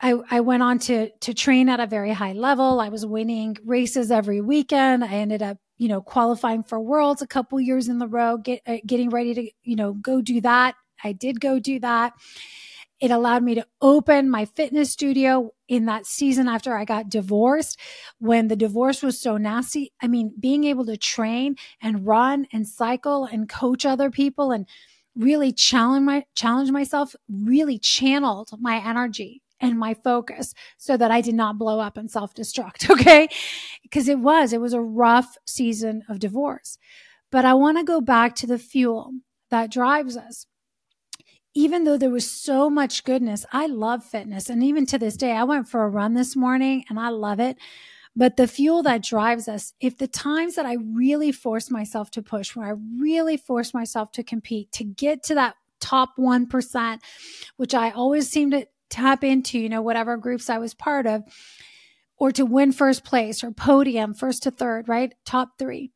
I, 0.00 0.14
I 0.30 0.40
went 0.40 0.62
on 0.62 0.78
to 0.80 1.10
to 1.10 1.34
train 1.34 1.68
at 1.68 1.80
a 1.80 1.86
very 1.86 2.12
high 2.12 2.32
level. 2.32 2.80
I 2.80 2.88
was 2.88 3.04
winning 3.04 3.56
races 3.64 4.10
every 4.10 4.40
weekend. 4.40 5.04
I 5.04 5.08
ended 5.08 5.42
up, 5.42 5.58
you 5.76 5.88
know, 5.88 6.00
qualifying 6.00 6.62
for 6.62 6.80
worlds 6.80 7.22
a 7.22 7.26
couple 7.26 7.60
years 7.60 7.88
in 7.88 7.98
the 7.98 8.06
row, 8.06 8.36
get, 8.36 8.62
uh, 8.66 8.76
getting 8.86 9.10
ready 9.10 9.34
to, 9.34 9.50
you 9.62 9.76
know, 9.76 9.94
go 9.94 10.20
do 10.20 10.40
that. 10.42 10.76
I 11.02 11.12
did 11.12 11.40
go 11.40 11.58
do 11.58 11.80
that. 11.80 12.12
It 13.00 13.12
allowed 13.12 13.44
me 13.44 13.54
to 13.54 13.66
open 13.80 14.28
my 14.28 14.44
fitness 14.44 14.90
studio 14.90 15.52
in 15.68 15.86
that 15.86 16.04
season 16.04 16.48
after 16.48 16.76
I 16.76 16.84
got 16.84 17.08
divorced 17.08 17.78
when 18.18 18.48
the 18.48 18.56
divorce 18.56 19.02
was 19.02 19.20
so 19.20 19.36
nasty. 19.36 19.92
I 20.02 20.08
mean, 20.08 20.32
being 20.38 20.64
able 20.64 20.84
to 20.86 20.96
train 20.96 21.56
and 21.80 22.04
run 22.04 22.46
and 22.52 22.66
cycle 22.66 23.24
and 23.24 23.48
coach 23.48 23.86
other 23.86 24.10
people 24.10 24.50
and 24.50 24.66
really 25.14 25.52
challenge 25.52 26.04
my 26.04 26.24
challenge 26.34 26.70
myself 26.70 27.14
really 27.28 27.78
channeled 27.78 28.50
my 28.60 28.76
energy 28.84 29.42
and 29.60 29.78
my 29.78 29.94
focus 29.94 30.54
so 30.76 30.96
that 30.96 31.10
I 31.10 31.20
did 31.20 31.34
not 31.34 31.58
blow 31.58 31.80
up 31.80 31.96
and 31.96 32.10
self 32.10 32.34
destruct. 32.34 32.90
Okay. 32.98 33.28
Because 33.82 34.08
it 34.08 34.18
was, 34.18 34.52
it 34.52 34.60
was 34.60 34.72
a 34.72 34.80
rough 34.80 35.36
season 35.46 36.02
of 36.08 36.18
divorce. 36.18 36.78
But 37.30 37.44
I 37.44 37.54
want 37.54 37.78
to 37.78 37.84
go 37.84 38.00
back 38.00 38.34
to 38.36 38.46
the 38.46 38.58
fuel 38.58 39.12
that 39.50 39.70
drives 39.70 40.16
us. 40.16 40.46
Even 41.54 41.84
though 41.84 41.96
there 41.96 42.10
was 42.10 42.30
so 42.30 42.68
much 42.68 43.04
goodness, 43.04 43.46
I 43.52 43.66
love 43.66 44.04
fitness. 44.04 44.50
And 44.50 44.62
even 44.62 44.84
to 44.86 44.98
this 44.98 45.16
day, 45.16 45.32
I 45.32 45.44
went 45.44 45.68
for 45.68 45.82
a 45.82 45.88
run 45.88 46.14
this 46.14 46.36
morning 46.36 46.84
and 46.88 46.98
I 46.98 47.08
love 47.08 47.40
it. 47.40 47.56
But 48.14 48.36
the 48.36 48.48
fuel 48.48 48.82
that 48.82 49.02
drives 49.02 49.48
us, 49.48 49.72
if 49.80 49.96
the 49.96 50.08
times 50.08 50.56
that 50.56 50.66
I 50.66 50.74
really 50.74 51.32
force 51.32 51.70
myself 51.70 52.10
to 52.12 52.22
push, 52.22 52.56
where 52.56 52.66
I 52.66 52.74
really 53.00 53.36
force 53.36 53.72
myself 53.72 54.12
to 54.12 54.22
compete, 54.22 54.72
to 54.72 54.84
get 54.84 55.22
to 55.24 55.34
that 55.36 55.54
top 55.80 56.16
1%, 56.18 57.00
which 57.56 57.74
I 57.74 57.90
always 57.90 58.28
seem 58.28 58.50
to 58.50 58.66
tap 58.90 59.24
into, 59.24 59.58
you 59.58 59.68
know, 59.68 59.82
whatever 59.82 60.16
groups 60.16 60.50
I 60.50 60.58
was 60.58 60.74
part 60.74 61.06
of, 61.06 61.22
or 62.18 62.32
to 62.32 62.44
win 62.44 62.72
first 62.72 63.04
place 63.04 63.44
or 63.44 63.50
podium, 63.52 64.14
first 64.14 64.42
to 64.44 64.50
third, 64.50 64.88
right? 64.88 65.14
Top 65.24 65.58
three. 65.58 65.92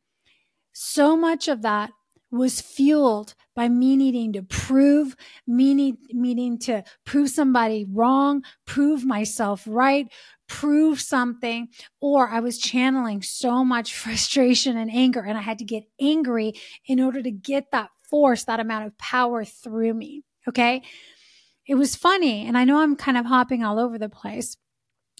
So 0.73 1.17
much 1.17 1.49
of 1.49 1.63
that 1.63 1.91
was 2.31 2.61
fueled 2.61 3.35
by 3.55 3.69
me 3.69 3.97
needing 3.97 4.33
to 4.33 4.43
prove, 4.43 5.15
me 5.47 5.75
need, 5.75 5.97
needing 6.11 6.59
to 6.59 6.83
prove 7.05 7.29
somebody 7.29 7.85
wrong, 7.91 8.43
prove 8.67 9.05
myself 9.05 9.65
right, 9.67 10.11
prove 10.49 11.01
something, 11.01 11.69
or 12.01 12.29
I 12.29 12.41
was 12.41 12.59
channeling 12.59 13.21
so 13.21 13.65
much 13.65 13.95
frustration 13.97 14.79
and 14.79 14.91
anger 14.91 15.21
and 15.21 15.37
I 15.37 15.43
had 15.43 15.59
to 15.59 15.65
get 15.65 15.85
angry 16.01 16.55
in 16.87 17.01
order 17.01 17.23
to 17.23 17.31
get 17.31 17.71
that 17.73 17.91
force, 18.09 18.45
that 18.45 18.61
amount 18.61 18.87
of 18.87 18.97
power 18.97 19.45
through 19.45 19.95
me. 19.95 20.23
Okay 20.49 20.83
it 21.67 21.75
was 21.77 21.97
funny. 21.97 22.47
And 22.47 22.57
I 22.57 22.65
know 22.65 22.81
I'm 22.81 22.97
kind 22.97 23.17
of 23.17 23.27
hopping 23.27 23.65
all 23.65 23.79
over 23.79 23.99
the 23.99 24.09
place, 24.09 24.57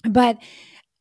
but 0.07 0.37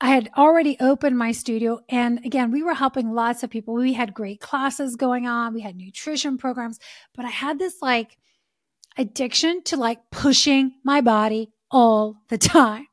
I 0.00 0.08
had 0.08 0.30
already 0.36 0.76
opened 0.80 1.16
my 1.16 1.32
studio. 1.32 1.80
And 1.88 2.24
again, 2.24 2.50
we 2.50 2.62
were 2.62 2.74
helping 2.74 3.12
lots 3.12 3.42
of 3.42 3.50
people. 3.50 3.74
We 3.74 3.92
had 3.92 4.14
great 4.14 4.40
classes 4.40 4.96
going 4.96 5.26
on. 5.26 5.54
We 5.54 5.60
had 5.60 5.76
nutrition 5.76 6.38
programs, 6.38 6.80
but 7.14 7.24
I 7.24 7.30
had 7.30 7.58
this 7.58 7.80
like 7.80 8.18
addiction 8.98 9.62
to 9.64 9.76
like 9.76 10.10
pushing 10.10 10.72
my 10.84 11.00
body 11.00 11.52
all 11.70 12.16
the 12.28 12.38
time. 12.38 12.86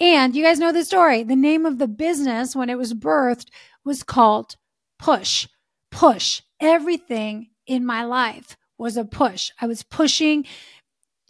And 0.00 0.34
you 0.34 0.44
guys 0.44 0.58
know 0.58 0.72
the 0.72 0.84
story. 0.84 1.22
The 1.22 1.36
name 1.36 1.66
of 1.66 1.78
the 1.78 1.88
business 1.88 2.56
when 2.56 2.70
it 2.70 2.78
was 2.78 2.94
birthed 2.94 3.48
was 3.84 4.02
called 4.02 4.56
Push. 4.98 5.48
Push. 5.90 6.42
Everything 6.60 7.48
in 7.66 7.84
my 7.84 8.04
life 8.04 8.56
was 8.78 8.96
a 8.96 9.04
push. 9.04 9.50
I 9.60 9.66
was 9.66 9.82
pushing 9.82 10.46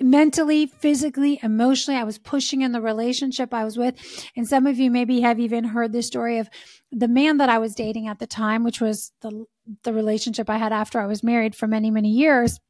mentally, 0.03 0.67
physically, 0.67 1.39
emotionally. 1.43 1.99
I 1.99 2.05
was 2.05 2.19
pushing 2.19 2.63
in 2.63 2.73
the 2.73 2.81
relationship 2.81 3.53
I 3.53 3.65
was 3.65 3.77
with. 3.77 3.95
And 4.37 4.47
some 4.47 4.67
of 4.67 4.79
you 4.79 4.91
maybe 4.91 5.21
have 5.21 5.39
even 5.39 5.65
heard 5.65 5.93
the 5.93 6.03
story 6.03 6.39
of 6.39 6.49
the 6.91 7.09
man 7.09 7.39
that 7.39 7.49
I 7.49 7.59
was 7.59 7.75
dating 7.75 8.09
at 8.09 8.19
the 8.19 8.27
time, 8.27 8.65
which 8.65 8.81
was 8.81 9.13
the, 9.21 9.45
the 9.83 9.93
relationship 9.93 10.51
I 10.51 10.59
had 10.59 10.73
after 10.73 11.01
I 11.01 11.07
was 11.07 11.23
married 11.23 11.55
for 11.55 11.67
many, 11.67 11.91
many 11.91 12.11
years. 12.11 12.61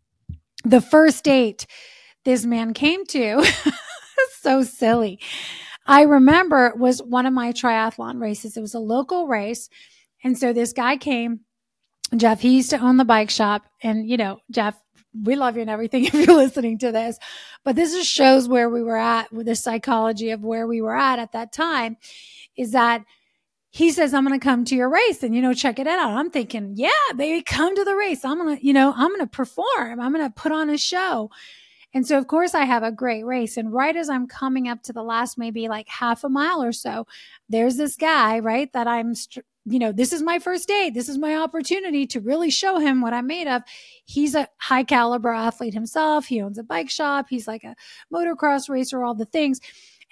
The 0.64 0.80
first 0.80 1.24
date 1.24 1.66
this 2.24 2.44
man 2.44 2.72
came 2.72 3.04
to, 3.06 3.44
so 4.40 4.62
silly. 4.62 5.18
I 5.86 6.02
remember 6.02 6.66
it 6.66 6.78
was 6.78 7.02
one 7.02 7.26
of 7.26 7.32
my 7.32 7.52
triathlon 7.52 8.20
races. 8.20 8.56
It 8.56 8.60
was 8.60 8.74
a 8.74 8.78
local 8.78 9.26
race. 9.26 9.68
And 10.22 10.38
so 10.38 10.52
this 10.52 10.72
guy 10.72 10.96
came, 10.96 11.40
Jeff, 12.16 12.40
he 12.40 12.56
used 12.56 12.70
to 12.70 12.78
own 12.78 12.96
the 12.96 13.04
bike 13.04 13.30
shop. 13.30 13.62
And, 13.82 14.08
you 14.08 14.16
know, 14.16 14.38
Jeff, 14.50 14.76
we 15.14 15.36
love 15.36 15.56
you 15.56 15.62
and 15.62 15.70
everything 15.70 16.04
if 16.06 16.14
you're 16.14 16.36
listening 16.36 16.78
to 16.78 16.92
this. 16.92 17.18
But 17.64 17.76
this 17.76 17.94
just 17.94 18.10
shows 18.10 18.48
where 18.48 18.68
we 18.68 18.82
were 18.82 18.96
at 18.96 19.32
with 19.32 19.46
the 19.46 19.56
psychology 19.56 20.30
of 20.30 20.42
where 20.42 20.66
we 20.66 20.80
were 20.80 20.96
at 20.96 21.18
at 21.18 21.32
that 21.32 21.52
time 21.52 21.96
is 22.56 22.72
that 22.72 23.04
he 23.70 23.90
says, 23.90 24.12
I'm 24.12 24.26
going 24.26 24.38
to 24.38 24.44
come 24.44 24.66
to 24.66 24.76
your 24.76 24.90
race 24.90 25.22
and, 25.22 25.34
you 25.34 25.40
know, 25.40 25.54
check 25.54 25.78
it 25.78 25.86
out. 25.86 26.10
I'm 26.10 26.28
thinking, 26.28 26.74
yeah, 26.76 26.90
baby, 27.16 27.42
come 27.42 27.74
to 27.74 27.84
the 27.84 27.96
race. 27.96 28.22
I'm 28.22 28.36
going 28.36 28.58
to, 28.58 28.66
you 28.66 28.74
know, 28.74 28.92
I'm 28.94 29.08
going 29.08 29.20
to 29.20 29.26
perform. 29.26 29.98
I'm 29.98 30.12
going 30.12 30.26
to 30.26 30.34
put 30.34 30.52
on 30.52 30.68
a 30.68 30.76
show. 30.76 31.30
And 31.94 32.06
so, 32.06 32.18
of 32.18 32.26
course, 32.26 32.54
I 32.54 32.64
have 32.64 32.82
a 32.82 32.92
great 32.92 33.24
race. 33.24 33.56
And 33.56 33.72
right 33.72 33.96
as 33.96 34.10
I'm 34.10 34.26
coming 34.26 34.68
up 34.68 34.82
to 34.84 34.92
the 34.92 35.02
last, 35.02 35.38
maybe 35.38 35.68
like 35.68 35.88
half 35.88 36.22
a 36.22 36.28
mile 36.28 36.62
or 36.62 36.72
so, 36.72 37.06
there's 37.48 37.76
this 37.76 37.96
guy, 37.96 38.38
right, 38.40 38.70
that 38.74 38.86
I'm, 38.86 39.14
you 39.64 39.78
know, 39.78 39.92
this 39.92 40.12
is 40.12 40.22
my 40.22 40.38
first 40.38 40.66
date. 40.66 40.94
This 40.94 41.08
is 41.08 41.18
my 41.18 41.36
opportunity 41.36 42.06
to 42.08 42.20
really 42.20 42.50
show 42.50 42.78
him 42.78 43.00
what 43.00 43.14
I'm 43.14 43.26
made 43.26 43.46
of. 43.46 43.62
He's 44.04 44.34
a 44.34 44.48
high 44.58 44.82
caliber 44.82 45.30
athlete 45.30 45.74
himself. 45.74 46.26
He 46.26 46.40
owns 46.40 46.58
a 46.58 46.64
bike 46.64 46.90
shop. 46.90 47.26
He's 47.30 47.46
like 47.46 47.62
a 47.64 47.76
motocross 48.12 48.68
racer, 48.68 49.04
all 49.04 49.14
the 49.14 49.24
things. 49.24 49.60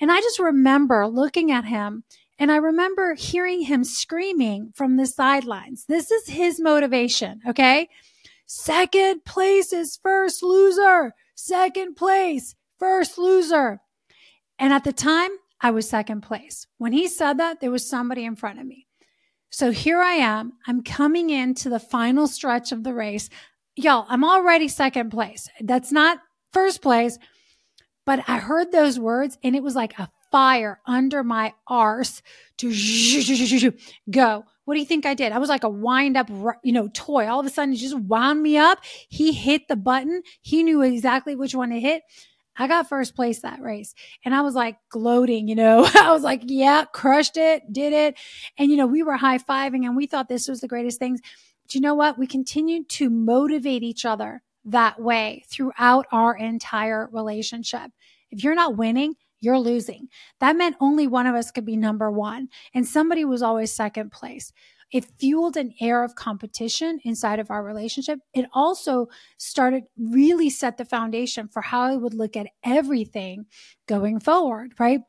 And 0.01 0.11
I 0.11 0.21
just 0.21 0.39
remember 0.39 1.07
looking 1.09 1.51
at 1.51 1.65
him 1.65 2.05
and 2.39 2.51
I 2.51 2.57
remember 2.57 3.15
hearing 3.15 3.63
him 3.63 3.85
screaming 3.85 4.73
from 4.75 4.97
the 4.97 5.07
sidelines. 5.07 5.85
This 5.87 6.11
is 6.11 6.29
his 6.29 6.61
motivation. 6.61 7.41
Okay. 7.47 7.89
Second 8.47 9.25
place 9.25 9.73
is 9.73 9.99
first 10.03 10.43
loser. 10.43 11.15
Second 11.35 11.97
place, 11.97 12.55
first 12.79 13.19
loser. 13.19 13.81
And 14.59 14.73
at 14.73 14.85
the 14.85 14.93
time, 14.93 15.31
I 15.61 15.71
was 15.71 15.89
second 15.89 16.23
place. 16.23 16.67
When 16.79 16.93
he 16.93 17.09
said 17.09 17.39
that, 17.39 17.61
there 17.61 17.71
was 17.71 17.89
somebody 17.89 18.25
in 18.25 18.37
front 18.37 18.59
of 18.59 18.67
me. 18.67 18.87
So 19.51 19.73
here 19.73 20.01
I 20.01 20.15
am. 20.15 20.53
I'm 20.67 20.83
coming 20.83 21.31
into 21.31 21.69
the 21.69 21.81
final 21.81 22.27
stretch 22.27 22.73
of 22.73 22.85
the 22.85 22.95
race. 22.95 23.29
Y'all, 23.77 24.07
I'm 24.09 24.25
already 24.25 24.69
second 24.69 25.11
place. 25.11 25.49
That's 25.61 25.93
not 25.93 26.19
first 26.53 26.83
place, 26.83 27.19
but 28.07 28.25
I 28.29 28.39
heard 28.39 28.73
those 28.73 28.99
words 28.99 29.39
and 29.43 29.57
it 29.57 29.63
was 29.63 29.75
like 29.75 29.99
a 29.99 30.11
fire 30.31 30.81
under 30.87 31.25
my 31.25 31.53
arse 31.67 32.23
to 32.59 33.73
go. 34.11 34.45
What 34.65 34.75
do 34.75 34.81
you 34.81 34.87
think 34.87 35.05
I 35.05 35.15
did? 35.15 35.33
I 35.33 35.39
was 35.39 35.49
like 35.49 35.65
a 35.65 35.69
wind 35.69 36.17
up, 36.17 36.31
you 36.63 36.73
know, 36.73 36.89
toy. 36.95 37.27
All 37.27 37.41
of 37.41 37.47
a 37.47 37.51
sudden, 37.51 37.73
he 37.73 37.81
just 37.81 37.99
wound 37.99 38.41
me 38.41 38.57
up. 38.57 38.79
He 39.09 39.33
hit 39.33 39.67
the 39.67 39.75
button. 39.75 40.23
He 40.43 40.63
knew 40.63 40.83
exactly 40.83 41.35
which 41.35 41.57
one 41.57 41.71
to 41.71 41.81
hit. 41.81 42.03
I 42.61 42.67
got 42.67 42.89
first 42.89 43.17
place 43.17 43.41
that 43.41 43.63
race 43.63 43.95
and 44.23 44.35
I 44.35 44.43
was 44.43 44.55
like 44.55 44.77
gloating, 44.91 45.49
you 45.49 45.55
know, 45.55 45.89
I 45.95 46.13
was 46.13 46.23
like, 46.23 46.43
yeah, 46.45 46.85
crushed 46.93 47.39
it, 47.39 47.73
did 47.73 47.95
it. 47.95 48.17
And, 48.59 48.71
you 48.71 48.77
know, 48.77 48.87
we 48.87 49.03
were 49.03 49.17
high 49.17 49.39
fiving 49.39 49.87
and 49.87 49.97
we 49.97 50.07
thought 50.07 50.29
this 50.29 50.47
was 50.47 50.61
the 50.61 50.69
greatest 50.69 50.99
things. 50.99 51.21
But 51.65 51.75
you 51.75 51.81
know 51.81 51.95
what? 51.95 52.19
We 52.19 52.27
continued 52.27 52.91
to 52.91 53.09
motivate 53.09 53.83
each 53.83 54.05
other 54.05 54.43
that 54.67 55.01
way 55.01 55.45
throughout 55.49 56.07
our 56.13 56.37
entire 56.37 57.09
relationship. 57.13 57.93
If 58.31 58.45
you're 58.45 58.55
not 58.55 58.77
winning, 58.77 59.15
you're 59.41 59.59
losing. 59.59 60.09
That 60.41 60.55
meant 60.55 60.77
only 60.81 61.07
one 61.07 61.27
of 61.27 61.35
us 61.35 61.51
could 61.51 61.65
be 61.65 61.79
number 61.79 62.11
one 62.11 62.51
and 62.75 62.87
somebody 62.87 63.25
was 63.25 63.43
always 63.43 63.73
second 63.73 64.13
place 64.13 64.53
it 64.93 65.07
fueled 65.19 65.57
an 65.57 65.73
air 65.81 66.03
of 66.03 66.15
competition 66.15 67.01
inside 67.05 67.39
of 67.39 67.51
our 67.51 67.63
relationship. 67.63 68.19
It 68.35 68.47
also 68.53 69.09
started 69.39 69.85
really 69.97 70.51
set 70.51 70.77
the 70.77 70.85
foundation 70.85 71.49
for 71.49 71.63
how 71.63 71.83
I 71.83 71.97
would 71.97 72.15
look 72.15 72.37
at 72.37 72.49
everything 72.65 73.47
going 73.87 74.21
forward, 74.21 74.73
right? 74.79 75.01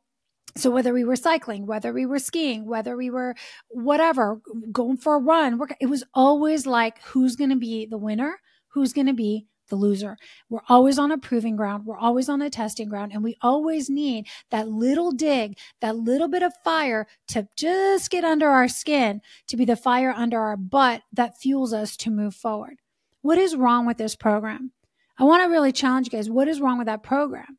So 0.56 0.70
whether 0.70 0.94
we 0.94 1.04
were 1.04 1.16
cycling, 1.16 1.66
whether 1.66 1.94
we 1.94 2.06
were 2.06 2.20
skiing, 2.20 2.66
whether 2.66 2.98
we 2.98 3.10
were 3.10 3.36
whatever, 3.70 4.42
going 4.72 4.98
for 4.98 5.16
a 5.16 5.20
run, 5.20 5.60
it 5.80 5.86
was 5.86 6.04
always 6.14 6.68
like, 6.68 7.02
who's 7.04 7.36
going 7.36 7.52
to 7.52 7.56
be 7.56 7.86
the 7.86 7.98
winner? 7.98 8.40
Who's 8.74 8.94
going 8.94 9.08
to 9.08 9.14
be 9.14 9.48
the 9.72 9.76
loser. 9.76 10.18
We're 10.50 10.62
always 10.70 11.00
on 11.00 11.12
a 11.12 11.18
proving 11.18 11.56
ground. 11.56 11.88
We're 11.88 11.98
always 11.98 12.30
on 12.30 12.44
a 12.44 12.52
testing 12.52 12.88
ground. 12.88 13.12
And 13.14 13.24
we 13.24 13.36
always 13.42 13.90
need 13.90 14.28
that 14.52 14.68
little 14.68 15.12
dig, 15.12 15.58
that 15.82 15.96
little 15.96 16.28
bit 16.28 16.44
of 16.44 16.54
fire 16.64 17.08
to 17.30 17.48
just 17.58 18.12
get 18.12 18.24
under 18.24 18.50
our 18.50 18.68
skin, 18.68 19.22
to 19.48 19.58
be 19.58 19.66
the 19.66 19.76
fire 19.76 20.14
under 20.16 20.40
our 20.40 20.56
butt 20.58 21.02
that 21.14 21.40
fuels 21.40 21.74
us 21.74 21.98
to 21.98 22.12
move 22.12 22.36
forward. 22.36 22.76
What 23.24 23.40
is 23.40 23.56
wrong 23.56 23.88
with 23.88 23.98
this 23.98 24.16
program? 24.16 24.72
I 25.18 25.24
want 25.24 25.44
to 25.44 25.50
really 25.50 25.72
challenge 25.72 26.08
you 26.08 26.12
guys. 26.12 26.30
What 26.30 26.48
is 26.48 26.62
wrong 26.62 26.78
with 26.78 26.88
that 26.88 27.04
program? 27.04 27.58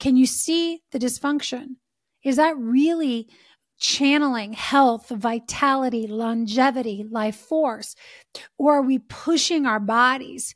Can 0.00 0.16
you 0.16 0.26
see 0.26 0.82
the 0.92 0.98
dysfunction? 0.98 1.76
Is 2.22 2.36
that 2.36 2.56
really 2.56 3.28
channeling 3.78 4.52
health, 4.52 5.08
vitality, 5.08 6.06
longevity, 6.06 7.04
life 7.10 7.36
force? 7.36 7.94
Or 8.58 8.78
are 8.78 8.82
we 8.82 8.98
pushing 8.98 9.66
our 9.66 9.80
bodies 9.80 10.54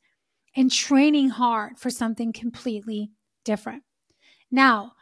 and 0.58 0.72
training 0.72 1.28
hard 1.30 1.78
for 1.78 1.88
something 1.88 2.32
completely 2.32 3.12
different? 3.44 3.84
Now, 4.50 4.94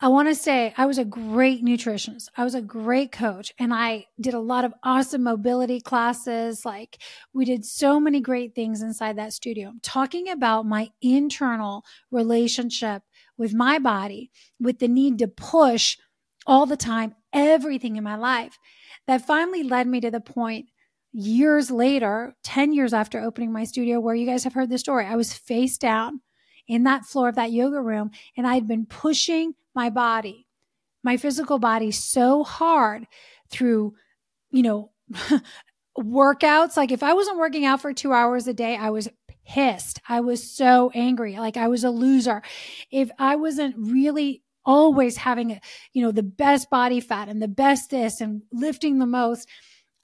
I 0.00 0.08
want 0.08 0.28
to 0.28 0.34
say 0.34 0.74
I 0.76 0.86
was 0.86 0.98
a 0.98 1.04
great 1.04 1.64
nutritionist. 1.64 2.28
I 2.36 2.42
was 2.42 2.56
a 2.56 2.62
great 2.62 3.12
coach 3.12 3.52
and 3.58 3.72
I 3.72 4.06
did 4.20 4.34
a 4.34 4.40
lot 4.40 4.64
of 4.64 4.74
awesome 4.82 5.22
mobility 5.22 5.80
classes. 5.80 6.64
Like 6.64 6.98
we 7.32 7.44
did 7.44 7.64
so 7.64 8.00
many 8.00 8.20
great 8.20 8.54
things 8.54 8.82
inside 8.82 9.16
that 9.18 9.32
studio. 9.32 9.68
I'm 9.68 9.80
talking 9.80 10.28
about 10.28 10.66
my 10.66 10.88
internal 11.00 11.84
relationship 12.10 13.02
with 13.36 13.54
my 13.54 13.78
body, 13.78 14.32
with 14.58 14.80
the 14.80 14.88
need 14.88 15.18
to 15.18 15.28
push 15.28 15.98
all 16.46 16.66
the 16.66 16.78
time, 16.78 17.14
everything 17.32 17.94
in 17.94 18.02
my 18.02 18.16
life 18.16 18.58
that 19.06 19.26
finally 19.26 19.62
led 19.62 19.86
me 19.86 20.00
to 20.00 20.10
the 20.10 20.20
point 20.20 20.66
years 21.12 21.70
later, 21.70 22.34
10 22.44 22.72
years 22.72 22.92
after 22.92 23.20
opening 23.20 23.52
my 23.52 23.64
studio, 23.64 24.00
where 24.00 24.14
you 24.14 24.26
guys 24.26 24.44
have 24.44 24.54
heard 24.54 24.70
the 24.70 24.78
story. 24.78 25.06
I 25.06 25.16
was 25.16 25.32
face 25.32 25.78
down 25.78 26.20
in 26.68 26.84
that 26.84 27.04
floor 27.04 27.28
of 27.28 27.34
that 27.34 27.52
yoga 27.52 27.80
room 27.80 28.10
and 28.36 28.46
I'd 28.46 28.68
been 28.68 28.86
pushing 28.86 29.54
my 29.74 29.90
body, 29.90 30.46
my 31.02 31.16
physical 31.16 31.58
body 31.58 31.90
so 31.90 32.44
hard 32.44 33.06
through, 33.50 33.94
you 34.50 34.62
know, 34.62 34.92
workouts. 35.98 36.76
Like 36.76 36.92
if 36.92 37.02
I 37.02 37.14
wasn't 37.14 37.38
working 37.38 37.64
out 37.64 37.80
for 37.80 37.92
two 37.92 38.12
hours 38.12 38.46
a 38.46 38.54
day, 38.54 38.76
I 38.76 38.90
was 38.90 39.08
pissed. 39.46 40.00
I 40.08 40.20
was 40.20 40.48
so 40.48 40.92
angry. 40.94 41.38
Like 41.38 41.56
I 41.56 41.68
was 41.68 41.82
a 41.82 41.90
loser. 41.90 42.42
If 42.90 43.10
I 43.18 43.36
wasn't 43.36 43.74
really 43.76 44.42
always 44.64 45.16
having, 45.16 45.60
you 45.92 46.02
know, 46.02 46.12
the 46.12 46.22
best 46.22 46.70
body 46.70 47.00
fat 47.00 47.28
and 47.28 47.42
the 47.42 47.48
best 47.48 47.90
this 47.90 48.20
and 48.20 48.42
lifting 48.52 48.98
the 48.98 49.06
most, 49.06 49.48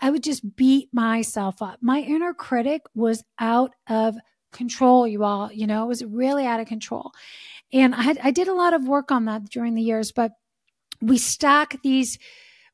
I 0.00 0.10
would 0.10 0.22
just 0.22 0.56
beat 0.56 0.88
myself 0.92 1.62
up. 1.62 1.78
My 1.80 2.00
inner 2.00 2.34
critic 2.34 2.82
was 2.94 3.24
out 3.38 3.72
of 3.88 4.16
control, 4.52 5.06
you 5.06 5.24
all, 5.24 5.52
you 5.52 5.66
know, 5.66 5.84
it 5.84 5.88
was 5.88 6.04
really 6.04 6.46
out 6.46 6.60
of 6.60 6.66
control. 6.66 7.12
And 7.72 7.94
I 7.94 8.02
had, 8.02 8.18
I 8.22 8.30
did 8.30 8.48
a 8.48 8.54
lot 8.54 8.74
of 8.74 8.86
work 8.86 9.10
on 9.10 9.26
that 9.26 9.50
during 9.50 9.74
the 9.74 9.82
years, 9.82 10.12
but 10.12 10.32
we 11.00 11.18
stack 11.18 11.80
these, 11.82 12.18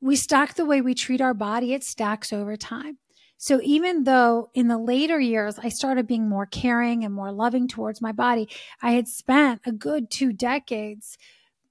we 0.01 0.17
stack 0.17 0.55
the 0.55 0.65
way 0.65 0.81
we 0.81 0.95
treat 0.95 1.21
our 1.21 1.35
body, 1.35 1.73
it 1.73 1.83
stacks 1.83 2.33
over 2.33 2.57
time. 2.57 2.99
So 3.37 3.61
even 3.65 4.05
though 4.05 4.51
in 4.55 4.69
the 4.69 4.79
later 4.79 5.19
years 5.19 5.59
I 5.59 5.69
started 5.69 6.07
being 6.07 6.29
more 6.29 6.47
caring 6.47 7.05
and 7.05 7.13
more 7.13 7.33
loving 7.33 7.67
towards 7.67 8.01
my 8.01 8.13
body, 8.13 8.49
I 8.81 8.93
had 8.93 9.09
spent 9.09 9.63
a 9.67 9.73
good 9.73 10.11
two 10.11 10.33
decades, 10.33 11.19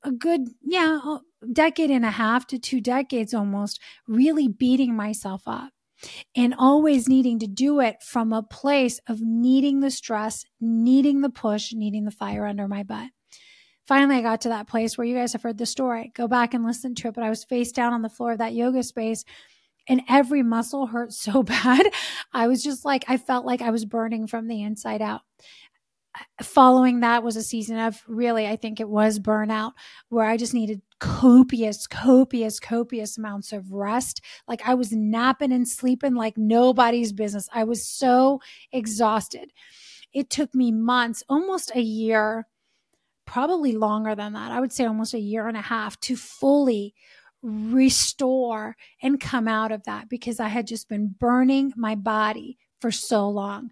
a 0.04 0.12
good, 0.12 0.50
yeah, 0.62 1.18
decade 1.52 1.92
and 1.92 2.06
a 2.06 2.12
half 2.12 2.48
to 2.48 2.60
two 2.60 2.82
decades 2.82 3.34
almost, 3.34 3.80
really 4.08 4.48
beating 4.48 4.96
myself 4.96 5.44
up 5.46 5.72
and 6.36 6.56
always 6.58 7.08
needing 7.08 7.40
to 7.40 7.48
do 7.48 7.80
it 7.80 8.02
from 8.02 8.34
a 8.34 8.44
place 8.44 9.00
of 9.08 9.22
needing 9.22 9.80
the 9.80 9.92
stress, 9.92 10.46
needing 10.60 11.22
the 11.22 11.30
push, 11.30 11.74
needing 11.74 12.06
the 12.06 12.12
fire 12.12 12.46
under 12.46 12.68
my 12.68 12.84
butt. 12.84 13.10
Finally, 13.88 14.18
I 14.18 14.22
got 14.22 14.42
to 14.42 14.50
that 14.50 14.68
place 14.68 14.98
where 14.98 15.06
you 15.06 15.16
guys 15.16 15.34
have 15.34 15.44
heard 15.44 15.58
the 15.58 15.66
story. 15.66 16.12
Go 16.16 16.28
back 16.28 16.54
and 16.54 16.64
listen 16.64 16.96
to 16.96 17.10
it. 17.10 17.14
But 17.14 17.24
I 17.24 17.30
was 17.30 17.44
face 17.44 17.72
down 17.72 17.94
on 17.94 18.02
the 18.02 18.10
floor 18.10 18.34
of 18.34 18.38
that 18.38 18.54
yoga 18.54 18.84
space 18.84 19.26
and 19.88 20.02
every 20.08 20.44
muscle 20.44 20.88
hurt 20.88 21.12
so 21.14 21.44
bad. 21.44 21.88
I 22.34 22.48
was 22.48 22.64
just 22.64 22.86
like, 22.86 23.06
I 23.08 23.18
felt 23.18 23.46
like 23.46 23.62
I 23.62 23.72
was 23.72 23.86
burning 23.86 24.28
from 24.28 24.48
the 24.48 24.62
inside 24.62 25.02
out 25.02 25.22
following 26.42 27.00
that 27.00 27.24
was 27.24 27.36
a 27.36 27.44
season 27.44 27.78
of 27.78 28.02
really, 28.08 28.48
I 28.48 28.56
think 28.56 28.80
it 28.80 28.90
was 28.90 29.20
burnout 29.20 29.72
where 30.10 30.26
I 30.26 30.38
just 30.38 30.54
needed 30.54 30.82
copious, 31.00 31.88
copious, 31.88 32.60
copious 32.60 33.18
amounts 33.18 33.54
of 33.54 33.72
rest. 33.72 34.22
Like 34.48 34.62
I 34.68 34.74
was 34.74 34.92
napping 34.92 35.52
and 35.52 35.68
sleeping 35.68 36.14
like 36.14 36.38
nobody's 36.38 37.14
business. 37.14 37.48
I 37.54 37.64
was 37.64 37.88
so 37.88 38.40
exhausted. 38.72 39.52
It 40.14 40.30
took 40.30 40.54
me 40.54 40.72
months, 40.72 41.24
almost 41.30 41.72
a 41.76 41.82
year, 41.82 42.48
probably 43.26 43.72
longer 43.72 44.14
than 44.14 44.34
that. 44.34 44.52
I 44.52 44.60
would 44.60 44.74
say 44.74 44.86
almost 44.86 45.14
a 45.14 45.20
year 45.20 45.48
and 45.48 45.56
a 45.56 45.62
half 45.62 46.00
to 46.02 46.18
fully 46.18 46.94
restore 47.42 48.76
and 49.02 49.20
come 49.20 49.48
out 49.48 49.72
of 49.72 49.84
that 49.86 50.10
because 50.10 50.40
I 50.40 50.50
had 50.50 50.68
just 50.68 50.90
been 50.90 51.16
burning 51.18 51.74
my 51.76 51.96
body 51.96 52.58
for 52.80 52.92
so 52.92 53.30
long, 53.30 53.72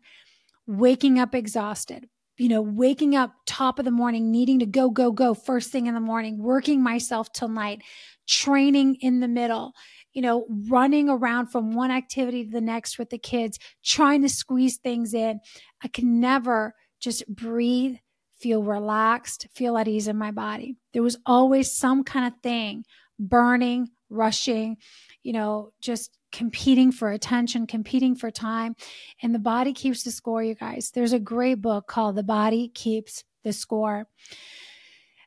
waking 0.66 1.20
up 1.20 1.36
exhausted, 1.36 2.08
you 2.40 2.48
know, 2.48 2.62
waking 2.62 3.18
up 3.18 3.34
top 3.46 3.80
of 3.80 3.86
the 3.86 3.92
morning, 3.92 4.32
needing 4.32 4.60
to 4.60 4.66
go, 4.66 4.90
go, 4.90 5.12
go 5.12 5.34
first 5.34 5.72
thing 5.72 5.88
in 5.88 5.94
the 5.94 6.00
morning, 6.00 6.42
working 6.42 6.82
myself 6.82 7.32
till 7.34 7.50
night, 7.50 7.82
training 8.28 8.96
in 9.02 9.20
the 9.20 9.28
middle, 9.28 9.74
you 10.14 10.22
know, 10.22 10.46
running 10.70 11.10
around 11.10 11.48
from 11.48 11.72
one 11.72 11.92
activity 11.92 12.46
to 12.46 12.50
the 12.50 12.62
next 12.62 12.98
with 12.98 13.10
the 13.10 13.18
kids, 13.18 13.60
trying 13.84 14.22
to 14.22 14.30
squeeze 14.30 14.78
things 14.78 15.14
in. 15.14 15.42
I 15.84 15.90
can 15.90 16.22
never 16.22 16.74
just 17.02 17.28
breathe, 17.28 17.98
feel 18.40 18.64
relaxed, 18.64 19.48
feel 19.54 19.78
at 19.78 19.90
ease 19.90 20.08
in 20.08 20.16
my 20.16 20.32
body. 20.32 20.78
There 20.94 21.04
was 21.04 21.18
always 21.26 21.76
some 21.76 22.06
kind 22.06 22.26
of 22.26 22.40
thing 22.42 22.86
burning, 23.20 23.90
rushing, 24.10 24.78
you 25.24 25.34
know, 25.34 25.74
just 25.82 26.18
competing 26.32 26.92
for 26.92 27.12
attention, 27.12 27.68
competing 27.68 28.16
for 28.16 28.32
time. 28.32 28.76
And 29.22 29.34
the 29.34 29.40
body 29.40 29.74
keeps 29.74 30.04
the 30.04 30.12
score, 30.12 30.44
you 30.44 30.56
guys. 30.56 30.92
There's 30.92 31.14
a 31.14 31.20
great 31.20 31.62
book 31.62 31.88
called 31.88 32.16
The 32.16 32.24
Body 32.24 32.70
Keeps 32.74 33.24
the 33.44 33.54
Score. 33.54 34.08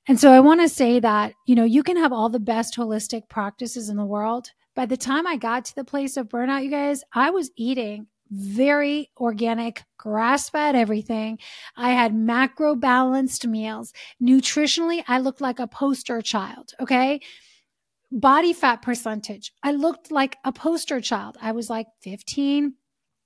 And 0.09 0.19
so 0.19 0.33
I 0.33 0.41
want 0.41 0.61
to 0.61 0.69
say 0.69 0.99
that, 1.01 1.35
you 1.47 1.55
know, 1.55 1.65
you 1.65 1.83
can 1.83 1.97
have 1.97 2.13
all 2.13 2.29
the 2.29 2.41
best 2.41 2.77
holistic 2.77 3.29
practices 3.29 3.89
in 3.89 3.97
the 3.97 4.05
world. 4.05 4.51
By 4.75 4.87
the 4.87 4.97
time 4.97 5.27
I 5.27 5.37
got 5.37 5.65
to 5.67 5.75
the 5.75 5.85
place 5.85 6.17
of 6.17 6.29
burnout, 6.29 6.65
you 6.65 6.71
guys, 6.71 7.05
I 7.13 7.31
was 7.31 7.51
eating 7.57 8.07
very 8.31 9.11
organic, 9.19 9.85
grass 9.99 10.49
fed 10.49 10.75
everything. 10.75 11.39
I 11.77 11.91
had 11.91 12.15
macro 12.15 12.75
balanced 12.75 13.47
meals. 13.47 13.93
Nutritionally, 14.21 15.05
I 15.07 15.19
looked 15.19 15.43
like 15.43 15.59
a 15.59 15.67
poster 15.67 16.23
child. 16.23 16.73
Okay 16.81 17.21
body 18.13 18.53
fat 18.53 18.83
percentage. 18.83 19.53
I 19.63 19.73
looked 19.73 20.11
like 20.11 20.37
a 20.45 20.53
poster 20.53 21.01
child. 21.01 21.39
I 21.41 21.53
was 21.53 21.71
like 21.71 21.87
15, 22.03 22.75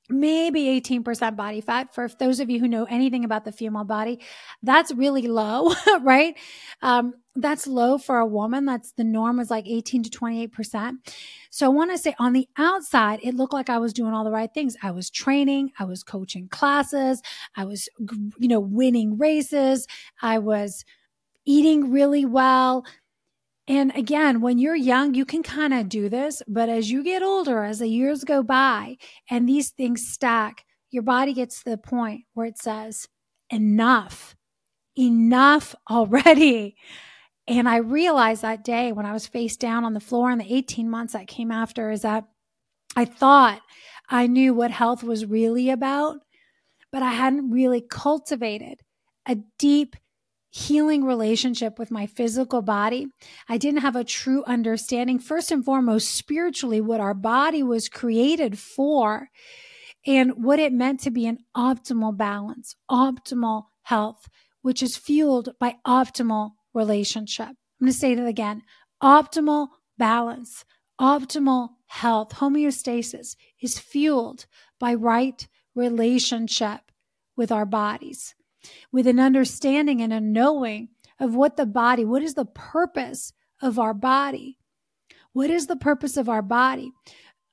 maybe 0.09 0.81
18% 0.81 1.37
body 1.37 1.61
fat. 1.61 1.93
For 1.93 2.09
those 2.09 2.39
of 2.39 2.49
you 2.49 2.61
who 2.61 2.69
know 2.69 2.85
anything 2.85 3.25
about 3.25 3.45
the 3.45 3.53
female 3.53 3.85
body, 3.85 4.21
that's 4.63 4.95
really 4.95 5.27
low, 5.27 5.75
right? 6.01 6.39
Um, 6.83 7.15
that's 7.35 7.67
low 7.67 7.99
for 7.99 8.19
a 8.19 8.27
woman. 8.27 8.65
That's 8.65 8.93
the 8.93 9.05
norm 9.05 9.41
is 9.41 9.51
like 9.51 9.67
18 9.67 10.05
to 10.05 10.11
28%. 10.11 10.93
So 11.51 11.67
I 11.67 11.69
want 11.69 11.91
to 11.91 11.99
say 11.99 12.15
on 12.19 12.33
the 12.33 12.49
outside, 12.57 13.19
it 13.23 13.35
looked 13.35 13.53
like 13.53 13.69
I 13.69 13.79
was 13.79 13.93
doing 13.93 14.15
all 14.15 14.25
the 14.25 14.31
right 14.31 14.53
things. 14.55 14.77
I 14.83 14.93
was 14.93 15.11
training. 15.11 15.73
I 15.79 15.85
was 15.85 16.03
coaching 16.03 16.49
classes. 16.49 17.21
I 17.57 17.65
was, 17.65 17.89
you 18.39 18.49
know, 18.49 18.61
winning 18.61 19.19
races. 19.19 19.87
I 20.23 20.39
was 20.39 20.85
eating 21.45 21.91
really 21.91 22.25
well 22.25 22.85
and 23.69 23.95
again, 23.97 24.41
when 24.41 24.59
you're 24.59 24.77
young, 24.77 25.15
you 25.15 25.25
can 25.25 25.43
kind 25.43 25.75
of 25.75 25.89
do 25.89 26.09
this, 26.09 26.41
but 26.47 26.69
as 26.69 26.91
you 26.91 27.03
get 27.03 27.23
older, 27.23 27.65
as 27.65 27.81
the 27.81 27.89
years 27.89 28.23
go 28.23 28.43
by 28.43 28.97
and 29.29 29.49
these 29.49 29.71
things 29.71 30.07
stack, 30.07 30.65
your 30.91 31.03
body 31.03 31.33
gets 31.33 31.63
to 31.63 31.71
the 31.71 31.79
point 31.79 32.23
where 32.35 32.47
it 32.47 32.59
says, 32.59 33.09
enough, 33.51 34.37
enough 34.97 35.75
already. 35.91 36.77
And 37.49 37.69
I 37.69 37.79
realized 37.79 38.43
that 38.43 38.65
day 38.65 38.93
when 38.93 39.07
I 39.07 39.13
was 39.13 39.27
face 39.27 39.57
down 39.57 39.85
on 39.85 39.95
the 39.95 40.01
floor 40.01 40.31
in 40.31 40.39
the 40.39 40.55
18 40.55 40.89
months 40.89 41.13
that 41.13 41.27
came 41.27 41.51
after 41.51 41.91
is 41.91 42.03
that 42.03 42.25
I 42.97 43.05
thought 43.05 43.61
I 44.09 44.27
knew 44.27 44.55
what 44.55 44.71
health 44.71 45.03
was 45.03 45.27
really 45.27 45.71
about, 45.71 46.19
but 46.93 47.03
I 47.03 47.13
hadn't 47.13 47.51
really 47.51 47.81
cultivated 47.81 48.81
a 49.27 49.37
deep 49.59 49.97
healing 50.57 51.05
relationship 51.05 51.79
with 51.79 51.91
my 51.91 52.07
physical 52.07 52.63
body. 52.63 53.07
I 53.47 53.59
didn't 53.59 53.83
have 53.83 53.95
a 53.95 54.05
true 54.05 54.43
understanding, 54.45 55.19
first 55.19 55.53
and 55.53 55.63
foremost, 55.63 56.15
spiritually, 56.15 56.81
what 56.81 56.99
our 56.99 57.13
body 57.13 57.63
was 57.63 57.91
created 57.91 58.59
for 58.59 59.29
and 60.07 60.43
what 60.43 60.59
it 60.59 60.73
meant 60.73 61.01
to 61.01 61.11
be 61.11 61.27
an 61.27 61.41
optimal 61.55 62.17
balance, 62.17 62.75
optimal 62.91 63.65
health, 63.83 64.29
which 64.63 64.83
is 64.83 64.97
fueled 64.97 65.51
by 65.61 65.77
optimal 65.87 66.53
relationship. 66.73 67.49
I'm 67.49 67.57
going 67.83 67.93
to 67.93 67.99
say 67.99 68.15
that 68.15 68.27
again 68.27 68.63
optimal 69.03 69.69
balance, 69.99 70.65
optimal 70.99 71.69
health, 71.89 72.31
homeostasis 72.31 73.37
is 73.61 73.79
fueled 73.79 74.47
by 74.81 74.95
right 74.95 75.47
relationship 75.75 76.81
with 77.37 77.53
our 77.53 77.67
bodies, 77.67 78.35
with 78.93 79.07
an 79.07 79.21
understanding 79.21 80.01
and 80.01 80.13
a 80.13 80.21
knowing 80.21 80.89
of 81.19 81.35
what 81.35 81.57
the 81.57 81.67
body, 81.67 82.05
what 82.05 82.23
is 82.23 82.35
the 82.35 82.45
purpose 82.45 83.33
of 83.63 83.79
our 83.79 83.95
body? 83.95 84.59
What 85.33 85.51
is 85.51 85.67
the 85.67 85.77
purpose 85.77 86.17
of 86.17 86.29
our 86.29 86.43
body 86.43 86.93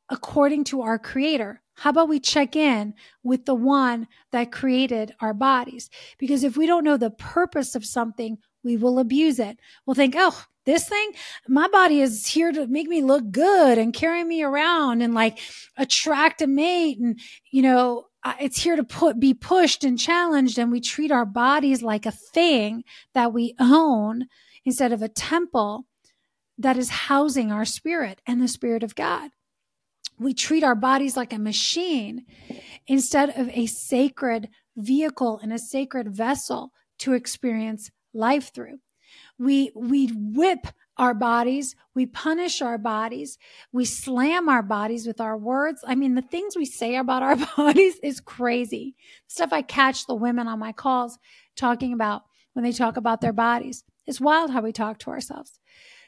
according 0.09 0.65
to 0.65 0.81
our 0.81 0.99
creator? 0.99 1.61
How 1.75 1.89
about 1.89 2.09
we 2.09 2.19
check 2.19 2.55
in 2.55 2.93
with 3.23 3.45
the 3.45 3.55
one 3.55 4.07
that 4.31 4.51
created 4.51 5.13
our 5.19 5.33
bodies? 5.33 5.89
Because 6.17 6.43
if 6.43 6.55
we 6.55 6.67
don't 6.67 6.83
know 6.83 6.97
the 6.97 7.09
purpose 7.09 7.75
of 7.75 7.85
something, 7.85 8.37
we 8.63 8.77
will 8.77 8.99
abuse 8.99 9.39
it. 9.39 9.59
We'll 9.85 9.95
think, 9.95 10.15
oh, 10.17 10.45
this 10.65 10.87
thing, 10.87 11.11
my 11.47 11.67
body 11.67 11.99
is 11.99 12.25
here 12.27 12.51
to 12.51 12.67
make 12.67 12.87
me 12.87 13.01
look 13.01 13.31
good 13.31 13.77
and 13.77 13.93
carry 13.93 14.23
me 14.23 14.43
around 14.43 15.01
and 15.01 15.13
like 15.13 15.39
attract 15.75 16.41
a 16.41 16.47
mate. 16.47 16.99
And, 16.99 17.19
you 17.51 17.61
know, 17.61 18.05
Uh, 18.23 18.33
it's 18.39 18.61
here 18.61 18.75
to 18.75 18.83
put, 18.83 19.19
be 19.19 19.33
pushed 19.33 19.83
and 19.83 19.99
challenged. 19.99 20.57
And 20.57 20.71
we 20.71 20.79
treat 20.79 21.11
our 21.11 21.25
bodies 21.25 21.81
like 21.81 22.05
a 22.05 22.11
thing 22.11 22.83
that 23.13 23.33
we 23.33 23.55
own 23.59 24.27
instead 24.65 24.93
of 24.93 25.01
a 25.01 25.09
temple 25.09 25.85
that 26.57 26.77
is 26.77 26.89
housing 26.89 27.51
our 27.51 27.65
spirit 27.65 28.21
and 28.25 28.41
the 28.41 28.47
spirit 28.47 28.83
of 28.83 28.95
God. 28.95 29.31
We 30.19 30.33
treat 30.33 30.63
our 30.63 30.75
bodies 30.75 31.17
like 31.17 31.33
a 31.33 31.39
machine 31.39 32.25
instead 32.87 33.37
of 33.37 33.49
a 33.49 33.65
sacred 33.65 34.49
vehicle 34.77 35.39
and 35.41 35.51
a 35.51 35.59
sacred 35.59 36.15
vessel 36.15 36.71
to 36.99 37.13
experience 37.13 37.89
life 38.13 38.53
through. 38.53 38.79
We, 39.37 39.71
we 39.75 40.07
whip 40.07 40.67
our 40.97 41.13
bodies. 41.13 41.75
We 41.95 42.05
punish 42.05 42.61
our 42.61 42.77
bodies. 42.77 43.37
We 43.71 43.85
slam 43.85 44.47
our 44.49 44.61
bodies 44.63 45.07
with 45.07 45.19
our 45.19 45.37
words. 45.37 45.83
I 45.87 45.95
mean, 45.95 46.15
the 46.15 46.21
things 46.21 46.55
we 46.55 46.65
say 46.65 46.95
about 46.95 47.23
our 47.23 47.35
bodies 47.57 47.99
is 48.03 48.19
crazy. 48.19 48.95
Stuff 49.27 49.53
I 49.53 49.61
catch 49.61 50.05
the 50.05 50.15
women 50.15 50.47
on 50.47 50.59
my 50.59 50.71
calls 50.71 51.17
talking 51.55 51.93
about 51.93 52.23
when 52.53 52.63
they 52.63 52.71
talk 52.71 52.97
about 52.97 53.21
their 53.21 53.33
bodies. 53.33 53.83
It's 54.05 54.21
wild 54.21 54.51
how 54.51 54.61
we 54.61 54.71
talk 54.71 54.99
to 54.99 55.09
ourselves. 55.09 55.59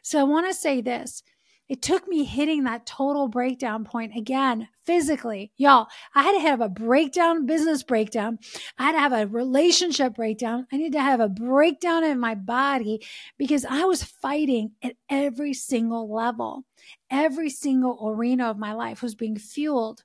So 0.02 0.20
I 0.20 0.24
want 0.24 0.48
to 0.48 0.54
say 0.54 0.82
this 0.82 1.24
it 1.68 1.82
took 1.82 2.08
me 2.08 2.24
hitting 2.24 2.64
that 2.64 2.86
total 2.86 3.28
breakdown 3.28 3.86
point 3.86 4.16
again 4.16 4.68
physically. 4.86 5.52
Y'all, 5.58 5.88
I 6.14 6.24
had 6.24 6.34
to 6.34 6.40
have 6.40 6.62
a 6.62 6.70
breakdown, 6.70 7.46
business 7.46 7.82
breakdown. 7.82 8.38
I 8.78 8.84
had 8.84 8.92
to 8.94 9.00
have 9.00 9.14
a 9.14 9.28
relationship 9.28 10.16
breakdown. 10.16 10.68
I 10.72 10.78
need 10.78 10.94
to 10.94 11.02
have 11.02 11.20
a 11.20 11.30
breakdown 11.30 12.04
in 12.04 12.20
my 12.20 12.36
body 12.36 13.02
because 13.38 13.66
I 13.66 13.84
was 13.86 14.04
fighting 14.04 14.72
at 14.84 14.96
every 15.10 15.54
single 15.54 16.14
level. 16.14 16.66
Every 17.10 17.50
single 17.50 18.00
arena 18.08 18.50
of 18.50 18.58
my 18.58 18.74
life 18.74 19.02
was 19.02 19.16
being 19.16 19.38
fueled 19.38 20.04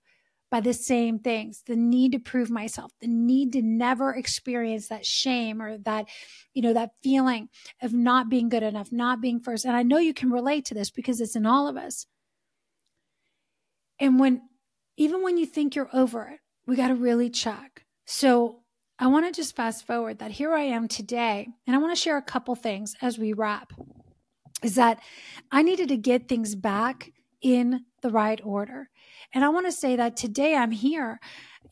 by 0.51 0.61
the 0.61 0.75
same 0.75 1.19
things 1.19 1.63
the 1.67 1.77
need 1.77 2.13
to 2.13 2.19
prove 2.19 2.51
myself 2.51 2.93
the 3.01 3.07
need 3.07 3.53
to 3.53 3.63
never 3.63 4.15
experience 4.15 4.89
that 4.89 5.07
shame 5.07 5.63
or 5.63 5.79
that 5.79 6.07
you 6.55 6.63
know 6.63 6.73
that 6.73 6.91
feeling 7.03 7.49
of 7.83 7.93
not 7.93 8.29
being 8.29 8.49
good 8.49 8.63
enough 8.63 8.91
not 8.93 9.21
being 9.21 9.41
first. 9.41 9.65
And 9.65 9.77
i 9.77 9.83
know 9.83 9.99
you 9.99 10.15
can 10.15 10.31
relate 10.31 10.65
to 10.67 10.75
this 10.75 10.91
because 10.91 11.21
it's 11.21 11.37
in 11.37 11.47
all 11.47 11.69
of 11.69 11.77
us. 11.77 12.07
And 13.99 14.19
when 14.19 14.43
even 14.97 15.23
when 15.23 15.39
you 15.39 15.47
think 15.47 15.75
you're 15.75 15.91
over 15.93 16.27
it 16.29 16.41
we 16.67 16.77
got 16.77 16.89
to 16.89 16.95
really 16.95 17.31
check. 17.31 17.85
So 18.05 18.61
i 18.99 19.07
want 19.07 19.27
to 19.27 19.33
just 19.33 19.57
fast 19.57 19.87
forward 19.87 20.19
that 20.19 20.33
here 20.33 20.53
i 20.55 20.63
am 20.63 20.87
today 20.89 21.49
and 21.67 21.75
i 21.75 21.79
want 21.79 21.97
to 21.97 22.01
share 22.01 22.17
a 22.17 22.23
couple 22.23 22.55
things 22.55 22.95
as 23.01 23.19
we 23.19 23.33
wrap 23.33 23.73
is 24.63 24.75
that 24.75 25.01
i 25.51 25.63
needed 25.63 25.89
to 25.89 25.97
get 25.97 26.29
things 26.29 26.55
back 26.55 27.11
in 27.41 27.85
the 28.03 28.11
right 28.11 28.41
order 28.45 28.91
and 29.33 29.45
I 29.45 29.49
want 29.49 29.67
to 29.67 29.73
say 29.73 29.97
that 29.97 30.17
today 30.17 30.55
I'm 30.55 30.71
here. 30.71 31.21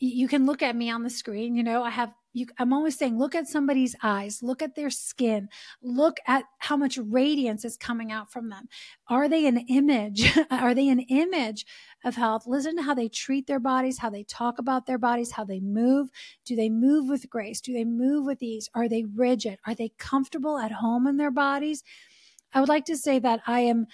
You 0.00 0.28
can 0.28 0.46
look 0.46 0.62
at 0.62 0.76
me 0.76 0.90
on 0.90 1.02
the 1.02 1.10
screen. 1.10 1.54
You 1.54 1.62
know, 1.62 1.82
I 1.82 1.90
have 1.90 2.12
you, 2.38 2.46
I'm 2.58 2.72
always 2.72 2.96
saying, 2.96 3.18
look 3.18 3.34
at 3.34 3.48
somebody's 3.48 3.96
eyes, 4.02 4.42
look 4.42 4.62
at 4.62 4.74
their 4.74 4.90
skin, 4.90 5.48
look 5.82 6.18
at 6.26 6.44
how 6.58 6.76
much 6.76 6.98
radiance 6.98 7.64
is 7.64 7.76
coming 7.76 8.12
out 8.12 8.30
from 8.30 8.48
them. 8.48 8.68
Are 9.08 9.28
they 9.28 9.46
an 9.46 9.58
image? 9.68 10.30
Are 10.50 10.74
they 10.74 10.88
an 10.88 11.00
image 11.00 11.66
of 12.04 12.16
health? 12.16 12.44
Listen 12.46 12.76
to 12.76 12.82
how 12.82 12.94
they 12.94 13.08
treat 13.08 13.46
their 13.46 13.60
bodies, 13.60 13.98
how 13.98 14.10
they 14.10 14.24
talk 14.24 14.58
about 14.58 14.86
their 14.86 14.98
bodies, 14.98 15.32
how 15.32 15.44
they 15.44 15.60
move. 15.60 16.08
Do 16.44 16.54
they 16.54 16.68
move 16.68 17.08
with 17.08 17.28
grace? 17.28 17.60
Do 17.60 17.72
they 17.72 17.84
move 17.84 18.24
with 18.24 18.42
ease? 18.42 18.68
Are 18.74 18.88
they 18.88 19.04
rigid? 19.04 19.58
Are 19.66 19.74
they 19.74 19.92
comfortable 19.98 20.58
at 20.58 20.72
home 20.72 21.06
in 21.06 21.16
their 21.16 21.32
bodies? 21.32 21.82
I 22.52 22.60
would 22.60 22.68
like 22.68 22.86
to 22.86 22.96
say 22.96 23.18
that 23.18 23.40
I 23.46 23.60
am 23.60 23.86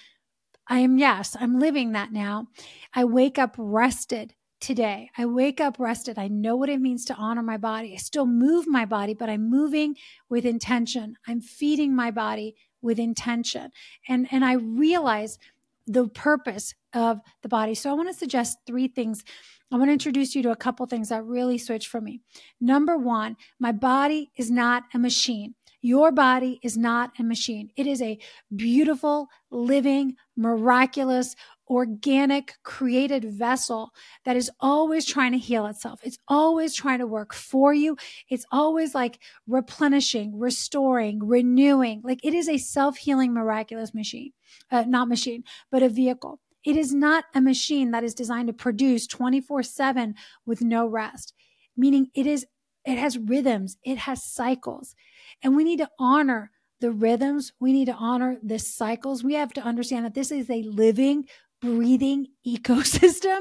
I 0.66 0.78
am, 0.78 0.98
yes, 0.98 1.36
I'm 1.38 1.58
living 1.58 1.92
that 1.92 2.12
now. 2.12 2.48
I 2.94 3.04
wake 3.04 3.38
up 3.38 3.54
rested 3.58 4.34
today. 4.60 5.10
I 5.18 5.26
wake 5.26 5.60
up 5.60 5.76
rested. 5.78 6.18
I 6.18 6.28
know 6.28 6.56
what 6.56 6.70
it 6.70 6.80
means 6.80 7.04
to 7.06 7.14
honor 7.14 7.42
my 7.42 7.58
body. 7.58 7.92
I 7.92 7.98
still 7.98 8.26
move 8.26 8.66
my 8.66 8.86
body, 8.86 9.12
but 9.12 9.28
I'm 9.28 9.50
moving 9.50 9.96
with 10.30 10.46
intention. 10.46 11.16
I'm 11.26 11.40
feeding 11.40 11.94
my 11.94 12.10
body 12.10 12.56
with 12.80 12.98
intention. 12.98 13.72
And, 14.08 14.26
and 14.30 14.44
I 14.44 14.54
realize 14.54 15.38
the 15.86 16.08
purpose 16.08 16.74
of 16.94 17.20
the 17.42 17.48
body. 17.48 17.74
So 17.74 17.90
I 17.90 17.94
want 17.94 18.08
to 18.08 18.14
suggest 18.14 18.58
three 18.66 18.88
things. 18.88 19.22
I 19.70 19.76
want 19.76 19.88
to 19.88 19.92
introduce 19.92 20.34
you 20.34 20.42
to 20.44 20.50
a 20.50 20.56
couple 20.56 20.86
things 20.86 21.10
that 21.10 21.24
really 21.24 21.58
switched 21.58 21.88
for 21.88 22.00
me. 22.00 22.20
Number 22.60 22.96
one, 22.96 23.36
my 23.58 23.72
body 23.72 24.30
is 24.36 24.50
not 24.50 24.84
a 24.94 24.98
machine. 24.98 25.54
Your 25.84 26.12
body 26.12 26.60
is 26.62 26.78
not 26.78 27.12
a 27.18 27.22
machine. 27.22 27.68
It 27.76 27.86
is 27.86 28.00
a 28.00 28.18
beautiful, 28.56 29.28
living, 29.50 30.16
miraculous, 30.34 31.36
organic, 31.68 32.54
created 32.62 33.26
vessel 33.26 33.90
that 34.24 34.34
is 34.34 34.50
always 34.60 35.04
trying 35.04 35.32
to 35.32 35.38
heal 35.38 35.66
itself. 35.66 36.00
It's 36.02 36.16
always 36.26 36.74
trying 36.74 37.00
to 37.00 37.06
work 37.06 37.34
for 37.34 37.74
you. 37.74 37.98
It's 38.30 38.46
always 38.50 38.94
like 38.94 39.18
replenishing, 39.46 40.38
restoring, 40.38 41.18
renewing. 41.22 42.00
Like 42.02 42.24
it 42.24 42.32
is 42.32 42.48
a 42.48 42.56
self 42.56 42.96
healing, 42.96 43.34
miraculous 43.34 43.92
machine, 43.92 44.32
uh, 44.70 44.84
not 44.88 45.06
machine, 45.08 45.44
but 45.70 45.82
a 45.82 45.90
vehicle. 45.90 46.40
It 46.64 46.78
is 46.78 46.94
not 46.94 47.24
a 47.34 47.42
machine 47.42 47.90
that 47.90 48.04
is 48.04 48.14
designed 48.14 48.46
to 48.46 48.54
produce 48.54 49.06
24 49.06 49.64
7 49.64 50.14
with 50.46 50.62
no 50.62 50.86
rest, 50.86 51.34
meaning 51.76 52.08
it 52.14 52.26
is, 52.26 52.46
it 52.84 52.98
has 52.98 53.18
rhythms, 53.18 53.76
it 53.82 53.98
has 53.98 54.24
cycles. 54.24 54.94
And 55.42 55.56
we 55.56 55.64
need 55.64 55.78
to 55.78 55.90
honor 55.98 56.50
the 56.80 56.90
rhythms. 56.90 57.52
We 57.60 57.72
need 57.72 57.86
to 57.86 57.94
honor 57.94 58.36
the 58.42 58.58
cycles. 58.58 59.24
We 59.24 59.34
have 59.34 59.52
to 59.54 59.62
understand 59.62 60.04
that 60.04 60.14
this 60.14 60.30
is 60.30 60.50
a 60.50 60.62
living, 60.62 61.26
breathing 61.62 62.26
ecosystem 62.46 63.40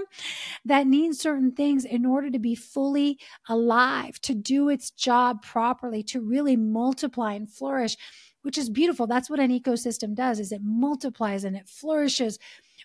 that 0.64 0.88
needs 0.88 1.20
certain 1.20 1.52
things 1.52 1.84
in 1.84 2.06
order 2.06 2.30
to 2.30 2.40
be 2.40 2.56
fully 2.56 3.20
alive, 3.50 4.20
to 4.22 4.34
do 4.34 4.70
its 4.70 4.92
job 4.92 5.42
properly, 5.44 6.04
to 6.04 6.22
really 6.22 6.56
multiply 6.56 7.34
and 7.34 7.52
flourish, 7.52 7.98
which 8.44 8.58
is 8.58 8.70
beautiful. 8.70 9.08
That's 9.08 9.30
what 9.30 9.42
an 9.42 9.52
ecosystem 9.52 10.16
does 10.16 10.40
is 10.40 10.52
it 10.52 10.62
multiplies 10.64 11.44
and 11.44 11.58
it 11.58 11.68
flourishes 11.68 12.40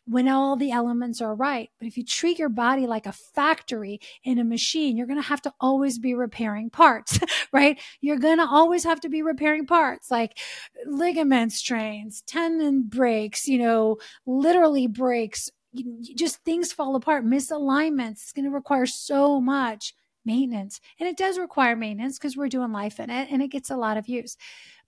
when 0.09 0.27
all 0.27 0.57
the 0.57 0.71
elements 0.71 1.21
are 1.21 1.35
right. 1.35 1.71
But 1.79 1.87
if 1.87 1.97
you 1.97 2.05
treat 2.05 2.39
your 2.39 2.49
body 2.49 2.87
like 2.87 3.07
a 3.07 3.13
factory 3.13 4.01
in 4.25 4.39
a 4.39 4.45
machine, 4.45 4.97
you're 4.97 5.07
going 5.07 5.21
to 5.21 5.29
have 5.29 5.43
to 5.43 5.53
always 5.61 5.99
be 5.99 6.15
repairing 6.15 6.71
parts, 6.71 7.19
right? 7.53 7.79
You're 8.01 8.19
going 8.19 8.39
to 8.39 8.47
always 8.47 8.85
have 8.85 9.01
to 9.01 9.09
be 9.09 9.23
repairing 9.23 9.67
parts 9.67 10.11
like 10.11 10.39
ligament 10.87 11.53
strains, 11.53 12.23
tendon 12.27 12.83
breaks, 12.83 13.47
you 13.47 13.59
know, 13.59 13.99
literally 14.27 14.87
breaks, 14.87 15.51
just 16.17 16.43
things 16.45 16.73
fall 16.73 16.97
apart, 16.97 17.27
misalignments. 17.27 18.23
It's 18.23 18.33
going 18.33 18.47
to 18.47 18.51
require 18.51 18.87
so 18.87 19.41
much 19.41 19.95
maintenance. 20.25 20.81
And 20.99 21.09
it 21.09 21.17
does 21.17 21.39
require 21.39 21.77
maintenance 21.77 22.19
because 22.19 22.37
we're 22.37 22.49
doing 22.49 22.73
life 22.73 23.01
in 23.01 23.11
it 23.11 23.29
and 23.31 23.43
it 23.43 23.49
gets 23.49 23.71
a 23.71 23.77
lot 23.77 23.97
of 23.97 24.09
use. 24.09 24.37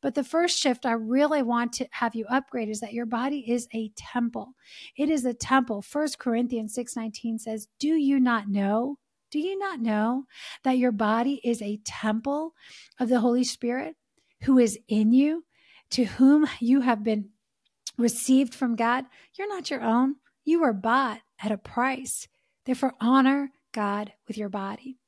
But 0.02 0.14
the 0.14 0.24
first 0.24 0.58
shift 0.58 0.86
I 0.86 0.92
really 0.92 1.42
want 1.42 1.72
to 1.74 1.88
have 1.92 2.14
you 2.14 2.24
upgrade 2.28 2.68
is 2.68 2.80
that 2.80 2.94
your 2.94 3.06
body 3.06 3.50
is 3.50 3.68
a 3.74 3.90
temple. 3.96 4.54
It 4.96 5.10
is 5.10 5.24
a 5.24 5.34
temple. 5.34 5.82
First 5.82 6.18
Corinthians 6.18 6.74
6:19 6.74 7.38
says, 7.38 7.68
"Do 7.78 7.94
you 7.94 8.18
not 8.18 8.48
know? 8.48 8.98
Do 9.30 9.38
you 9.38 9.58
not 9.58 9.80
know 9.80 10.26
that 10.64 10.78
your 10.78 10.92
body 10.92 11.40
is 11.44 11.62
a 11.62 11.80
temple 11.84 12.54
of 12.98 13.08
the 13.08 13.20
Holy 13.20 13.44
Spirit 13.44 13.96
who 14.42 14.58
is 14.58 14.78
in 14.88 15.12
you, 15.12 15.44
to 15.90 16.04
whom 16.04 16.48
you 16.60 16.80
have 16.80 17.04
been 17.04 17.30
received 17.98 18.54
from 18.54 18.76
God? 18.76 19.04
You're 19.34 19.48
not 19.48 19.70
your 19.70 19.82
own. 19.82 20.16
You 20.44 20.60
were 20.60 20.72
bought 20.72 21.20
at 21.38 21.52
a 21.52 21.58
price. 21.58 22.26
Therefore 22.64 22.94
honor 23.00 23.52
God 23.72 24.12
with 24.26 24.36
your 24.36 24.48
body. 24.48 24.99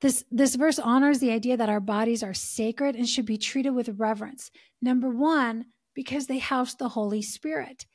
This, 0.00 0.24
this 0.30 0.54
verse 0.54 0.78
honors 0.78 1.18
the 1.18 1.30
idea 1.30 1.56
that 1.56 1.68
our 1.68 1.80
bodies 1.80 2.22
are 2.22 2.34
sacred 2.34 2.96
and 2.96 3.08
should 3.08 3.26
be 3.26 3.36
treated 3.36 3.70
with 3.70 3.98
reverence. 3.98 4.50
Number 4.80 5.10
one, 5.10 5.66
because 5.94 6.26
they 6.26 6.38
house 6.38 6.74
the 6.74 6.88
Holy 6.88 7.20
Spirit. 7.20 7.86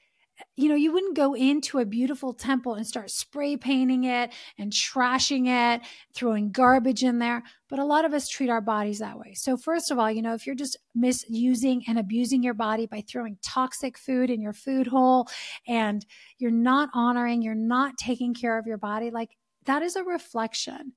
You 0.57 0.67
know, 0.67 0.75
you 0.75 0.91
wouldn't 0.91 1.15
go 1.15 1.33
into 1.33 1.79
a 1.79 1.85
beautiful 1.85 2.33
temple 2.33 2.73
and 2.73 2.85
start 2.85 3.09
spray 3.09 3.55
painting 3.55 4.03
it 4.03 4.33
and 4.59 4.71
trashing 4.71 5.47
it, 5.47 5.81
throwing 6.13 6.51
garbage 6.51 7.03
in 7.03 7.19
there. 7.19 7.41
But 7.69 7.79
a 7.79 7.85
lot 7.85 8.03
of 8.03 8.13
us 8.13 8.27
treat 8.27 8.49
our 8.49 8.59
bodies 8.59 8.99
that 8.99 9.17
way. 9.17 9.33
So, 9.33 9.55
first 9.55 9.91
of 9.91 9.97
all, 9.97 10.11
you 10.11 10.21
know, 10.21 10.33
if 10.33 10.45
you're 10.45 10.53
just 10.53 10.77
misusing 10.93 11.83
and 11.87 11.97
abusing 11.97 12.43
your 12.43 12.53
body 12.53 12.85
by 12.85 13.01
throwing 13.01 13.37
toxic 13.41 13.97
food 13.97 14.29
in 14.29 14.41
your 14.41 14.53
food 14.53 14.87
hole 14.87 15.29
and 15.69 16.05
you're 16.37 16.51
not 16.51 16.89
honoring, 16.93 17.41
you're 17.41 17.55
not 17.55 17.97
taking 17.97 18.33
care 18.33 18.59
of 18.59 18.67
your 18.67 18.77
body, 18.77 19.11
like 19.11 19.29
that 19.65 19.81
is 19.83 19.95
a 19.95 20.03
reflection 20.03 20.93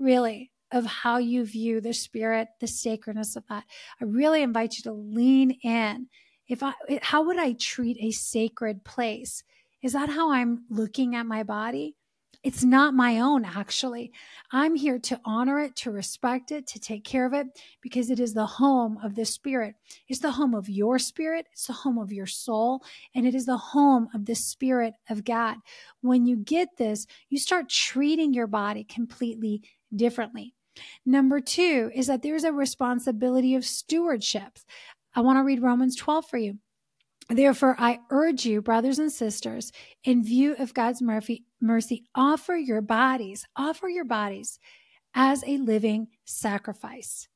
really 0.00 0.49
of 0.72 0.86
how 0.86 1.18
you 1.18 1.44
view 1.44 1.80
the 1.80 1.92
spirit, 1.92 2.48
the 2.60 2.66
sacredness 2.66 3.36
of 3.36 3.46
that. 3.48 3.64
I 4.00 4.04
really 4.04 4.42
invite 4.42 4.76
you 4.76 4.82
to 4.84 4.92
lean 4.92 5.52
in. 5.62 6.08
If 6.48 6.62
I, 6.62 6.72
how 7.02 7.24
would 7.24 7.38
I 7.38 7.52
treat 7.52 7.96
a 8.00 8.10
sacred 8.10 8.84
place? 8.84 9.44
Is 9.82 9.92
that 9.92 10.08
how 10.08 10.32
I'm 10.32 10.64
looking 10.68 11.14
at 11.14 11.26
my 11.26 11.42
body? 11.42 11.96
It's 12.42 12.64
not 12.64 12.94
my 12.94 13.20
own, 13.20 13.44
actually. 13.44 14.12
I'm 14.50 14.74
here 14.74 14.98
to 14.98 15.20
honor 15.26 15.60
it, 15.60 15.76
to 15.76 15.90
respect 15.90 16.52
it, 16.52 16.66
to 16.68 16.80
take 16.80 17.04
care 17.04 17.26
of 17.26 17.34
it, 17.34 17.46
because 17.82 18.08
it 18.08 18.18
is 18.18 18.32
the 18.32 18.46
home 18.46 18.98
of 19.04 19.14
the 19.14 19.26
spirit. 19.26 19.74
It's 20.08 20.20
the 20.20 20.30
home 20.30 20.54
of 20.54 20.70
your 20.70 20.98
spirit. 20.98 21.46
It's 21.52 21.66
the 21.66 21.74
home 21.74 21.98
of 21.98 22.12
your 22.12 22.26
soul. 22.26 22.82
And 23.14 23.26
it 23.26 23.34
is 23.34 23.44
the 23.44 23.58
home 23.58 24.08
of 24.14 24.24
the 24.24 24.34
spirit 24.34 24.94
of 25.10 25.24
God. 25.24 25.58
When 26.00 26.24
you 26.24 26.36
get 26.36 26.78
this, 26.78 27.06
you 27.28 27.38
start 27.38 27.68
treating 27.68 28.32
your 28.32 28.46
body 28.46 28.84
completely 28.84 29.62
differently. 29.94 30.54
Number 31.04 31.40
two 31.40 31.90
is 31.94 32.06
that 32.06 32.22
there's 32.22 32.44
a 32.44 32.52
responsibility 32.52 33.54
of 33.54 33.64
stewardship. 33.64 34.58
I 35.14 35.20
want 35.20 35.38
to 35.38 35.44
read 35.44 35.62
Romans 35.62 35.96
12 35.96 36.26
for 36.26 36.38
you. 36.38 36.58
Therefore, 37.28 37.76
I 37.78 38.00
urge 38.10 38.44
you, 38.44 38.60
brothers 38.60 38.98
and 38.98 39.12
sisters, 39.12 39.70
in 40.02 40.24
view 40.24 40.56
of 40.58 40.74
God's 40.74 41.00
mercy, 41.00 42.04
offer 42.14 42.56
your 42.56 42.80
bodies, 42.80 43.46
offer 43.54 43.88
your 43.88 44.04
bodies 44.04 44.58
as 45.14 45.44
a 45.46 45.58
living 45.58 46.08
sacrifice. 46.24 47.28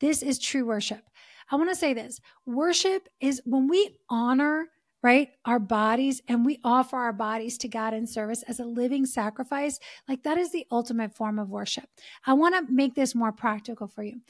This 0.00 0.22
is 0.22 0.38
true 0.38 0.66
worship. 0.66 1.02
I 1.50 1.56
want 1.56 1.70
to 1.70 1.76
say 1.76 1.94
this 1.94 2.20
worship 2.44 3.08
is 3.20 3.40
when 3.46 3.68
we 3.68 3.96
honor, 4.10 4.66
right, 5.02 5.30
our 5.44 5.58
bodies 5.58 6.20
and 6.28 6.44
we 6.44 6.58
offer 6.64 6.96
our 6.96 7.12
bodies 7.12 7.58
to 7.58 7.68
God 7.68 7.94
in 7.94 8.06
service 8.06 8.42
as 8.48 8.58
a 8.58 8.64
living 8.64 9.06
sacrifice, 9.06 9.78
like 10.08 10.22
that 10.24 10.38
is 10.38 10.52
the 10.52 10.66
ultimate 10.70 11.14
form 11.14 11.38
of 11.38 11.50
worship. 11.50 11.88
I 12.26 12.34
want 12.34 12.54
to 12.54 12.72
make 12.72 12.94
this 12.94 13.14
more 13.14 13.32
practical 13.32 13.86
for 13.86 14.02
you 14.02 14.20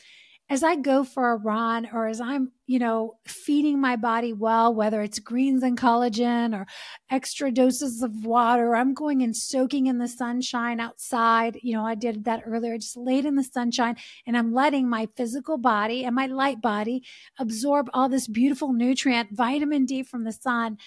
as 0.50 0.62
I 0.62 0.76
go 0.76 1.04
for 1.04 1.30
a 1.30 1.36
run 1.36 1.88
or 1.92 2.06
as 2.06 2.20
I'm, 2.20 2.52
you 2.66 2.78
know, 2.78 3.18
feeding 3.26 3.80
my 3.80 3.96
body 3.96 4.32
well, 4.32 4.74
whether 4.74 5.02
it's 5.02 5.18
greens 5.18 5.62
and 5.62 5.78
collagen 5.78 6.58
or 6.58 6.66
extra 7.10 7.50
doses 7.50 8.02
of 8.02 8.24
water, 8.24 8.74
I'm 8.74 8.94
going 8.94 9.22
and 9.22 9.36
soaking 9.36 9.86
in 9.86 9.98
the 9.98 10.08
sunshine 10.08 10.80
outside. 10.80 11.58
You 11.62 11.74
know, 11.74 11.84
I 11.84 11.94
did 11.94 12.24
that 12.24 12.42
earlier, 12.46 12.78
just 12.78 12.96
laid 12.96 13.26
in 13.26 13.36
the 13.36 13.44
sunshine 13.44 13.96
and 14.26 14.38
I'm 14.38 14.54
letting 14.54 14.88
my 14.88 15.08
physical 15.16 15.58
body 15.58 16.04
and 16.04 16.14
my 16.14 16.26
light 16.26 16.62
body 16.62 17.02
absorb 17.38 17.90
all 17.92 18.08
this 18.08 18.26
beautiful 18.26 18.72
nutrient, 18.72 19.30
vitamin 19.32 19.84
D 19.84 20.02
from 20.02 20.24
the 20.24 20.32
sun 20.32 20.78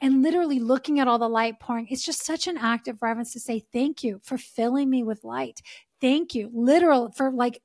and 0.00 0.22
literally 0.22 0.58
looking 0.58 0.98
at 0.98 1.08
all 1.08 1.18
the 1.18 1.28
light 1.28 1.60
pouring. 1.60 1.86
It's 1.90 2.04
just 2.04 2.24
such 2.24 2.46
an 2.46 2.58
act 2.58 2.88
of 2.88 3.00
reverence 3.00 3.32
to 3.32 3.40
say, 3.40 3.64
thank 3.72 4.02
you 4.02 4.20
for 4.24 4.36
filling 4.36 4.90
me 4.90 5.02
with 5.04 5.24
light. 5.24 5.62
Thank 6.00 6.34
you, 6.34 6.50
literal, 6.52 7.10
for 7.12 7.30
like 7.30 7.62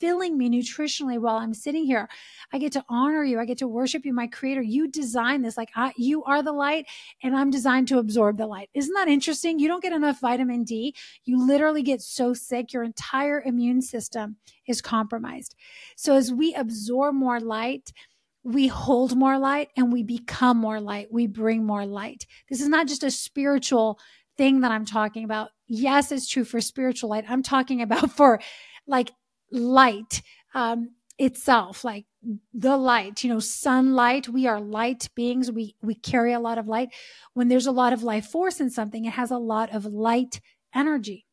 filling 0.00 0.36
me 0.36 0.48
nutritionally 0.48 1.18
while 1.18 1.36
I'm 1.36 1.54
sitting 1.54 1.84
here. 1.84 2.08
I 2.52 2.58
get 2.58 2.72
to 2.72 2.84
honor 2.88 3.22
you. 3.22 3.38
I 3.38 3.44
get 3.44 3.58
to 3.58 3.68
worship 3.68 4.04
you, 4.04 4.12
my 4.12 4.26
creator. 4.26 4.62
You 4.62 4.88
designed 4.88 5.44
this. 5.44 5.56
Like 5.56 5.70
I, 5.76 5.92
you 5.96 6.24
are 6.24 6.42
the 6.42 6.52
light 6.52 6.86
and 7.22 7.36
I'm 7.36 7.50
designed 7.50 7.88
to 7.88 7.98
absorb 7.98 8.38
the 8.38 8.46
light. 8.46 8.70
Isn't 8.74 8.94
that 8.94 9.08
interesting? 9.08 9.58
You 9.58 9.68
don't 9.68 9.82
get 9.82 9.92
enough 9.92 10.20
vitamin 10.20 10.64
D. 10.64 10.94
You 11.24 11.46
literally 11.46 11.82
get 11.82 12.00
so 12.00 12.34
sick. 12.34 12.72
Your 12.72 12.82
entire 12.82 13.42
immune 13.44 13.82
system 13.82 14.36
is 14.66 14.80
compromised. 14.80 15.54
So 15.96 16.16
as 16.16 16.32
we 16.32 16.54
absorb 16.54 17.14
more 17.14 17.40
light, 17.40 17.92
we 18.42 18.68
hold 18.68 19.16
more 19.16 19.38
light 19.38 19.68
and 19.76 19.92
we 19.92 20.02
become 20.02 20.56
more 20.56 20.80
light. 20.80 21.08
We 21.12 21.26
bring 21.26 21.64
more 21.64 21.84
light. 21.84 22.26
This 22.48 22.60
is 22.60 22.68
not 22.68 22.88
just 22.88 23.04
a 23.04 23.10
spiritual 23.10 23.98
thing 24.38 24.60
that 24.62 24.72
I'm 24.72 24.86
talking 24.86 25.24
about. 25.24 25.50
Yes, 25.66 26.10
it's 26.10 26.26
true 26.26 26.44
for 26.44 26.60
spiritual 26.60 27.10
light. 27.10 27.24
I'm 27.28 27.42
talking 27.42 27.82
about 27.82 28.10
for 28.12 28.40
like 28.86 29.12
light 29.50 30.22
um, 30.54 30.90
itself, 31.18 31.84
like 31.84 32.06
the 32.52 32.76
light, 32.76 33.24
you 33.24 33.30
know, 33.32 33.40
sunlight. 33.40 34.28
We 34.28 34.46
are 34.46 34.60
light 34.60 35.08
beings. 35.14 35.50
We 35.50 35.76
we 35.82 35.94
carry 35.94 36.32
a 36.32 36.40
lot 36.40 36.58
of 36.58 36.68
light. 36.68 36.90
When 37.34 37.48
there's 37.48 37.66
a 37.66 37.72
lot 37.72 37.92
of 37.92 38.02
life 38.02 38.26
force 38.26 38.60
in 38.60 38.70
something, 38.70 39.04
it 39.04 39.12
has 39.12 39.30
a 39.30 39.38
lot 39.38 39.74
of 39.74 39.86
light 39.86 40.40
energy. 40.74 41.26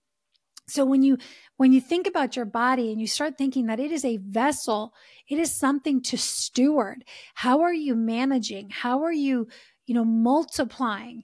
So 0.67 0.83
when 0.83 1.01
you 1.01 1.17
when 1.55 1.71
you 1.71 1.79
think 1.79 2.07
about 2.07 2.35
your 2.35 2.45
body 2.45 2.91
and 2.91 2.99
you 2.99 3.07
start 3.07 3.37
thinking 3.37 3.67
that 3.67 3.79
it 3.79 3.91
is 3.91 4.03
a 4.03 4.17
vessel, 4.17 4.93
it 5.29 5.39
is 5.39 5.55
something 5.55 6.01
to 6.03 6.17
steward. 6.17 7.05
How 7.35 7.61
are 7.61 7.73
you 7.73 7.95
managing? 7.95 8.69
How 8.69 9.03
are 9.03 9.13
you, 9.13 9.47
you 9.85 9.95
know, 9.95 10.05
multiplying? 10.05 11.23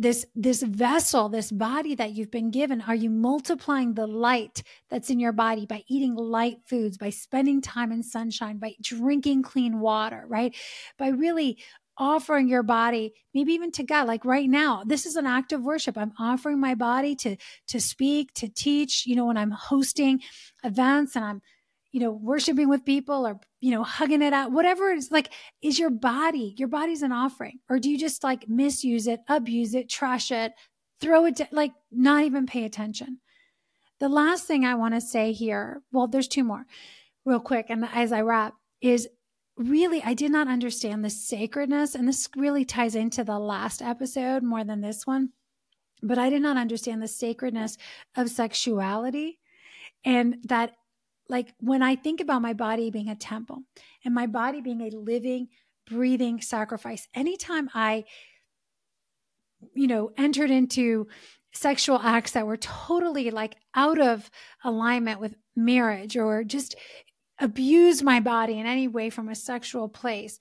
This 0.00 0.24
this 0.36 0.62
vessel 0.62 1.28
this 1.28 1.50
body 1.50 1.94
that 1.96 2.12
you've 2.12 2.30
been 2.30 2.50
given 2.50 2.80
are 2.82 2.94
you 2.94 3.10
multiplying 3.10 3.94
the 3.94 4.06
light 4.06 4.62
that's 4.88 5.10
in 5.10 5.18
your 5.18 5.32
body 5.32 5.66
by 5.66 5.82
eating 5.88 6.14
light 6.14 6.58
foods 6.66 6.96
by 6.96 7.10
spending 7.10 7.60
time 7.60 7.90
in 7.90 8.02
sunshine 8.02 8.58
by 8.58 8.74
drinking 8.80 9.42
clean 9.42 9.80
water 9.80 10.24
right? 10.28 10.54
By 10.98 11.08
really 11.08 11.58
offering 12.00 12.48
your 12.48 12.62
body 12.62 13.12
maybe 13.34 13.52
even 13.52 13.72
to 13.72 13.82
god 13.82 14.06
like 14.06 14.24
right 14.24 14.48
now 14.48 14.84
this 14.86 15.04
is 15.04 15.16
an 15.16 15.26
act 15.26 15.52
of 15.52 15.62
worship. 15.62 15.98
I'm 15.98 16.12
offering 16.16 16.60
my 16.60 16.76
body 16.76 17.16
to 17.16 17.36
to 17.66 17.80
speak 17.80 18.32
to 18.34 18.48
teach. 18.48 19.04
You 19.04 19.16
know 19.16 19.26
when 19.26 19.36
i'm 19.36 19.50
hosting 19.50 20.20
events 20.62 21.16
and 21.16 21.24
i'm 21.24 21.42
you 21.92 22.00
know, 22.00 22.10
worshiping 22.10 22.68
with 22.68 22.84
people 22.84 23.26
or, 23.26 23.40
you 23.60 23.70
know, 23.70 23.82
hugging 23.82 24.22
it 24.22 24.32
out, 24.32 24.52
whatever 24.52 24.90
it's 24.90 25.10
like, 25.10 25.32
is 25.62 25.78
your 25.78 25.90
body, 25.90 26.54
your 26.58 26.68
body's 26.68 27.02
an 27.02 27.12
offering? 27.12 27.60
Or 27.68 27.78
do 27.78 27.90
you 27.90 27.98
just 27.98 28.22
like 28.22 28.48
misuse 28.48 29.06
it, 29.06 29.20
abuse 29.28 29.74
it, 29.74 29.88
trash 29.88 30.30
it, 30.30 30.52
throw 31.00 31.24
it, 31.26 31.36
to, 31.36 31.48
like 31.50 31.72
not 31.90 32.24
even 32.24 32.46
pay 32.46 32.64
attention? 32.64 33.20
The 34.00 34.08
last 34.08 34.44
thing 34.44 34.64
I 34.64 34.74
want 34.74 34.94
to 34.94 35.00
say 35.00 35.32
here, 35.32 35.82
well, 35.90 36.06
there's 36.06 36.28
two 36.28 36.44
more 36.44 36.66
real 37.24 37.40
quick. 37.40 37.66
And 37.68 37.88
as 37.92 38.12
I 38.12 38.20
wrap, 38.20 38.54
is 38.80 39.08
really, 39.56 40.02
I 40.02 40.14
did 40.14 40.30
not 40.30 40.46
understand 40.46 41.04
the 41.04 41.10
sacredness. 41.10 41.94
And 41.94 42.06
this 42.06 42.28
really 42.36 42.64
ties 42.64 42.94
into 42.94 43.24
the 43.24 43.38
last 43.38 43.82
episode 43.82 44.42
more 44.42 44.62
than 44.62 44.82
this 44.82 45.06
one. 45.06 45.30
But 46.00 46.18
I 46.18 46.30
did 46.30 46.42
not 46.42 46.56
understand 46.56 47.02
the 47.02 47.08
sacredness 47.08 47.76
of 48.16 48.30
sexuality 48.30 49.40
and 50.04 50.36
that 50.44 50.74
like 51.28 51.54
when 51.60 51.82
I 51.82 51.96
think 51.96 52.20
about 52.20 52.42
my 52.42 52.52
body 52.52 52.90
being 52.90 53.08
a 53.08 53.16
temple 53.16 53.62
and 54.04 54.14
my 54.14 54.26
body 54.26 54.60
being 54.60 54.80
a 54.80 54.90
living, 54.90 55.48
breathing 55.86 56.40
sacrifice, 56.40 57.08
anytime 57.14 57.68
I, 57.74 58.04
you 59.74 59.86
know, 59.86 60.10
entered 60.16 60.50
into 60.50 61.08
sexual 61.52 61.98
acts 61.98 62.32
that 62.32 62.46
were 62.46 62.56
totally 62.56 63.30
like 63.30 63.56
out 63.74 64.00
of 64.00 64.30
alignment 64.64 65.20
with 65.20 65.34
marriage 65.56 66.16
or 66.16 66.44
just 66.44 66.76
abused 67.40 68.02
my 68.02 68.20
body 68.20 68.58
in 68.58 68.66
any 68.66 68.88
way 68.88 69.10
from 69.10 69.28
a 69.28 69.34
sexual 69.34 69.88
place, 69.88 70.38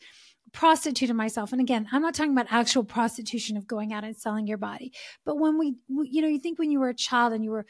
prostituted 0.51 1.15
myself. 1.15 1.51
And 1.51 1.61
again, 1.61 1.88
I'm 1.91 2.01
not 2.01 2.13
talking 2.13 2.31
about 2.31 2.47
actual 2.49 2.83
prostitution 2.83 3.57
of 3.57 3.67
going 3.67 3.93
out 3.93 4.03
and 4.03 4.15
selling 4.15 4.47
your 4.47 4.57
body, 4.57 4.93
but 5.25 5.38
when 5.38 5.57
we, 5.57 5.75
you 5.88 6.21
know, 6.21 6.27
you 6.27 6.39
think 6.39 6.59
when 6.59 6.71
you 6.71 6.79
were 6.79 6.89
a 6.89 6.95
child 6.95 7.33
and 7.33 7.43
you 7.43 7.51
were 7.51 7.65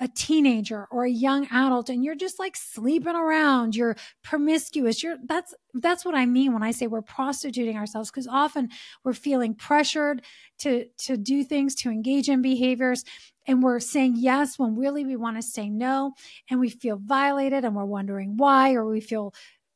a 0.00 0.08
teenager 0.08 0.86
or 0.90 1.04
a 1.04 1.10
young 1.10 1.46
adult 1.50 1.88
and 1.88 2.04
you're 2.04 2.14
just 2.14 2.38
like 2.38 2.56
sleeping 2.56 3.16
around 3.16 3.74
you're 3.74 3.96
promiscuous 4.22 5.02
you're 5.02 5.16
that's 5.26 5.54
that's 5.74 6.04
what 6.04 6.14
i 6.14 6.24
mean 6.24 6.52
when 6.52 6.62
i 6.62 6.70
say 6.70 6.86
we're 6.86 7.02
prostituting 7.02 7.76
ourselves 7.76 8.10
because 8.10 8.26
often 8.26 8.68
we're 9.04 9.12
feeling 9.12 9.54
pressured 9.54 10.22
to 10.58 10.84
to 10.98 11.16
do 11.16 11.42
things 11.42 11.74
to 11.74 11.90
engage 11.90 12.28
in 12.28 12.42
behaviors 12.42 13.04
and 13.46 13.62
we're 13.62 13.80
saying 13.80 14.14
yes 14.16 14.58
when 14.58 14.76
really 14.76 15.04
we 15.04 15.16
want 15.16 15.36
to 15.36 15.42
say 15.42 15.68
no 15.68 16.12
and 16.48 16.60
we 16.60 16.68
feel 16.68 17.00
violated 17.02 17.64
and 17.64 17.74
we're 17.74 17.84
wondering 17.84 18.36
why 18.36 18.74
or 18.74 18.86
we 18.86 19.00
feel 19.00 19.34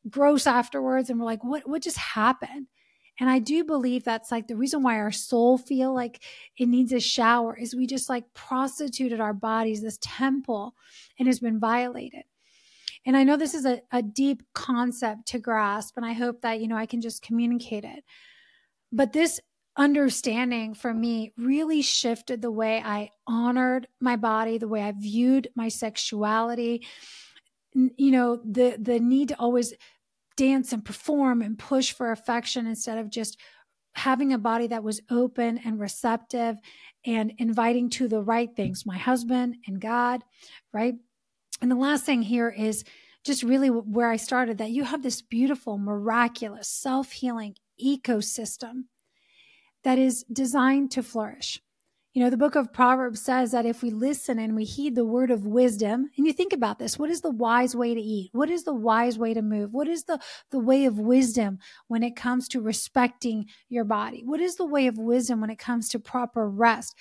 gross 0.09 0.47
afterwards 0.47 1.11
and 1.11 1.19
we're 1.19 1.27
like 1.27 1.43
what 1.43 1.69
what 1.69 1.83
just 1.83 1.99
happened 1.99 2.67
and 3.23 3.31
I 3.31 3.39
do 3.39 3.63
believe 3.63 4.03
that's 4.03 4.33
like 4.33 4.49
the 4.49 4.57
reason 4.57 4.83
why 4.83 4.99
our 4.99 5.13
soul 5.13 5.57
feel 5.57 5.95
like 5.95 6.25
it 6.59 6.67
needs 6.67 6.93
a 6.93 6.99
shower 6.99 7.57
is 7.57 7.73
we 7.73 7.87
just 7.87 8.09
like 8.09 8.25
prostituted 8.35 9.21
our 9.21 9.33
bodies, 9.33 9.81
this 9.81 10.01
temple, 10.03 10.75
and 11.21 11.29
has 11.29 11.39
been 11.39 11.61
violated. 11.61 12.25
And 13.07 13.17
I 13.17 13.23
know 13.23 13.37
this 13.37 13.55
is 13.55 13.65
a, 13.65 13.81
a 13.93 14.03
deep 14.03 14.43
concept 14.55 15.27
to 15.27 15.39
grasp, 15.39 15.97
and 15.97 16.05
I 16.05 16.15
hope 16.15 16.41
that, 16.41 16.59
you 16.59 16.67
know, 16.67 16.75
I 16.75 16.87
can 16.87 17.01
just 17.01 17.23
communicate 17.23 17.85
it. 17.85 18.03
But 18.91 19.13
this 19.13 19.39
understanding 19.77 20.75
for 20.75 20.93
me 20.93 21.33
really 21.39 21.81
shifted 21.81 22.43
the 22.43 22.51
way 22.51 22.83
I 22.85 23.11
honored 23.29 23.87
my 24.01 24.17
body, 24.17 24.59
the 24.59 24.67
way 24.67 24.83
I 24.83 24.91
viewed 24.91 25.47
my 25.55 25.69
sexuality. 25.69 26.85
You 27.73 28.11
know, 28.11 28.41
the 28.45 28.77
the 28.81 28.99
need 28.99 29.29
to 29.29 29.37
always 29.39 29.75
dance 30.43 30.73
and 30.73 30.85
perform 30.85 31.41
and 31.41 31.57
push 31.57 31.93
for 31.93 32.11
affection 32.11 32.67
instead 32.67 32.99
of 32.99 33.09
just 33.09 33.39
having 33.95 34.33
a 34.33 34.39
body 34.39 34.67
that 34.67 34.83
was 34.83 35.01
open 35.09 35.57
and 35.59 35.79
receptive 35.79 36.57
and 37.07 37.33
inviting 37.39 37.89
to 37.89 38.09
the 38.09 38.21
right 38.21 38.51
things, 38.57 38.85
my 38.85 38.99
husband 38.99 39.55
and 39.69 39.81
God, 39.81 40.25
right? 40.73 40.95
And 41.61 41.71
the 41.71 41.77
last 41.77 42.05
thing 42.05 42.23
here 42.23 42.49
is 42.49 42.83
just 43.23 43.45
really 43.45 43.69
where 43.69 44.11
I 44.11 44.17
started 44.17 44.59
that 44.59 44.73
you 44.73 44.83
have 44.83 45.05
this 45.05 45.23
beautiful, 45.23 45.79
miraculous, 45.79 46.67
self 46.67 47.13
healing 47.13 47.55
ecosystem 47.81 48.87
that 49.85 50.01
is 50.01 50.25
designed 50.25 50.91
to 50.93 51.05
flourish. 51.05 51.63
You 52.15 52.23
know, 52.23 52.29
the 52.29 52.37
book 52.37 52.57
of 52.57 52.75
Proverbs 52.75 53.23
says 53.23 53.53
that 53.53 53.65
if 53.65 53.83
we 53.83 53.89
listen 53.89 54.39
and 54.39 54.55
we 54.55 54.65
heed 54.65 54.95
the 54.95 55.05
word 55.05 55.31
of 55.31 55.47
wisdom, 55.47 56.11
and 56.15 56.27
you 56.27 56.35
think 56.35 56.53
about 56.53 56.79
this, 56.79 56.99
what 56.99 57.09
is 57.09 57.23
the 57.23 57.31
wise 57.31 57.75
way 57.75 57.95
to 57.95 58.01
eat? 58.01 58.29
What 58.35 58.51
is 58.51 58.65
the 58.65 58.75
wise 58.75 59.19
way 59.19 59.33
to 59.33 59.41
move? 59.41 59.73
What 59.73 59.89
is 59.89 60.05
the, 60.05 60.21
the 60.51 60.59
way 60.59 60.85
of 60.85 60.99
wisdom 60.99 61.59
when 61.89 62.03
it 62.03 62.15
comes 62.15 62.49
to 62.49 62.61
respecting 62.61 63.47
your 63.71 63.85
body? 63.85 64.25
What 64.27 64.41
is 64.41 64.57
the 64.57 64.67
way 64.67 64.87
of 64.89 64.99
wisdom 64.99 65.41
when 65.41 65.49
it 65.49 65.59
comes 65.59 65.89
to 65.89 65.99
proper 65.99 66.47
rest? 66.51 66.95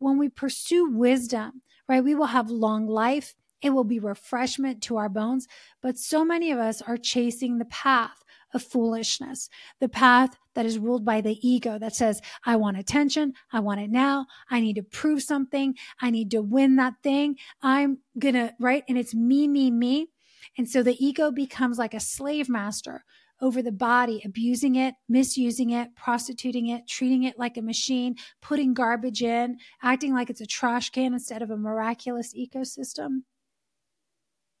When 0.00 0.18
we 0.18 0.28
pursue 0.28 0.90
wisdom, 0.90 1.62
right, 1.88 2.04
we 2.04 2.14
will 2.14 2.26
have 2.26 2.50
long 2.50 2.86
life. 2.86 3.34
It 3.62 3.70
will 3.70 3.84
be 3.84 3.98
refreshment 3.98 4.82
to 4.82 4.98
our 4.98 5.08
bones. 5.08 5.48
But 5.80 5.96
so 5.96 6.26
many 6.26 6.50
of 6.50 6.58
us 6.58 6.82
are 6.82 6.98
chasing 6.98 7.56
the 7.56 7.64
path 7.64 8.22
of 8.54 8.62
foolishness, 8.62 9.48
the 9.80 9.88
path 9.88 10.36
that 10.54 10.66
is 10.66 10.78
ruled 10.78 11.04
by 11.04 11.20
the 11.20 11.38
ego 11.46 11.78
that 11.78 11.94
says, 11.94 12.20
I 12.44 12.56
want 12.56 12.78
attention. 12.78 13.34
I 13.52 13.60
want 13.60 13.80
it 13.80 13.90
now. 13.90 14.26
I 14.50 14.60
need 14.60 14.76
to 14.76 14.82
prove 14.82 15.22
something. 15.22 15.74
I 16.00 16.10
need 16.10 16.30
to 16.32 16.42
win 16.42 16.76
that 16.76 16.94
thing. 17.02 17.36
I'm 17.62 17.98
gonna, 18.18 18.54
right? 18.58 18.84
And 18.88 18.98
it's 18.98 19.14
me, 19.14 19.48
me, 19.48 19.70
me. 19.70 20.08
And 20.56 20.68
so 20.68 20.82
the 20.82 21.02
ego 21.04 21.30
becomes 21.30 21.78
like 21.78 21.94
a 21.94 22.00
slave 22.00 22.48
master 22.48 23.04
over 23.40 23.62
the 23.62 23.72
body, 23.72 24.20
abusing 24.24 24.74
it, 24.74 24.94
misusing 25.08 25.70
it, 25.70 25.94
prostituting 25.94 26.68
it, 26.68 26.88
treating 26.88 27.22
it 27.22 27.38
like 27.38 27.56
a 27.56 27.62
machine, 27.62 28.16
putting 28.42 28.74
garbage 28.74 29.22
in, 29.22 29.58
acting 29.82 30.12
like 30.12 30.28
it's 30.28 30.40
a 30.40 30.46
trash 30.46 30.90
can 30.90 31.12
instead 31.12 31.42
of 31.42 31.50
a 31.50 31.56
miraculous 31.56 32.34
ecosystem. 32.34 33.22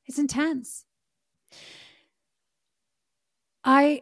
It's 0.06 0.18
intense. 0.18 0.84
I 3.68 4.00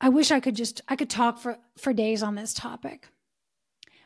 I 0.00 0.08
wish 0.08 0.32
I 0.32 0.40
could 0.40 0.56
just 0.56 0.80
I 0.88 0.96
could 0.96 1.08
talk 1.08 1.38
for 1.38 1.56
for 1.78 1.92
days 1.92 2.20
on 2.20 2.34
this 2.34 2.52
topic. 2.52 3.08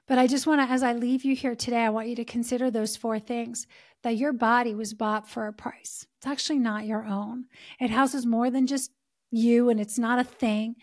But 0.07 0.19
I 0.19 0.27
just 0.27 0.47
want 0.47 0.61
to 0.61 0.71
as 0.71 0.83
I 0.83 0.93
leave 0.93 1.25
you 1.25 1.35
here 1.35 1.55
today, 1.55 1.83
I 1.83 1.89
want 1.89 2.09
you 2.09 2.17
to 2.17 2.27
consider 2.27 2.71
those 2.71 2.95
four 2.95 3.19
things 3.19 3.67
that 4.03 4.19
your 4.19 4.35
body 4.35 4.75
was 4.75 4.93
bought 4.93 5.27
for 5.27 5.47
a 5.47 5.53
price. 5.53 6.07
It's 6.19 6.27
actually 6.27 6.59
not 6.59 6.85
your 6.85 7.07
own. 7.07 7.47
It 7.81 7.89
houses 7.89 8.27
more 8.27 8.51
than 8.51 8.67
just 8.67 8.91
you 9.31 9.71
and 9.71 9.81
it's 9.81 9.99
not 9.99 10.19
a 10.19 10.25
thing. 10.25 10.77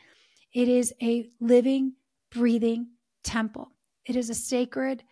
It 0.52 0.70
is 0.70 0.92
a 1.04 1.30
living, 1.40 1.94
breathing 2.32 2.88
temple. 3.24 3.74
It 4.06 4.16
is 4.16 4.32
a 4.32 4.36
sacred 4.36 5.04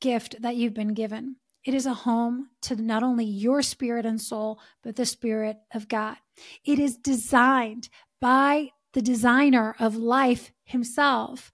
gift 0.00 0.42
that 0.42 0.54
you've 0.54 0.74
been 0.74 0.94
given. 0.94 1.36
It 1.64 1.74
is 1.74 1.86
a 1.86 1.94
home 1.94 2.50
to 2.62 2.76
not 2.76 3.02
only 3.02 3.24
your 3.24 3.62
spirit 3.62 4.06
and 4.06 4.20
soul, 4.20 4.60
but 4.82 4.94
the 4.94 5.04
spirit 5.04 5.58
of 5.74 5.88
God. 5.88 6.16
It 6.64 6.78
is 6.78 6.96
designed 6.96 7.88
by 8.20 8.70
the 8.92 9.02
designer 9.02 9.74
of 9.78 9.96
life 9.96 10.52
himself 10.64 11.52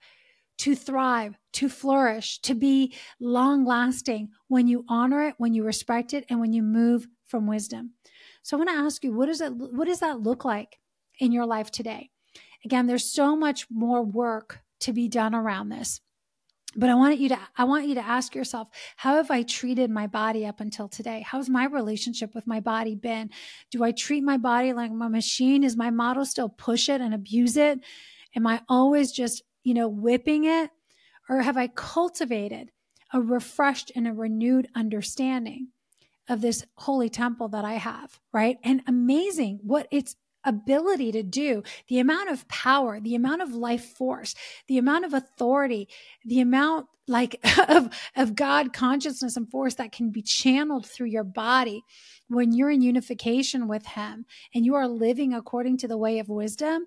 to 0.59 0.75
thrive, 0.75 1.37
to 1.53 1.69
flourish, 1.69 2.41
to 2.41 2.55
be 2.55 2.95
long 3.21 3.65
lasting 3.65 4.31
when 4.49 4.67
you 4.67 4.85
honor 4.89 5.23
it, 5.29 5.35
when 5.39 5.53
you 5.53 5.65
respect 5.65 6.15
it, 6.15 6.25
and 6.31 6.41
when 6.41 6.53
you 6.53 6.63
move 6.63 7.07
from 7.27 7.47
wisdom. 7.47 7.93
So 8.43 8.57
I 8.57 8.59
want 8.59 8.71
to 8.71 8.77
ask 8.77 9.05
you, 9.05 9.13
what 9.13 9.27
does 9.27 9.41
it, 9.41 9.53
what 9.53 9.87
does 9.87 10.01
that 10.01 10.23
look 10.23 10.45
like 10.45 10.79
in 11.19 11.33
your 11.33 11.47
life 11.47 11.71
today? 11.71 12.11
Again, 12.65 12.87
there's 12.87 13.05
so 13.05 13.37
much 13.37 13.67
more 13.71 14.03
work 14.03 14.61
to 14.81 14.93
be 14.93 15.09
done 15.09 15.35
around 15.35 15.69
this. 15.69 16.01
But 16.77 16.91
I 16.91 16.95
want 16.95 17.19
you 17.19 17.31
to 17.31 17.39
I 17.57 17.65
want 17.65 17.89
you 17.89 17.95
to 17.95 18.07
ask 18.07 18.35
yourself, 18.35 18.69
how 18.97 19.15
have 19.15 19.31
I 19.31 19.43
treated 19.43 19.91
my 19.91 20.07
body 20.07 20.45
up 20.45 20.61
until 20.61 20.89
today? 20.89 21.25
How's 21.27 21.49
my 21.49 21.65
relationship 21.65 22.35
with 22.35 22.47
my 22.47 22.61
body 22.61 22.95
been? 22.95 23.31
Do 23.71 23.83
I 23.83 23.93
treat 23.93 24.23
my 24.23 24.37
body 24.37 24.73
like 24.73 24.93
my 24.93 25.09
machine? 25.09 25.65
Is 25.65 25.77
my 25.77 25.91
model 25.91 26.25
still 26.25 26.51
push 26.51 26.89
it 26.89 27.01
and 27.01 27.15
abuse 27.15 27.57
it? 27.57 27.81
Am 28.35 28.47
I 28.47 28.61
always 28.69 29.11
just, 29.11 29.43
you 29.65 29.73
know, 29.73 29.89
whipping 29.89 30.45
it? 30.45 30.71
Or 31.29 31.41
have 31.41 31.57
I 31.57 31.69
cultivated 31.69 32.71
a 33.13 33.21
refreshed 33.21 33.91
and 33.97 34.07
a 34.07 34.13
renewed 34.13 34.69
understanding 34.75 35.69
of 36.29 36.41
this 36.41 36.67
holy 36.75 37.09
temple 37.09 37.49
that 37.49 37.65
I 37.65 37.75
have, 37.75 38.21
right? 38.33 38.59
And 38.63 38.83
amazing 38.87 39.61
what 39.63 39.87
it's 39.91 40.17
ability 40.47 41.13
to 41.13 41.23
do, 41.23 41.63
the 41.89 41.99
amount 41.99 42.31
of 42.31 42.49
power, 42.49 43.01
the 43.01 43.15
amount 43.15 43.43
of 43.43 43.53
life 43.53 43.85
force, 43.85 44.35
the 44.69 44.79
amount 44.79 45.05
of 45.05 45.13
authority, 45.13 45.89
the 46.25 46.41
amount 46.41 46.87
like 47.09 47.39
of, 47.69 47.91
of 48.17 48.35
God 48.35 48.73
consciousness 48.73 49.37
and 49.37 49.51
force 49.51 49.75
that 49.75 49.93
can 49.93 50.11
be 50.11 50.23
channeled 50.23 50.87
through 50.87 51.09
your 51.09 51.25
body 51.25 51.83
when 52.29 52.53
you're 52.53 52.71
in 52.71 52.83
unification 52.83 53.69
with 53.69 53.87
Him 53.87 54.25
and 54.55 54.65
you 54.65 54.75
are 54.75 54.89
living 54.89 55.35
according 55.35 55.79
to 55.79 55.89
the 55.89 55.99
way 55.99 56.19
of 56.19 56.29
wisdom. 56.29 56.87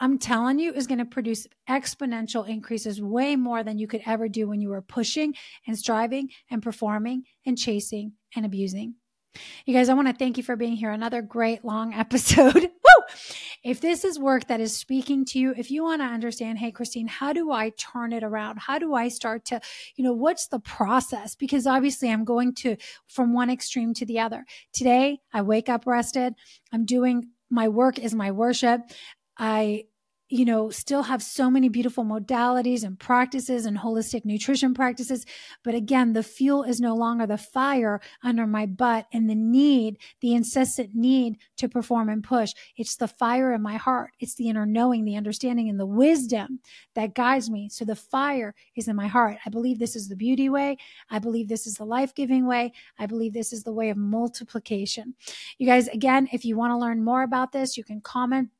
I'm 0.00 0.18
telling 0.18 0.60
you, 0.60 0.72
is 0.72 0.86
going 0.86 0.98
to 0.98 1.04
produce 1.04 1.48
exponential 1.68 2.48
increases 2.48 3.02
way 3.02 3.34
more 3.34 3.64
than 3.64 3.78
you 3.78 3.88
could 3.88 4.02
ever 4.06 4.28
do 4.28 4.46
when 4.46 4.60
you 4.60 4.68
were 4.68 4.82
pushing 4.82 5.34
and 5.66 5.76
striving 5.76 6.30
and 6.50 6.62
performing 6.62 7.24
and 7.44 7.58
chasing 7.58 8.12
and 8.36 8.46
abusing. 8.46 8.94
You 9.66 9.74
guys, 9.74 9.88
I 9.88 9.94
want 9.94 10.08
to 10.08 10.14
thank 10.14 10.36
you 10.36 10.42
for 10.42 10.56
being 10.56 10.76
here. 10.76 10.90
Another 10.90 11.22
great 11.22 11.64
long 11.64 11.94
episode. 11.94 12.54
Woo! 12.54 13.04
If 13.64 13.80
this 13.80 14.04
is 14.04 14.18
work 14.18 14.46
that 14.48 14.60
is 14.60 14.76
speaking 14.76 15.24
to 15.26 15.38
you, 15.38 15.54
if 15.56 15.70
you 15.70 15.82
want 15.82 16.00
to 16.02 16.06
understand, 16.06 16.58
hey, 16.58 16.70
Christine, 16.70 17.08
how 17.08 17.32
do 17.32 17.50
I 17.50 17.70
turn 17.70 18.12
it 18.12 18.22
around? 18.22 18.58
How 18.58 18.78
do 18.78 18.94
I 18.94 19.08
start 19.08 19.44
to, 19.46 19.60
you 19.96 20.04
know, 20.04 20.12
what's 20.12 20.48
the 20.48 20.60
process? 20.60 21.34
Because 21.34 21.66
obviously 21.66 22.10
I'm 22.10 22.24
going 22.24 22.54
to 22.56 22.76
from 23.06 23.32
one 23.32 23.50
extreme 23.50 23.94
to 23.94 24.06
the 24.06 24.20
other. 24.20 24.44
Today, 24.72 25.20
I 25.32 25.42
wake 25.42 25.68
up 25.68 25.86
rested. 25.86 26.34
I'm 26.72 26.84
doing 26.84 27.30
my 27.50 27.68
work 27.68 27.98
is 27.98 28.14
my 28.14 28.30
worship. 28.30 28.82
I 29.38 29.84
you 30.28 30.44
know, 30.44 30.68
still 30.68 31.02
have 31.04 31.22
so 31.22 31.50
many 31.50 31.68
beautiful 31.68 32.04
modalities 32.04 32.84
and 32.84 32.98
practices 32.98 33.64
and 33.64 33.78
holistic 33.78 34.24
nutrition 34.24 34.74
practices. 34.74 35.24
But 35.64 35.74
again, 35.74 36.12
the 36.12 36.22
fuel 36.22 36.64
is 36.64 36.80
no 36.80 36.94
longer 36.94 37.26
the 37.26 37.38
fire 37.38 38.00
under 38.22 38.46
my 38.46 38.66
butt 38.66 39.06
and 39.12 39.28
the 39.28 39.34
need, 39.34 39.98
the 40.20 40.34
incessant 40.34 40.94
need 40.94 41.38
to 41.56 41.68
perform 41.68 42.10
and 42.10 42.22
push. 42.22 42.52
It's 42.76 42.96
the 42.96 43.08
fire 43.08 43.52
in 43.52 43.62
my 43.62 43.76
heart. 43.76 44.10
It's 44.20 44.34
the 44.34 44.48
inner 44.48 44.66
knowing, 44.66 45.04
the 45.04 45.16
understanding, 45.16 45.68
and 45.70 45.80
the 45.80 45.86
wisdom 45.86 46.60
that 46.94 47.14
guides 47.14 47.48
me. 47.48 47.68
So 47.70 47.84
the 47.84 47.96
fire 47.96 48.54
is 48.76 48.88
in 48.88 48.96
my 48.96 49.06
heart. 49.06 49.38
I 49.46 49.50
believe 49.50 49.78
this 49.78 49.96
is 49.96 50.08
the 50.08 50.16
beauty 50.16 50.50
way. 50.50 50.76
I 51.10 51.20
believe 51.20 51.48
this 51.48 51.66
is 51.66 51.74
the 51.74 51.86
life 51.86 52.14
giving 52.14 52.46
way. 52.46 52.72
I 52.98 53.06
believe 53.06 53.32
this 53.32 53.52
is 53.52 53.62
the 53.62 53.72
way 53.72 53.88
of 53.88 53.96
multiplication. 53.96 55.14
You 55.56 55.66
guys, 55.66 55.88
again, 55.88 56.28
if 56.32 56.44
you 56.44 56.56
want 56.56 56.72
to 56.72 56.76
learn 56.76 57.02
more 57.02 57.22
about 57.22 57.52
this, 57.52 57.76
you 57.76 57.84
can 57.84 58.02
comment 58.02 58.50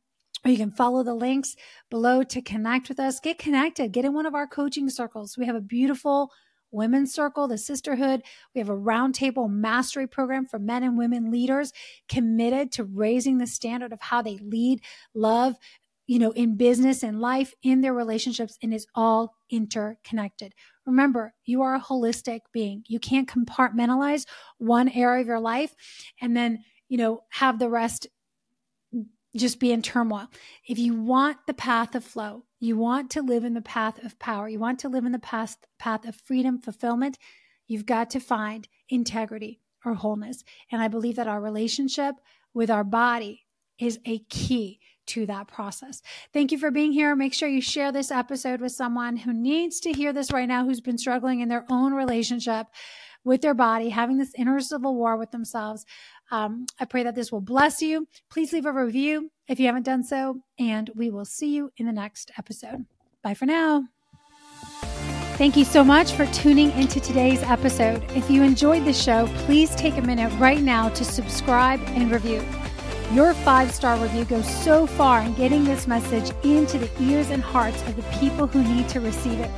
or 0.45 0.51
you 0.51 0.57
can 0.57 0.71
follow 0.71 1.03
the 1.03 1.15
links 1.15 1.57
below 1.91 2.23
to 2.23 2.43
connect 2.43 2.89
with 2.89 3.01
us. 3.01 3.21
Get 3.21 3.39
connected. 3.39 3.93
Get 3.93 4.05
in 4.05 4.15
one 4.15 4.27
of 4.27 4.35
our 4.35 4.47
coaching 4.47 4.89
circles. 4.89 5.37
We 5.37 5.47
have 5.47 5.57
a 5.57 5.61
beautiful 5.61 6.31
women's 6.71 7.15
circle, 7.15 7.49
the 7.49 7.59
sisterhood. 7.59 8.23
We 8.55 8.59
have 8.61 8.69
a 8.69 8.77
roundtable 8.77 9.51
mastery 9.51 10.07
program 10.07 10.47
for 10.47 10.59
men 10.59 10.83
and 10.83 10.99
women 10.99 11.31
leaders 11.31 11.73
committed 12.09 12.73
to 12.73 12.85
raising 12.85 13.39
the 13.39 13.47
standard 13.47 13.93
of 13.93 14.01
how 14.01 14.23
they 14.23 14.39
lead, 14.39 14.81
love, 15.15 15.57
you 16.07 16.19
know, 16.19 16.31
in 16.33 16.57
business 16.57 17.03
and 17.03 17.21
life, 17.21 17.53
in 17.63 17.83
their 17.83 17.95
relationships, 17.95 18.57
and 18.63 18.73
it's 18.73 18.87
all 18.95 19.35
interconnected. 19.51 20.55
Remember, 20.87 21.35
you 21.45 21.61
are 21.63 21.75
a 21.75 21.81
holistic 21.81 22.41
being. 22.53 22.83
You 22.87 22.99
can't 22.99 23.29
compartmentalize 23.29 24.25
one 24.57 24.89
area 24.89 25.21
of 25.21 25.27
your 25.27 25.41
life 25.41 25.75
and 26.21 26.35
then, 26.35 26.65
you 26.89 26.97
know, 26.97 27.21
have 27.31 27.59
the 27.59 27.69
rest 27.69 28.07
just 29.39 29.61
be 29.61 29.73
in 29.73 29.83
turmoil. 29.83 30.29
If 30.67 30.79
you 30.79 30.95
want 30.95 31.39
the 31.47 31.55
path 31.55 31.95
of 31.95 32.05
flow, 32.05 32.45
you 32.61 32.77
want 32.77 33.11
to 33.13 33.23
live 33.23 33.45
in 33.45 33.55
the 33.55 33.63
path 33.63 34.03
of 34.05 34.19
power, 34.19 34.49
you 34.49 34.59
want 34.59 34.79
to 34.81 34.89
live 34.89 35.05
in 35.05 35.13
the 35.13 35.19
path, 35.19 35.57
path 35.79 36.07
of 36.07 36.17
freedom, 36.17 36.61
fulfillment, 36.61 37.19
you've 37.67 37.87
got 37.87 38.11
to 38.11 38.21
find 38.21 38.69
integrity 38.89 39.61
or 39.85 39.95
wholeness. 39.95 40.45
And 40.71 40.83
I 40.83 40.89
believe 40.89 41.17
that 41.17 41.29
our 41.29 41.41
relationship 41.41 42.17
with 42.55 42.71
our 42.71 42.85
body 42.85 43.47
is 43.79 44.01
a 44.05 44.19
key 44.31 44.81
to 45.07 45.27
that 45.27 45.49
process. 45.49 46.03
Thank 46.33 46.53
you 46.53 46.59
for 46.59 46.71
being 46.71 46.93
here. 46.93 47.17
Make 47.17 47.33
sure 47.33 47.49
you 47.49 47.63
share 47.63 47.93
this 47.93 48.11
episode 48.11 48.61
with 48.61 48.73
someone 48.73 49.17
who 49.17 49.33
needs 49.33 49.81
to 49.81 49.93
hear 49.93 50.13
this 50.13 50.33
right 50.33 50.49
now, 50.49 50.65
who's 50.65 50.81
been 50.81 50.99
struggling 50.99 51.41
in 51.41 51.49
their 51.49 51.65
own 51.71 51.95
relationship 51.95 52.67
with 53.25 53.41
their 53.41 53.55
body, 53.55 53.89
having 53.89 54.19
this 54.19 54.35
inner 54.37 54.61
civil 54.61 54.95
war 54.95 55.17
with 55.17 55.31
themselves. 55.31 55.85
Um, 56.31 56.67
I 56.79 56.85
pray 56.85 57.03
that 57.03 57.15
this 57.15 57.33
will 57.33 57.41
bless 57.41 57.81
you. 57.81 58.07
Please 58.31 58.53
leave 58.53 58.67
a 58.67 58.73
review 58.73 59.31
if 59.47 59.59
you 59.59 59.67
haven't 59.67 59.85
done 59.85 60.05
so, 60.05 60.41
and 60.59 60.91
we 60.95 61.11
will 61.11 61.25
see 61.25 61.55
you 61.55 61.73
in 61.77 61.87
the 61.87 61.93
next 61.93 62.31
episode. 62.39 62.85
Bye 63.23 63.35
for 63.35 63.47
now. 63.47 63.85
Thank 65.39 65.57
you 65.57 65.65
so 65.65 65.85
much 65.85 66.13
for 66.13 66.27
tuning 66.27 66.73
into 66.73 66.99
today's 66.99 67.43
episode. 67.45 68.03
If 68.17 68.29
you 68.29 68.43
enjoyed 68.43 68.85
the 68.85 68.93
show, 68.93 69.29
please 69.47 69.75
take 69.77 69.97
a 69.97 70.03
minute 70.03 70.33
right 70.39 70.61
now 70.61 70.89
to 70.91 71.05
subscribe 71.05 71.81
and 71.87 72.11
review. 72.11 72.45
Your 73.13 73.33
five 73.33 73.73
star 73.73 73.97
review 73.97 74.25
goes 74.25 74.53
so 74.63 74.87
far 74.87 75.23
in 75.23 75.35
getting 75.35 75.65
this 75.65 75.87
message 75.87 76.33
into 76.45 76.77
the 76.77 76.91
ears 77.01 77.31
and 77.31 77.43
hearts 77.43 77.81
of 77.83 77.97
the 77.97 78.03
people 78.19 78.49
who 78.49 78.63
need 78.65 78.89
to 78.91 79.01
receive 79.01 79.39
it. 79.39 79.51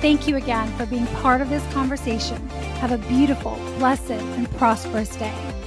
Thank 0.00 0.28
you 0.28 0.36
again 0.36 0.68
for 0.76 0.86
being 0.86 1.06
part 1.08 1.40
of 1.40 1.50
this 1.50 1.66
conversation. 1.72 2.48
Have 2.78 2.92
a 2.92 2.98
beautiful, 3.08 3.56
blessed, 3.78 4.12
and 4.12 4.48
prosperous 4.52 5.14
day. 5.16 5.57